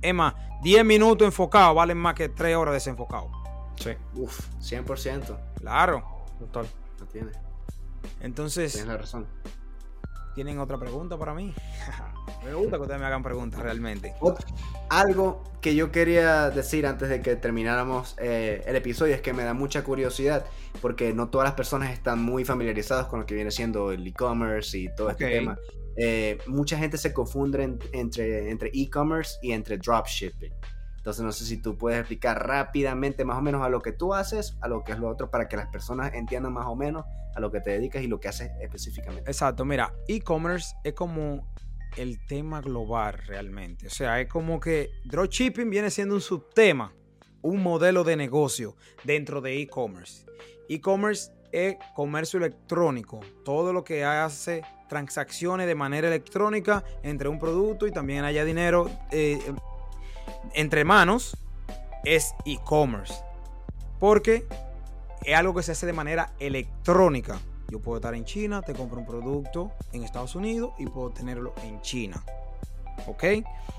Es 0.00 0.14
más, 0.14 0.34
diez 0.62 0.84
minutos 0.84 1.26
enfocado 1.26 1.74
valen 1.74 1.98
más 1.98 2.14
que 2.14 2.28
tres 2.28 2.56
horas 2.56 2.74
desenfocado. 2.74 3.43
Sí, 3.76 3.90
Uf, 4.14 4.40
100%. 4.60 5.36
Claro. 5.60 6.24
total. 6.38 6.66
No 7.00 7.06
tiene. 7.06 7.30
Entonces, 8.20 8.72
Tienes 8.72 8.88
la 8.88 8.96
razón. 8.98 9.26
¿tienen 10.34 10.58
otra 10.58 10.78
pregunta 10.78 11.16
para 11.16 11.32
mí? 11.32 11.54
me 12.44 12.54
gusta 12.54 12.76
que 12.76 12.82
ustedes 12.82 13.00
me 13.00 13.06
hagan 13.06 13.22
preguntas 13.22 13.60
realmente. 13.60 14.14
Algo 14.90 15.42
que 15.60 15.74
yo 15.74 15.90
quería 15.92 16.50
decir 16.50 16.86
antes 16.86 17.08
de 17.08 17.22
que 17.22 17.36
termináramos 17.36 18.16
eh, 18.18 18.62
el 18.66 18.76
episodio 18.76 19.14
es 19.14 19.20
que 19.20 19.32
me 19.32 19.44
da 19.44 19.54
mucha 19.54 19.82
curiosidad 19.84 20.44
porque 20.82 21.12
no 21.14 21.28
todas 21.30 21.46
las 21.46 21.54
personas 21.54 21.92
están 21.92 22.20
muy 22.22 22.44
familiarizadas 22.44 23.06
con 23.06 23.20
lo 23.20 23.26
que 23.26 23.34
viene 23.34 23.50
siendo 23.50 23.92
el 23.92 24.06
e-commerce 24.06 24.76
y 24.76 24.94
todo 24.94 25.10
este 25.10 25.28
tema. 25.30 25.56
Eh, 25.96 26.38
mucha 26.48 26.76
gente 26.76 26.98
se 26.98 27.12
confunde 27.12 27.62
en- 27.62 27.78
entre 27.92 28.50
entre 28.50 28.70
e-commerce 28.74 29.36
y 29.42 29.52
entre 29.52 29.78
dropshipping. 29.78 30.52
Entonces 31.04 31.22
no 31.22 31.32
sé 31.32 31.44
si 31.44 31.58
tú 31.58 31.76
puedes 31.76 31.98
explicar 31.98 32.48
rápidamente 32.48 33.26
más 33.26 33.36
o 33.36 33.42
menos 33.42 33.60
a 33.60 33.68
lo 33.68 33.82
que 33.82 33.92
tú 33.92 34.14
haces, 34.14 34.56
a 34.62 34.68
lo 34.68 34.84
que 34.84 34.92
es 34.92 34.98
lo 34.98 35.10
otro, 35.10 35.30
para 35.30 35.48
que 35.48 35.56
las 35.58 35.68
personas 35.68 36.14
entiendan 36.14 36.54
más 36.54 36.64
o 36.66 36.74
menos 36.74 37.04
a 37.34 37.40
lo 37.40 37.52
que 37.52 37.60
te 37.60 37.72
dedicas 37.72 38.02
y 38.02 38.06
lo 38.06 38.20
que 38.20 38.28
haces 38.28 38.50
específicamente. 38.62 39.30
Exacto, 39.30 39.66
mira, 39.66 39.92
e-commerce 40.08 40.74
es 40.82 40.94
como 40.94 41.46
el 41.98 42.24
tema 42.24 42.62
global 42.62 43.18
realmente. 43.26 43.88
O 43.88 43.90
sea, 43.90 44.18
es 44.18 44.28
como 44.28 44.58
que 44.58 44.92
dropshipping 45.04 45.68
viene 45.68 45.90
siendo 45.90 46.14
un 46.14 46.22
subtema, 46.22 46.94
un 47.42 47.62
modelo 47.62 48.02
de 48.02 48.16
negocio 48.16 48.74
dentro 49.04 49.42
de 49.42 49.60
e-commerce. 49.60 50.24
E-commerce 50.70 51.32
es 51.52 51.76
comercio 51.94 52.38
electrónico, 52.38 53.20
todo 53.44 53.74
lo 53.74 53.84
que 53.84 54.06
hace 54.06 54.62
transacciones 54.88 55.66
de 55.66 55.74
manera 55.74 56.08
electrónica 56.08 56.82
entre 57.02 57.28
un 57.28 57.38
producto 57.38 57.86
y 57.86 57.92
también 57.92 58.24
haya 58.24 58.42
dinero 58.46 58.90
eh, 59.10 59.38
entre 60.54 60.84
manos, 60.84 61.36
es 62.04 62.34
e-commerce. 62.44 63.14
Porque 63.98 64.46
es 65.24 65.34
algo 65.36 65.54
que 65.54 65.62
se 65.62 65.72
hace 65.72 65.86
de 65.86 65.92
manera 65.92 66.32
electrónica. 66.38 67.38
Yo 67.68 67.80
puedo 67.80 67.96
estar 67.96 68.14
en 68.14 68.24
China, 68.24 68.62
te 68.62 68.74
compro 68.74 69.00
un 69.00 69.06
producto 69.06 69.72
en 69.92 70.04
Estados 70.04 70.34
Unidos 70.34 70.72
y 70.78 70.86
puedo 70.86 71.10
tenerlo 71.10 71.54
en 71.62 71.80
China. 71.80 72.22
¿Ok? 73.06 73.24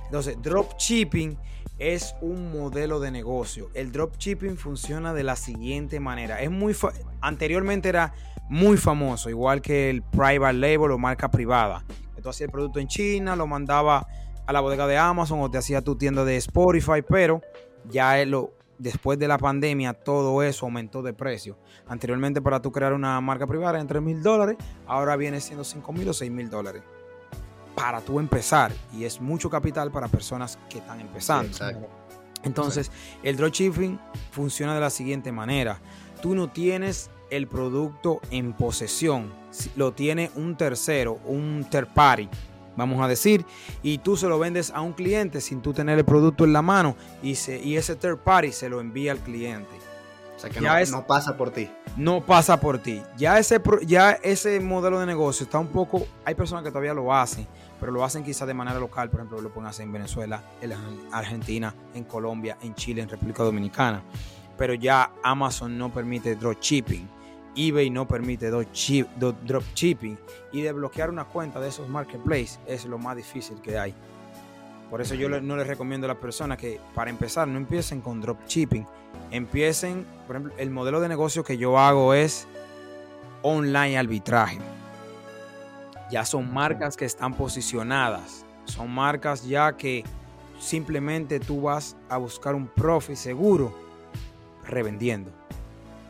Entonces, 0.06 0.38
dropshipping 0.42 1.38
es 1.78 2.16
un 2.22 2.52
modelo 2.52 3.00
de 3.00 3.12
negocio. 3.12 3.70
El 3.74 3.92
dropshipping 3.92 4.58
funciona 4.58 5.14
de 5.14 5.24
la 5.24 5.36
siguiente 5.36 6.00
manera. 6.00 6.42
Es 6.42 6.50
muy 6.50 6.76
anteriormente 7.22 7.90
era 7.90 8.14
muy 8.50 8.78
famoso, 8.78 9.30
igual 9.30 9.62
que 9.62 9.90
el 9.90 10.02
private 10.02 10.54
label 10.54 10.92
o 10.92 10.98
marca 10.98 11.30
privada. 11.30 11.84
Hacías 12.18 12.42
el 12.42 12.50
producto 12.50 12.80
en 12.80 12.88
China, 12.88 13.36
lo 13.36 13.46
mandaba 13.46 14.08
a 14.48 14.54
la 14.54 14.60
bodega 14.62 14.88
de 14.88 14.98
Amazon 14.98 15.42
o 15.42 15.50
te 15.50 15.58
hacía 15.58 15.82
tu 15.82 15.96
tienda 15.96 16.24
de 16.26 16.38
Spotify, 16.38 17.02
pero 17.08 17.42
ya 17.90 18.24
lo, 18.26 18.52
después 18.78 19.18
de 19.20 19.28
la 19.28 19.38
pandemia 19.38 19.94
todo 19.94 20.44
eso 20.44 20.66
aumentó 20.66 21.02
de 21.02 21.14
precio. 21.14 21.58
Anteriormente 21.88 22.42
para 22.42 22.62
tú 22.62 22.72
crear 22.72 22.94
una 22.94 23.20
marca 23.22 23.48
privada 23.48 23.80
en 23.80 23.88
3 23.88 24.02
mil 24.02 24.22
dólares, 24.24 24.58
ahora 24.88 25.16
viene 25.16 25.40
siendo 25.42 25.64
5 25.64 25.94
mil 25.94 26.10
o 26.10 26.14
6 26.14 26.32
mil 26.32 26.50
dólares. 26.50 26.84
Para 27.76 28.00
tú 28.02 28.20
empezar, 28.20 28.72
y 28.94 29.04
es 29.04 29.20
mucho 29.20 29.50
capital 29.50 29.92
para 29.92 30.08
personas 30.08 30.58
que 30.70 30.78
están 30.78 31.02
empezando. 31.02 31.48
Exacto. 31.50 31.88
Entonces, 32.44 32.90
el 33.24 33.36
dropshipping 33.36 34.00
funciona 34.32 34.74
de 34.76 34.80
la 34.80 34.90
siguiente 34.90 35.32
manera. 35.32 35.80
Tú 36.22 36.36
no 36.36 36.50
tienes 36.50 37.10
el 37.32 37.48
producto 37.48 38.22
en 38.32 38.54
posesión, 38.54 39.34
si- 39.50 39.72
lo 39.76 39.92
tiene 39.94 40.32
un 40.36 40.56
tercero, 40.56 41.20
un 41.26 41.66
third 41.70 41.88
party, 41.94 42.30
vamos 42.76 43.02
a 43.04 43.08
decir, 43.08 43.46
y 43.84 43.98
tú 44.00 44.18
se 44.18 44.28
lo 44.28 44.38
vendes 44.40 44.72
a 44.72 44.82
un 44.82 44.94
cliente 44.94 45.42
sin 45.42 45.62
tú 45.62 45.74
tener 45.74 45.98
el 45.98 46.06
producto 46.06 46.44
en 46.46 46.54
la 46.54 46.62
mano 46.62 46.96
y, 47.24 47.36
se- 47.36 47.62
y 47.62 47.78
ese 47.78 47.96
third 47.96 48.18
party 48.20 48.52
se 48.52 48.70
lo 48.70 48.80
envía 48.82 49.12
al 49.12 49.20
cliente. 49.20 49.70
O 50.36 50.40
sea 50.40 50.50
que 50.50 50.60
Ya 50.60 50.74
no, 50.74 50.78
es- 50.80 50.92
no 50.92 51.08
pasa 51.08 51.38
por 51.38 51.52
ti. 51.52 51.70
No 51.96 52.26
pasa 52.26 52.60
por 52.60 52.78
ti. 52.80 53.02
Ya 53.18 53.40
ese, 53.40 53.62
ya 53.86 54.12
ese 54.12 54.60
modelo 54.60 55.00
de 55.00 55.06
negocio 55.06 55.46
está 55.46 55.60
un 55.60 55.68
poco... 55.68 56.06
Hay 56.26 56.36
personas 56.36 56.64
que 56.66 56.70
todavía 56.72 56.94
lo 56.94 57.14
hacen, 57.14 57.48
pero 57.80 57.94
lo 57.94 58.04
hacen 58.04 58.22
quizás 58.24 58.46
de 58.46 58.54
manera 58.54 58.78
local. 58.78 59.10
Por 59.10 59.22
ejemplo, 59.22 59.40
lo 59.40 59.50
pueden 59.54 59.70
hacer 59.70 59.86
en 59.86 59.94
Venezuela, 59.94 60.44
en 60.62 60.74
Argentina, 61.14 61.74
en 61.94 62.04
Colombia, 62.04 62.58
en 62.62 62.76
Chile, 62.76 63.02
en 63.02 63.08
República 63.08 63.44
Dominicana. 63.44 64.04
Pero 64.58 64.74
ya 64.74 65.10
Amazon 65.24 65.78
no 65.78 65.94
permite 65.94 66.36
dropshipping. 66.36 67.08
eBay 67.56 67.90
no 67.90 68.08
permite 68.08 68.50
dropshipping. 68.50 70.18
Y 70.52 70.62
desbloquear 70.62 71.10
una 71.10 71.26
cuenta 71.26 71.60
de 71.60 71.70
esos 71.70 71.88
marketplaces 71.90 72.60
es 72.68 72.86
lo 72.86 72.98
más 72.98 73.16
difícil 73.16 73.62
que 73.62 73.78
hay. 73.78 73.94
Por 74.90 75.02
eso 75.02 75.16
yo 75.16 75.30
no 75.42 75.58
les 75.58 75.68
recomiendo 75.68 76.06
a 76.06 76.10
las 76.10 76.18
personas 76.18 76.58
que 76.58 76.80
para 76.94 77.10
empezar 77.10 77.48
no 77.48 77.58
empiecen 77.58 78.02
con 78.02 78.22
dropshipping. 78.22 78.86
Empiecen, 79.32 80.06
por 80.28 80.36
ejemplo, 80.36 80.54
el 80.58 80.70
modelo 80.70 81.00
de 81.00 81.10
negocio 81.10 81.44
que 81.44 81.58
yo 81.58 81.80
hago 81.80 82.14
es 82.14 82.48
online 83.42 83.98
arbitraje. 83.98 84.60
Ya 86.12 86.24
son 86.24 86.54
marcas 86.54 86.96
que 86.96 87.06
están 87.06 87.34
posicionadas. 87.34 88.46
Son 88.66 88.90
marcas 88.92 89.46
ya 89.46 89.76
que 89.76 90.04
simplemente 90.60 91.40
tú 91.40 91.62
vas 91.64 91.98
a 92.10 92.18
buscar 92.18 92.56
un 92.56 92.68
profit 92.68 93.16
seguro 93.16 93.74
revendiendo. 94.64 95.32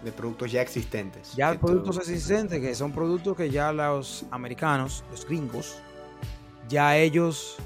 De 0.05 0.11
productos 0.13 0.51
ya 0.51 0.61
existentes. 0.61 1.35
Ya 1.35 1.53
tú- 1.53 1.65
productos 1.65 1.97
existentes, 1.97 2.61
que 2.61 2.73
son 2.75 2.91
productos 2.93 3.35
que 3.35 3.49
ya 3.49 3.73
los 3.73 4.23
americanos, 4.31 5.03
los 5.11 5.25
gringos, 5.25 5.79
ya 6.69 6.95
ellos 6.95 7.57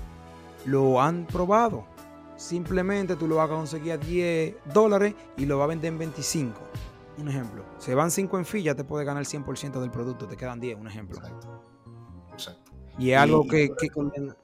lo 0.65 1.01
han 1.01 1.25
probado. 1.27 1.85
Simplemente 2.37 3.15
tú 3.17 3.27
lo 3.27 3.35
vas 3.35 3.49
a 3.51 3.53
conseguir 3.53 3.91
a 3.91 3.97
10 3.97 4.55
dólares 4.73 5.13
y 5.35 5.45
lo 5.45 5.57
vas 5.57 5.65
a 5.65 5.67
vender 5.67 5.91
en 5.91 5.99
25. 5.99 6.61
Un 7.17 7.27
ejemplo. 7.27 7.65
Se 7.77 7.93
van 7.93 8.09
5 8.09 8.37
en 8.37 8.45
fila, 8.45 8.63
ya 8.67 8.75
te 8.75 8.85
puedes 8.85 9.05
ganar 9.05 9.19
el 9.21 9.27
100% 9.27 9.81
del 9.81 9.91
producto, 9.91 10.25
te 10.25 10.37
quedan 10.37 10.61
10, 10.61 10.77
un 10.79 10.87
ejemplo. 10.87 11.17
Exacto. 11.17 11.61
Exacto. 12.31 12.71
Y 12.97 13.11
es 13.11 13.17
algo 13.17 13.43
Y- 13.45 13.49
que... 13.49 13.69
que- 13.77 13.87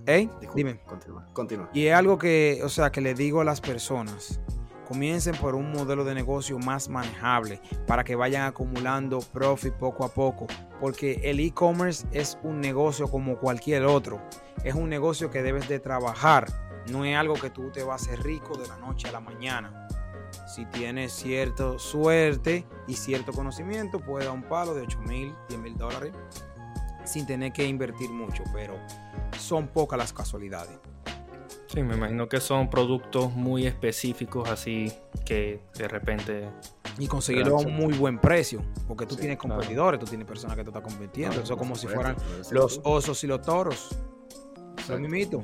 ¿Eh? 0.06 0.20
Disculpa, 0.42 0.54
Dime. 0.56 0.82
Continúa. 0.86 1.26
Continúa. 1.32 1.70
Y 1.74 1.86
es 1.86 1.94
algo 1.96 2.18
que, 2.18 2.60
o 2.64 2.68
sea, 2.70 2.92
que 2.92 3.00
le 3.00 3.14
digo 3.14 3.40
a 3.40 3.46
las 3.46 3.62
personas, 3.62 4.42
comiencen 4.86 5.36
por 5.36 5.56
un 5.56 5.72
modelo 5.72 6.06
de 6.06 6.16
negocio 6.16 6.58
más 6.60 6.88
manejable 6.88 7.60
para 7.88 8.04
que 8.04 8.16
vayan 8.16 8.44
acumulando 8.44 9.20
profit 9.20 9.74
poco 9.74 10.06
a 10.06 10.14
poco, 10.14 10.48
porque 10.80 11.20
el 11.24 11.40
e-commerce 11.40 12.08
es 12.12 12.38
un 12.44 12.62
negocio 12.62 13.10
como 13.10 13.38
cualquier 13.38 13.84
otro, 13.86 14.22
es 14.64 14.76
un 14.76 14.90
negocio 14.90 15.30
que 15.30 15.42
debes 15.42 15.68
de 15.68 15.80
trabajar, 15.80 16.48
no 16.92 17.04
es 17.04 17.18
algo 17.18 17.34
que 17.34 17.50
tú 17.50 17.72
te 17.72 17.84
vas 17.84 18.02
a 18.02 18.06
hacer 18.06 18.24
rico 18.24 18.58
de 18.58 18.68
la 18.68 18.78
noche 18.78 19.10
a 19.10 19.12
la 19.12 19.20
mañana. 19.20 19.88
Si 20.48 20.66
tienes 20.68 21.12
cierta 21.12 21.78
suerte 21.80 22.66
y 22.88 22.94
cierto 22.94 23.34
conocimiento, 23.34 24.00
puedes 24.00 24.28
dar 24.28 24.36
un 24.36 24.44
palo 24.44 24.74
de 24.74 24.84
8 24.84 25.00
mil, 25.00 25.34
10 25.50 25.62
mil 25.62 25.78
dólares 25.78 26.14
sin 27.04 27.26
tener 27.26 27.54
que 27.54 27.66
invertir 27.66 28.10
mucho, 28.10 28.44
pero 28.54 28.78
son 29.38 29.68
pocas 29.68 29.98
las 29.98 30.14
casualidades. 30.14 30.78
Sí, 31.76 31.84
me 31.84 31.96
imagino 31.96 32.30
que 32.30 32.40
son 32.40 32.70
productos 32.70 33.34
muy 33.34 33.68
específicos 33.68 34.50
así 34.50 34.92
que 35.26 35.60
de 35.78 35.88
repente... 35.90 36.50
y 36.98 37.06
conseguirlo 37.08 37.58
a 37.58 37.62
un 37.62 37.74
muy 37.76 37.94
buen 37.94 38.18
precio. 38.18 38.62
Porque 38.88 39.06
tú 39.06 39.16
Sí, 39.16 39.22
tienes 39.22 39.38
claro. 39.38 39.56
competidores, 39.56 40.00
tú 40.00 40.06
tienes 40.06 40.26
personas 40.26 40.56
que 40.56 40.64
te 40.64 40.70
están 40.70 40.84
compitiendo. 40.84 41.32
Claro, 41.32 41.44
Eso 41.44 41.54
es 41.54 41.60
como 41.60 41.76
si 41.76 41.88
fueran 41.88 42.16
los 42.52 42.82
tú. 42.82 42.90
osos 42.90 43.22
y 43.26 43.28
los 43.28 43.42
toros. 43.42 43.90
Lo 43.92 44.72
Exacto. 44.72 45.00
mismito. 45.00 45.44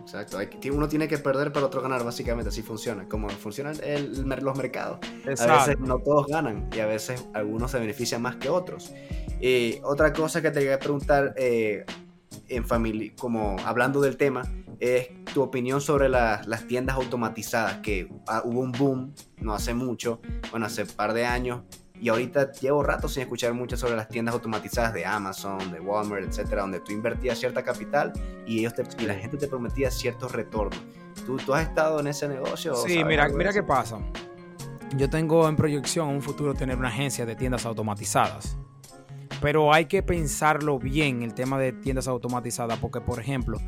Exacto. 0.00 0.38
Hay 0.38 0.48
que- 0.48 0.70
uno 0.72 0.88
tiene 0.88 1.06
que 1.06 1.18
perder 1.18 1.52
para 1.52 1.66
otro 1.66 1.80
ganar, 1.80 2.04
básicamente. 2.04 2.48
Así 2.48 2.62
funciona. 2.62 3.08
Como 3.08 3.28
funcionan 3.30 3.76
el- 3.84 4.22
los 4.42 4.56
mercados. 4.56 4.98
A 5.24 5.58
veces 5.58 5.78
no 5.78 5.98
todos 6.00 6.26
ganan 6.26 6.68
y 6.74 6.80
a 6.80 6.86
veces 6.86 7.24
algunos 7.34 7.70
se 7.70 7.78
benefician 7.78 8.20
más 8.20 8.34
que 8.36 8.48
otros. 8.48 8.92
Y 9.40 9.78
otra 9.84 10.12
cosa 10.12 10.42
que 10.42 10.50
te 10.50 10.60
quería 10.60 10.78
preguntar, 10.80 11.34
eh, 11.36 11.84
en 12.48 12.64
familia, 12.64 13.12
como 13.18 13.56
hablando 13.64 14.00
del 14.00 14.16
tema, 14.16 14.42
es 14.80 15.08
tu 15.32 15.42
opinión 15.42 15.80
sobre 15.80 16.08
la- 16.08 16.42
las 16.46 16.66
tiendas 16.66 16.96
automatizadas, 16.96 17.78
que 17.78 18.08
ah, 18.28 18.42
hubo 18.44 18.60
un 18.60 18.72
boom 18.72 19.14
no 19.38 19.54
hace 19.54 19.72
mucho, 19.74 20.20
bueno, 20.50 20.66
hace 20.66 20.82
un 20.82 20.88
par 20.88 21.12
de 21.14 21.24
años, 21.26 21.62
y 22.00 22.08
ahorita 22.08 22.52
llevo 22.52 22.82
rato 22.82 23.08
sin 23.08 23.22
escuchar 23.22 23.54
mucho 23.54 23.76
sobre 23.76 23.96
las 23.96 24.08
tiendas 24.08 24.34
automatizadas 24.34 24.92
de 24.92 25.06
Amazon, 25.06 25.72
de 25.72 25.80
Walmart, 25.80 26.24
etcétera, 26.24 26.62
donde 26.62 26.80
tú 26.80 26.92
invertías 26.92 27.38
cierta 27.38 27.62
capital 27.62 28.12
y, 28.46 28.58
ellos 28.58 28.74
te, 28.74 28.82
y 28.98 29.06
la 29.06 29.14
gente 29.14 29.36
te 29.38 29.46
prometía 29.46 29.90
ciertos 29.90 30.32
retornos. 30.32 30.78
¿Tú, 31.24 31.36
¿Tú 31.38 31.54
has 31.54 31.62
estado 31.66 32.00
en 32.00 32.08
ese 32.08 32.28
negocio? 32.28 32.74
Sí, 32.74 33.02
mira, 33.04 33.28
mira 33.28 33.52
qué 33.52 33.62
pasa. 33.62 33.98
Yo 34.96 35.08
tengo 35.08 35.48
en 35.48 35.56
proyección 35.56 36.08
un 36.08 36.20
futuro 36.20 36.52
tener 36.52 36.76
una 36.76 36.88
agencia 36.88 37.24
de 37.24 37.36
tiendas 37.36 37.64
automatizadas. 37.64 38.58
Pero 39.44 39.74
hay 39.74 39.84
que 39.84 40.02
pensarlo 40.02 40.78
bien 40.78 41.22
el 41.22 41.34
tema 41.34 41.58
de 41.58 41.74
tiendas 41.74 42.08
automatizadas, 42.08 42.78
porque 42.78 43.02
por 43.02 43.20
ejemplo, 43.20 43.58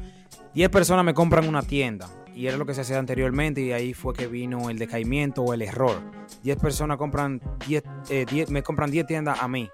10 0.54 0.70
personas 0.70 1.04
me 1.04 1.12
compran 1.12 1.46
una 1.46 1.60
tienda 1.60 2.08
y 2.34 2.46
era 2.46 2.56
lo 2.56 2.64
que 2.64 2.72
se 2.72 2.80
hacía 2.80 2.98
anteriormente 2.98 3.60
y 3.60 3.72
ahí 3.72 3.92
fue 3.92 4.14
que 4.14 4.26
vino 4.26 4.70
el 4.70 4.78
decaimiento 4.78 5.42
o 5.42 5.52
el 5.52 5.60
error. 5.60 6.00
10 6.44 6.56
personas 6.56 6.96
compran 6.96 7.42
10, 7.68 7.84
eh, 8.08 8.24
10 8.26 8.48
me 8.48 8.62
compran 8.62 8.90
10 8.90 9.06
tiendas 9.06 9.42
a 9.42 9.48
mí. 9.48 9.68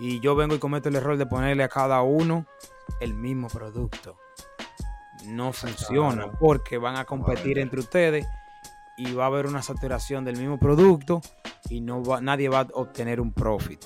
Y 0.00 0.18
yo 0.18 0.34
vengo 0.34 0.56
y 0.56 0.58
cometo 0.58 0.88
el 0.88 0.96
error 0.96 1.16
de 1.16 1.26
ponerle 1.26 1.62
a 1.62 1.68
cada 1.68 2.02
uno 2.02 2.44
el 3.00 3.14
mismo 3.14 3.46
producto. 3.46 4.18
No 5.26 5.52
funciona 5.52 6.32
porque 6.32 6.78
van 6.78 6.96
a 6.96 7.04
competir 7.04 7.60
entre 7.60 7.78
ustedes 7.78 8.26
y 8.96 9.12
va 9.12 9.22
a 9.22 9.26
haber 9.28 9.46
una 9.46 9.62
saturación 9.62 10.24
del 10.24 10.36
mismo 10.36 10.58
producto 10.58 11.20
y 11.70 11.80
no 11.80 12.02
va, 12.02 12.20
nadie 12.20 12.48
va 12.48 12.62
a 12.62 12.68
obtener 12.74 13.20
un 13.20 13.32
profit. 13.32 13.84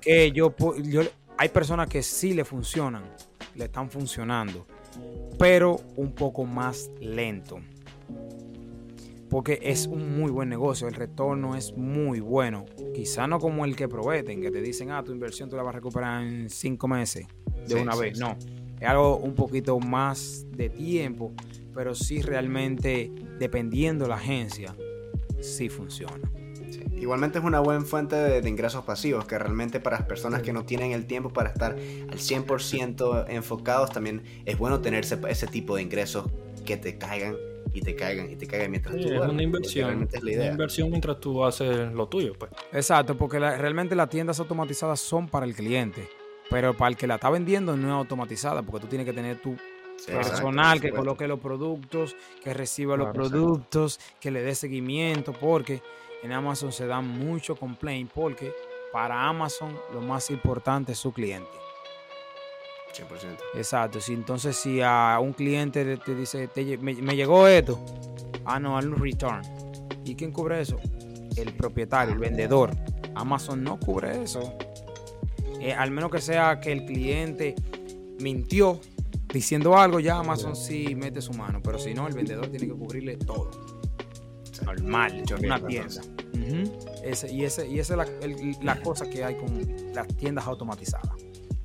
Que 0.00 0.32
yo, 0.32 0.54
yo 0.82 1.02
hay 1.36 1.48
personas 1.48 1.88
que 1.88 2.02
sí 2.02 2.34
le 2.34 2.44
funcionan, 2.44 3.02
le 3.54 3.64
están 3.64 3.90
funcionando, 3.90 4.66
pero 5.38 5.80
un 5.96 6.12
poco 6.12 6.44
más 6.44 6.90
lento. 7.00 7.58
Porque 9.28 9.58
es 9.62 9.86
un 9.86 10.18
muy 10.18 10.30
buen 10.30 10.50
negocio, 10.50 10.88
el 10.88 10.94
retorno 10.94 11.56
es 11.56 11.72
muy 11.74 12.20
bueno. 12.20 12.66
Quizá 12.94 13.26
no 13.26 13.40
como 13.40 13.64
el 13.64 13.74
que 13.74 13.88
prometen, 13.88 14.42
que 14.42 14.50
te 14.50 14.60
dicen, 14.60 14.90
ah, 14.90 15.02
tu 15.02 15.12
inversión 15.12 15.48
tú 15.48 15.56
la 15.56 15.62
vas 15.62 15.74
a 15.74 15.78
recuperar 15.78 16.22
en 16.22 16.50
cinco 16.50 16.86
meses 16.86 17.26
de 17.66 17.74
una 17.76 17.96
vez. 17.96 18.18
No, 18.18 18.36
es 18.78 18.86
algo 18.86 19.16
un 19.16 19.34
poquito 19.34 19.78
más 19.80 20.46
de 20.50 20.68
tiempo, 20.68 21.32
pero 21.74 21.94
sí 21.94 22.20
realmente, 22.20 23.10
dependiendo 23.38 24.06
la 24.06 24.16
agencia, 24.16 24.76
sí 25.40 25.70
funciona. 25.70 26.30
Igualmente 27.02 27.40
es 27.40 27.44
una 27.44 27.58
buena 27.58 27.80
fuente 27.80 28.14
de, 28.14 28.48
ingresos 28.48 28.84
pasivos, 28.84 29.24
que 29.24 29.36
realmente 29.36 29.80
para 29.80 29.98
las 29.98 30.06
personas 30.06 30.40
que 30.40 30.52
no 30.52 30.64
tienen 30.64 30.92
el 30.92 31.04
tiempo 31.04 31.30
para 31.30 31.48
estar 31.48 31.72
al 31.72 32.16
100% 32.16 33.24
enfocados, 33.28 33.90
también 33.90 34.22
es 34.46 34.56
bueno 34.56 34.80
tener 34.80 35.04
ese, 35.04 35.46
tipo 35.48 35.74
de 35.74 35.82
ingresos 35.82 36.30
que 36.64 36.76
te 36.76 36.98
caigan 36.98 37.34
y 37.72 37.80
te 37.80 37.96
caigan 37.96 38.30
y 38.30 38.36
te 38.36 38.46
caigan 38.46 38.70
mientras 38.70 38.94
tú 38.94 39.08
Es 39.08 39.20
una 39.20 39.42
inversión. 39.42 40.08
Es 40.12 40.22
Una 40.22 40.46
inversión 40.46 40.90
mientras 40.90 41.18
tú 41.18 41.44
haces 41.44 41.92
lo 41.92 42.06
tuyo, 42.06 42.34
pues. 42.38 42.52
Exacto, 42.72 43.18
porque 43.18 43.40
realmente 43.40 43.96
las 43.96 44.08
tiendas 44.08 44.38
automatizadas 44.38 45.00
son 45.00 45.26
para 45.26 45.44
el 45.44 45.56
cliente, 45.56 46.08
pero 46.50 46.72
para 46.72 46.90
el 46.90 46.96
que 46.96 47.08
la 47.08 47.16
está 47.16 47.30
vendiendo 47.30 47.76
no 47.76 47.88
es 47.88 47.94
automatizada, 47.94 48.62
porque 48.62 48.82
tú 48.82 48.86
tienes 48.86 49.08
que 49.08 49.12
tener 49.12 49.42
tu 49.42 49.56
personal 50.06 50.80
que 50.80 50.90
coloque 50.90 51.26
los 51.26 51.40
productos, 51.40 52.16
que 52.42 52.54
reciba 52.54 52.96
los 52.96 53.12
productos, 53.12 53.98
que 54.20 54.30
le 54.30 54.42
dé 54.42 54.54
seguimiento, 54.54 55.32
porque 55.32 55.82
en 56.22 56.32
Amazon 56.32 56.72
se 56.72 56.86
da 56.86 57.00
mucho 57.00 57.56
complaint 57.56 58.10
porque 58.12 58.52
para 58.92 59.28
Amazon 59.28 59.76
lo 59.92 60.00
más 60.00 60.30
importante 60.30 60.92
es 60.92 60.98
su 60.98 61.12
cliente. 61.12 61.50
100%. 62.94 63.38
Exacto. 63.54 64.00
Si, 64.00 64.12
entonces, 64.12 64.54
si 64.56 64.80
a 64.82 65.18
un 65.20 65.32
cliente 65.32 65.96
te 65.96 66.14
dice, 66.14 66.48
me, 66.80 67.16
llegó 67.16 67.48
esto, 67.48 67.82
ah, 68.44 68.60
no, 68.60 68.76
al 68.76 68.92
return. 68.92 69.42
¿Y 70.04 70.14
quién 70.14 70.30
cubre 70.30 70.60
eso? 70.60 70.78
El 71.36 71.54
propietario, 71.54 72.12
el 72.12 72.20
vendedor. 72.20 72.70
Amazon 73.14 73.64
no 73.64 73.80
cubre 73.80 74.22
eso. 74.22 74.54
Eh, 75.58 75.72
al 75.72 75.90
menos 75.90 76.10
que 76.10 76.20
sea 76.20 76.60
que 76.60 76.72
el 76.72 76.84
cliente 76.84 77.54
mintió 78.20 78.80
diciendo 79.32 79.78
algo, 79.78 80.00
ya 80.00 80.18
Amazon 80.18 80.54
sí 80.54 80.94
mete 80.94 81.22
su 81.22 81.32
mano. 81.32 81.60
Pero 81.62 81.78
si 81.78 81.94
no, 81.94 82.06
el 82.06 82.14
vendedor 82.14 82.48
tiene 82.48 82.66
que 82.66 82.74
cubrirle 82.74 83.16
todo 83.16 83.50
normal, 84.64 85.24
una 85.40 85.60
ese, 87.02 87.32
y, 87.32 87.44
ese, 87.44 87.68
y 87.68 87.78
esa 87.78 88.04
es 88.20 88.62
la, 88.62 88.80
cosa 88.80 89.08
que 89.08 89.24
hay 89.24 89.36
con 89.36 89.92
las 89.94 90.06
tiendas 90.08 90.46
automatizadas. 90.46 91.10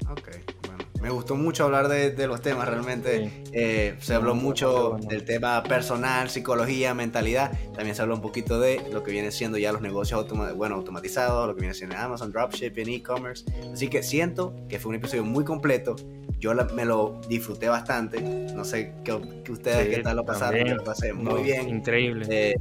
Ok, 0.10 0.30
bueno. 0.68 0.84
Me 1.02 1.10
gustó 1.12 1.36
mucho 1.36 1.66
hablar 1.66 1.88
de, 1.88 2.28
los 2.28 2.42
temas, 2.42 2.68
realmente. 2.68 3.44
Eh, 3.52 3.96
se 4.00 4.16
habló 4.16 4.34
mucho 4.36 4.98
del 5.08 5.26
tema 5.26 5.62
personal, 5.64 6.30
psicología, 6.30 6.94
mentalidad. 6.94 7.52
También 7.74 7.96
se 7.96 8.02
habló 8.02 8.16
un 8.16 8.22
poquito 8.22 8.60
de 8.60 8.82
lo 8.92 9.04
que 9.04 9.12
viene 9.12 9.32
siendo 9.32 9.58
ya 9.58 9.72
los 9.72 9.82
negocios 9.82 10.26
bueno, 10.56 10.76
automatizados, 10.76 11.48
lo 11.48 11.56
que 11.56 11.62
viene 11.62 11.76
siendo 11.76 11.98
Amazon, 11.98 12.32
dropshipping, 12.32 12.90
e-commerce. 12.90 13.46
Así 13.72 13.90
que 13.90 14.02
siento 14.02 14.56
que 14.68 14.80
fue 14.80 14.90
un 14.90 14.96
episodio 14.96 15.24
muy 15.24 15.46
completo. 15.46 15.96
Yo 16.40 16.54
me 16.54 16.86
lo 16.86 17.20
disfruté 17.28 17.68
bastante. 17.68 18.22
No 18.22 18.64
sé 18.64 18.94
qué, 19.04 19.14
ustedes 19.50 19.96
qué 19.96 20.04
tal 20.04 20.18
lo 20.18 20.26
pasaron. 20.26 20.78
lo 20.78 20.84
pasé 20.84 21.14
muy 21.14 21.44
bien. 21.44 21.68
Increíble. 21.70 22.26
Eh, 22.30 22.56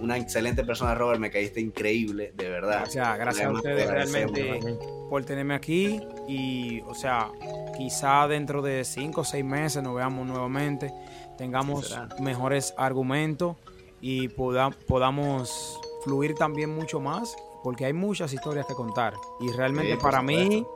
una 0.00 0.16
excelente 0.16 0.64
persona, 0.64 0.94
Robert. 0.94 1.20
Me 1.20 1.30
caíste 1.30 1.60
increíble, 1.60 2.32
de 2.36 2.48
verdad. 2.48 2.80
Gracias, 2.80 3.18
gracias 3.18 3.46
a 3.46 3.52
ustedes 3.52 3.90
realmente 3.90 4.60
por 5.08 5.24
tenerme 5.24 5.54
aquí. 5.54 6.00
Y, 6.26 6.80
o 6.82 6.94
sea, 6.94 7.30
quizá 7.76 8.28
dentro 8.28 8.62
de 8.62 8.84
cinco 8.84 9.22
o 9.22 9.24
seis 9.24 9.44
meses 9.44 9.82
nos 9.82 9.94
veamos 9.94 10.26
nuevamente, 10.26 10.92
tengamos 11.36 11.96
mejores 12.20 12.74
argumentos 12.76 13.56
y 14.00 14.28
podamos 14.28 15.80
fluir 16.04 16.34
también 16.34 16.74
mucho 16.74 17.00
más, 17.00 17.34
porque 17.62 17.84
hay 17.84 17.92
muchas 17.92 18.32
historias 18.32 18.66
que 18.66 18.74
contar. 18.74 19.14
Y 19.40 19.50
realmente 19.52 19.96
para 19.96 20.22
mí 20.22 20.66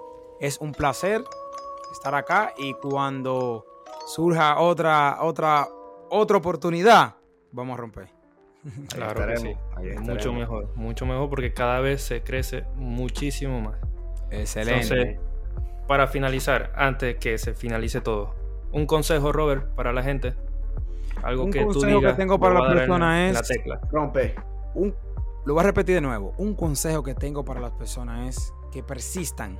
es 0.40 0.58
un 0.58 0.72
placer 0.72 1.22
estar 1.92 2.14
acá 2.14 2.54
y 2.56 2.74
cuando 2.74 3.66
surja 4.06 4.58
otra, 4.60 5.18
otra, 5.20 5.68
otra 6.10 6.36
oportunidad, 6.36 7.14
vamos 7.52 7.74
a 7.74 7.76
romper. 7.80 8.21
Claro 8.94 9.26
que 9.26 9.36
sí. 9.38 9.56
Mucho 10.00 10.32
mejor, 10.32 10.76
mucho 10.76 11.06
mejor 11.06 11.28
porque 11.28 11.52
cada 11.52 11.80
vez 11.80 12.02
se 12.02 12.22
crece 12.22 12.64
muchísimo 12.76 13.60
más. 13.60 13.76
Excelente. 14.30 15.20
para 15.86 16.06
finalizar, 16.06 16.72
antes 16.74 17.16
que 17.16 17.36
se 17.38 17.54
finalice 17.54 18.00
todo, 18.00 18.34
un 18.70 18.86
consejo, 18.86 19.32
Robert, 19.32 19.74
para 19.74 19.92
la 19.92 20.02
gente. 20.02 20.34
Algo 21.22 21.50
que 21.50 21.64
tú 21.66 21.82
digas, 21.82 22.12
que 22.12 22.18
tengo 22.18 22.38
para 22.38 22.54
la 22.54 22.68
persona 22.68 23.28
es. 23.28 23.34
La 23.34 23.42
tecla. 23.42 23.80
Rompe. 23.90 24.34
Un, 24.74 24.94
lo 25.44 25.54
voy 25.54 25.62
a 25.62 25.66
repetir 25.66 25.96
de 25.96 26.00
nuevo. 26.00 26.34
Un 26.38 26.54
consejo 26.54 27.02
que 27.02 27.14
tengo 27.14 27.44
para 27.44 27.60
las 27.60 27.72
personas 27.72 28.36
es 28.36 28.54
que 28.72 28.82
persistan. 28.82 29.58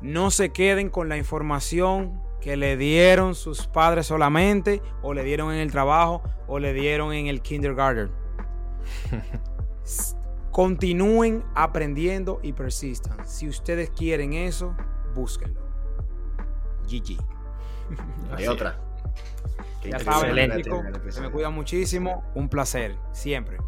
No 0.00 0.30
se 0.30 0.50
queden 0.50 0.90
con 0.90 1.08
la 1.08 1.16
información 1.16 2.20
que 2.40 2.56
le 2.56 2.76
dieron 2.76 3.34
sus 3.34 3.66
padres 3.66 4.06
solamente, 4.06 4.82
o 5.02 5.14
le 5.14 5.24
dieron 5.24 5.52
en 5.52 5.60
el 5.60 5.70
trabajo, 5.70 6.22
o 6.46 6.58
le 6.58 6.72
dieron 6.72 7.12
en 7.12 7.26
el 7.26 7.40
kindergarten. 7.40 8.10
Continúen 10.50 11.44
aprendiendo 11.54 12.38
y 12.42 12.52
persistan. 12.52 13.26
Si 13.26 13.48
ustedes 13.48 13.90
quieren 13.90 14.34
eso, 14.34 14.76
búsquenlo. 15.14 15.60
GG. 16.86 17.18
Hay 18.36 18.46
otra. 18.46 18.78
Ya 19.84 19.98
saben, 19.98 20.62
se 21.08 21.20
me 21.20 21.30
cuida 21.30 21.50
muchísimo. 21.50 22.24
Un 22.34 22.48
placer, 22.48 22.96
siempre. 23.12 23.58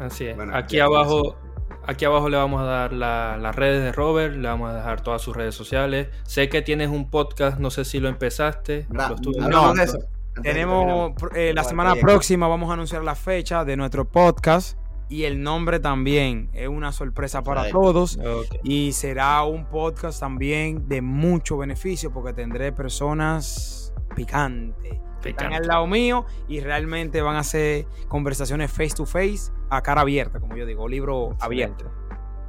Así 0.00 0.26
es. 0.26 0.36
Aquí 0.52 0.80
abajo 0.80 1.36
Aquí 1.86 2.04
abajo 2.04 2.28
le 2.28 2.36
vamos 2.36 2.60
a 2.60 2.64
dar 2.64 2.92
las 2.92 3.54
redes 3.54 3.82
de 3.82 3.92
Robert, 3.92 4.34
le 4.34 4.48
vamos 4.48 4.70
a 4.70 4.74
dejar 4.74 5.00
todas 5.02 5.22
sus 5.22 5.36
redes 5.36 5.54
sociales. 5.54 6.08
Sé 6.24 6.48
que 6.48 6.62
tienes 6.62 6.90
un 6.90 7.10
podcast, 7.10 7.58
no 7.58 7.70
sé 7.70 7.84
si 7.84 8.00
lo 8.00 8.08
empezaste. 8.08 8.86
No, 8.90 9.16
no, 9.48 9.74
tenemos 10.42 11.12
eh, 11.34 11.52
la 11.54 11.64
semana 11.64 11.94
próxima 11.94 12.46
vamos 12.46 12.70
a 12.70 12.74
anunciar 12.74 13.02
la 13.02 13.14
fecha 13.14 13.64
de 13.64 13.76
nuestro 13.76 14.06
podcast 14.06 14.78
y 15.08 15.24
el 15.24 15.42
nombre 15.42 15.80
también. 15.80 16.50
Es 16.52 16.68
una 16.68 16.92
sorpresa 16.92 17.42
para 17.42 17.70
todos 17.70 18.18
y 18.62 18.92
será 18.92 19.42
un 19.44 19.66
podcast 19.66 20.20
también 20.20 20.88
de 20.88 21.02
mucho 21.02 21.56
beneficio 21.56 22.12
porque 22.12 22.32
tendré 22.32 22.72
personas 22.72 23.94
picantes 24.14 25.06
están 25.28 25.52
al 25.52 25.66
lado 25.66 25.86
mío 25.86 26.24
y 26.48 26.60
realmente 26.60 27.20
van 27.20 27.36
a 27.36 27.44
ser 27.44 27.86
conversaciones 28.08 28.70
face 28.70 28.94
to 28.96 29.06
face 29.06 29.50
a 29.70 29.82
cara 29.82 30.02
abierta, 30.02 30.40
como 30.40 30.56
yo 30.56 30.66
digo, 30.66 30.88
libro 30.88 31.36
abierto. 31.40 31.90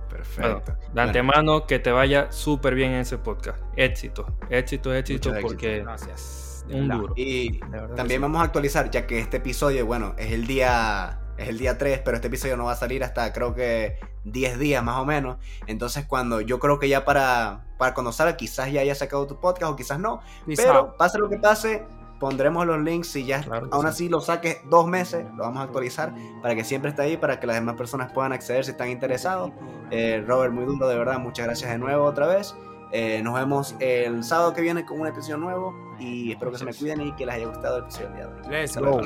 Perfecto. 0.09 0.78
de 0.93 1.01
antemano, 1.01 1.68
que 1.68 1.80
te 1.80 1.91
vaya 1.91 2.32
súper 2.32 2.76
bien 2.76 2.91
en 2.91 3.01
ese 3.01 3.18
podcast. 3.18 3.61
Éxito, 3.76 4.26
éxito, 4.49 4.93
éxito, 4.93 5.32
porque. 5.41 5.82
Gracias. 5.82 6.65
Un 6.70 6.89
duro. 6.89 7.13
Y 7.15 7.59
también 7.95 8.22
vamos 8.22 8.41
a 8.41 8.45
actualizar, 8.45 8.89
ya 8.89 9.07
que 9.07 9.20
este 9.20 9.38
episodio, 9.38 9.86
bueno, 9.86 10.15
es 10.18 10.32
el 10.32 10.47
día. 10.47 11.22
Es 11.38 11.49
el 11.49 11.59
día 11.59 11.78
3, 11.78 12.01
pero 12.03 12.15
este 12.18 12.30
episodio 12.30 12.57
no 12.57 12.65
va 12.65 12.72
a 12.72 12.76
salir 12.76 13.03
hasta 13.03 13.32
creo 13.32 13.53
que 13.53 13.99
10 14.24 14.57
días 14.57 14.84
más 14.84 14.97
o 14.97 15.05
menos. 15.05 15.38
Entonces, 15.68 16.03
cuando 16.07 16.41
yo 16.41 16.57
creo 16.57 16.80
que 16.80 16.89
ya 16.89 17.05
para, 17.05 17.63
para 17.78 17.93
cuando 17.93 18.11
salga, 18.11 18.36
quizás 18.38 18.72
ya 18.72 18.82
haya 18.82 18.95
sacado 18.95 19.28
tu 19.28 19.39
podcast 19.39 19.72
o 19.72 19.76
quizás 19.76 19.99
no. 19.99 20.22
Pero 20.55 20.97
pase 20.97 21.20
lo 21.20 21.30
que 21.30 21.38
pase, 21.38 21.86
pondremos 22.20 22.65
los 22.65 22.80
links 22.82 23.15
y 23.15 23.26
ya 23.26 23.43
aún 23.72 23.86
así 23.86 24.09
lo 24.09 24.22
saques 24.22 24.59
dos 24.70 24.88
meses, 24.88 25.26
lo 25.36 25.43
vamos 25.43 25.59
a 25.59 25.63
actualizar 25.63 26.13
para 26.41 26.55
que 26.55 26.63
siempre 26.63 26.89
esté 26.89 27.03
ahí, 27.03 27.18
para 27.18 27.39
que 27.39 27.47
las 27.47 27.55
demás 27.57 27.76
personas 27.76 28.11
puedan 28.11 28.34
acceder 28.34 28.65
si 28.65 28.72
están 28.72 28.89
interesados. 28.89 29.51
Eh, 29.91 30.24
Robert, 30.28 30.53
muy 30.53 30.65
duro, 30.65 30.88
de 30.88 30.97
verdad, 30.97 31.20
muchas 31.20 31.45
gracias 31.45 31.72
de 31.72 31.78
nuevo 31.78 32.05
otra 32.05 32.28
vez. 32.28 32.55
Eh, 32.91 33.22
nos 33.22 33.34
vemos 33.34 33.76
el 33.80 34.24
sábado 34.24 34.53
que 34.53 34.61
viene 34.61 34.86
con 34.86 34.99
un 35.01 35.07
episodio 35.07 35.38
nuevo 35.38 35.76
y 35.99 36.32
espero 36.32 36.51
que 36.51 36.57
se 36.57 36.65
me 36.65 36.74
cuiden 36.74 37.01
y 37.01 37.11
que 37.13 37.26
les 37.26 37.36
haya 37.36 37.47
gustado 37.47 37.78
el 37.78 37.84
episodio 37.84 38.09
del 38.09 38.15
día 38.15 38.28
de 38.28 38.34
hoy. 38.34 38.61
Let's 38.61 38.78
go. 38.78 39.01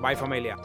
Bye 0.00 0.16
familia. 0.16 0.56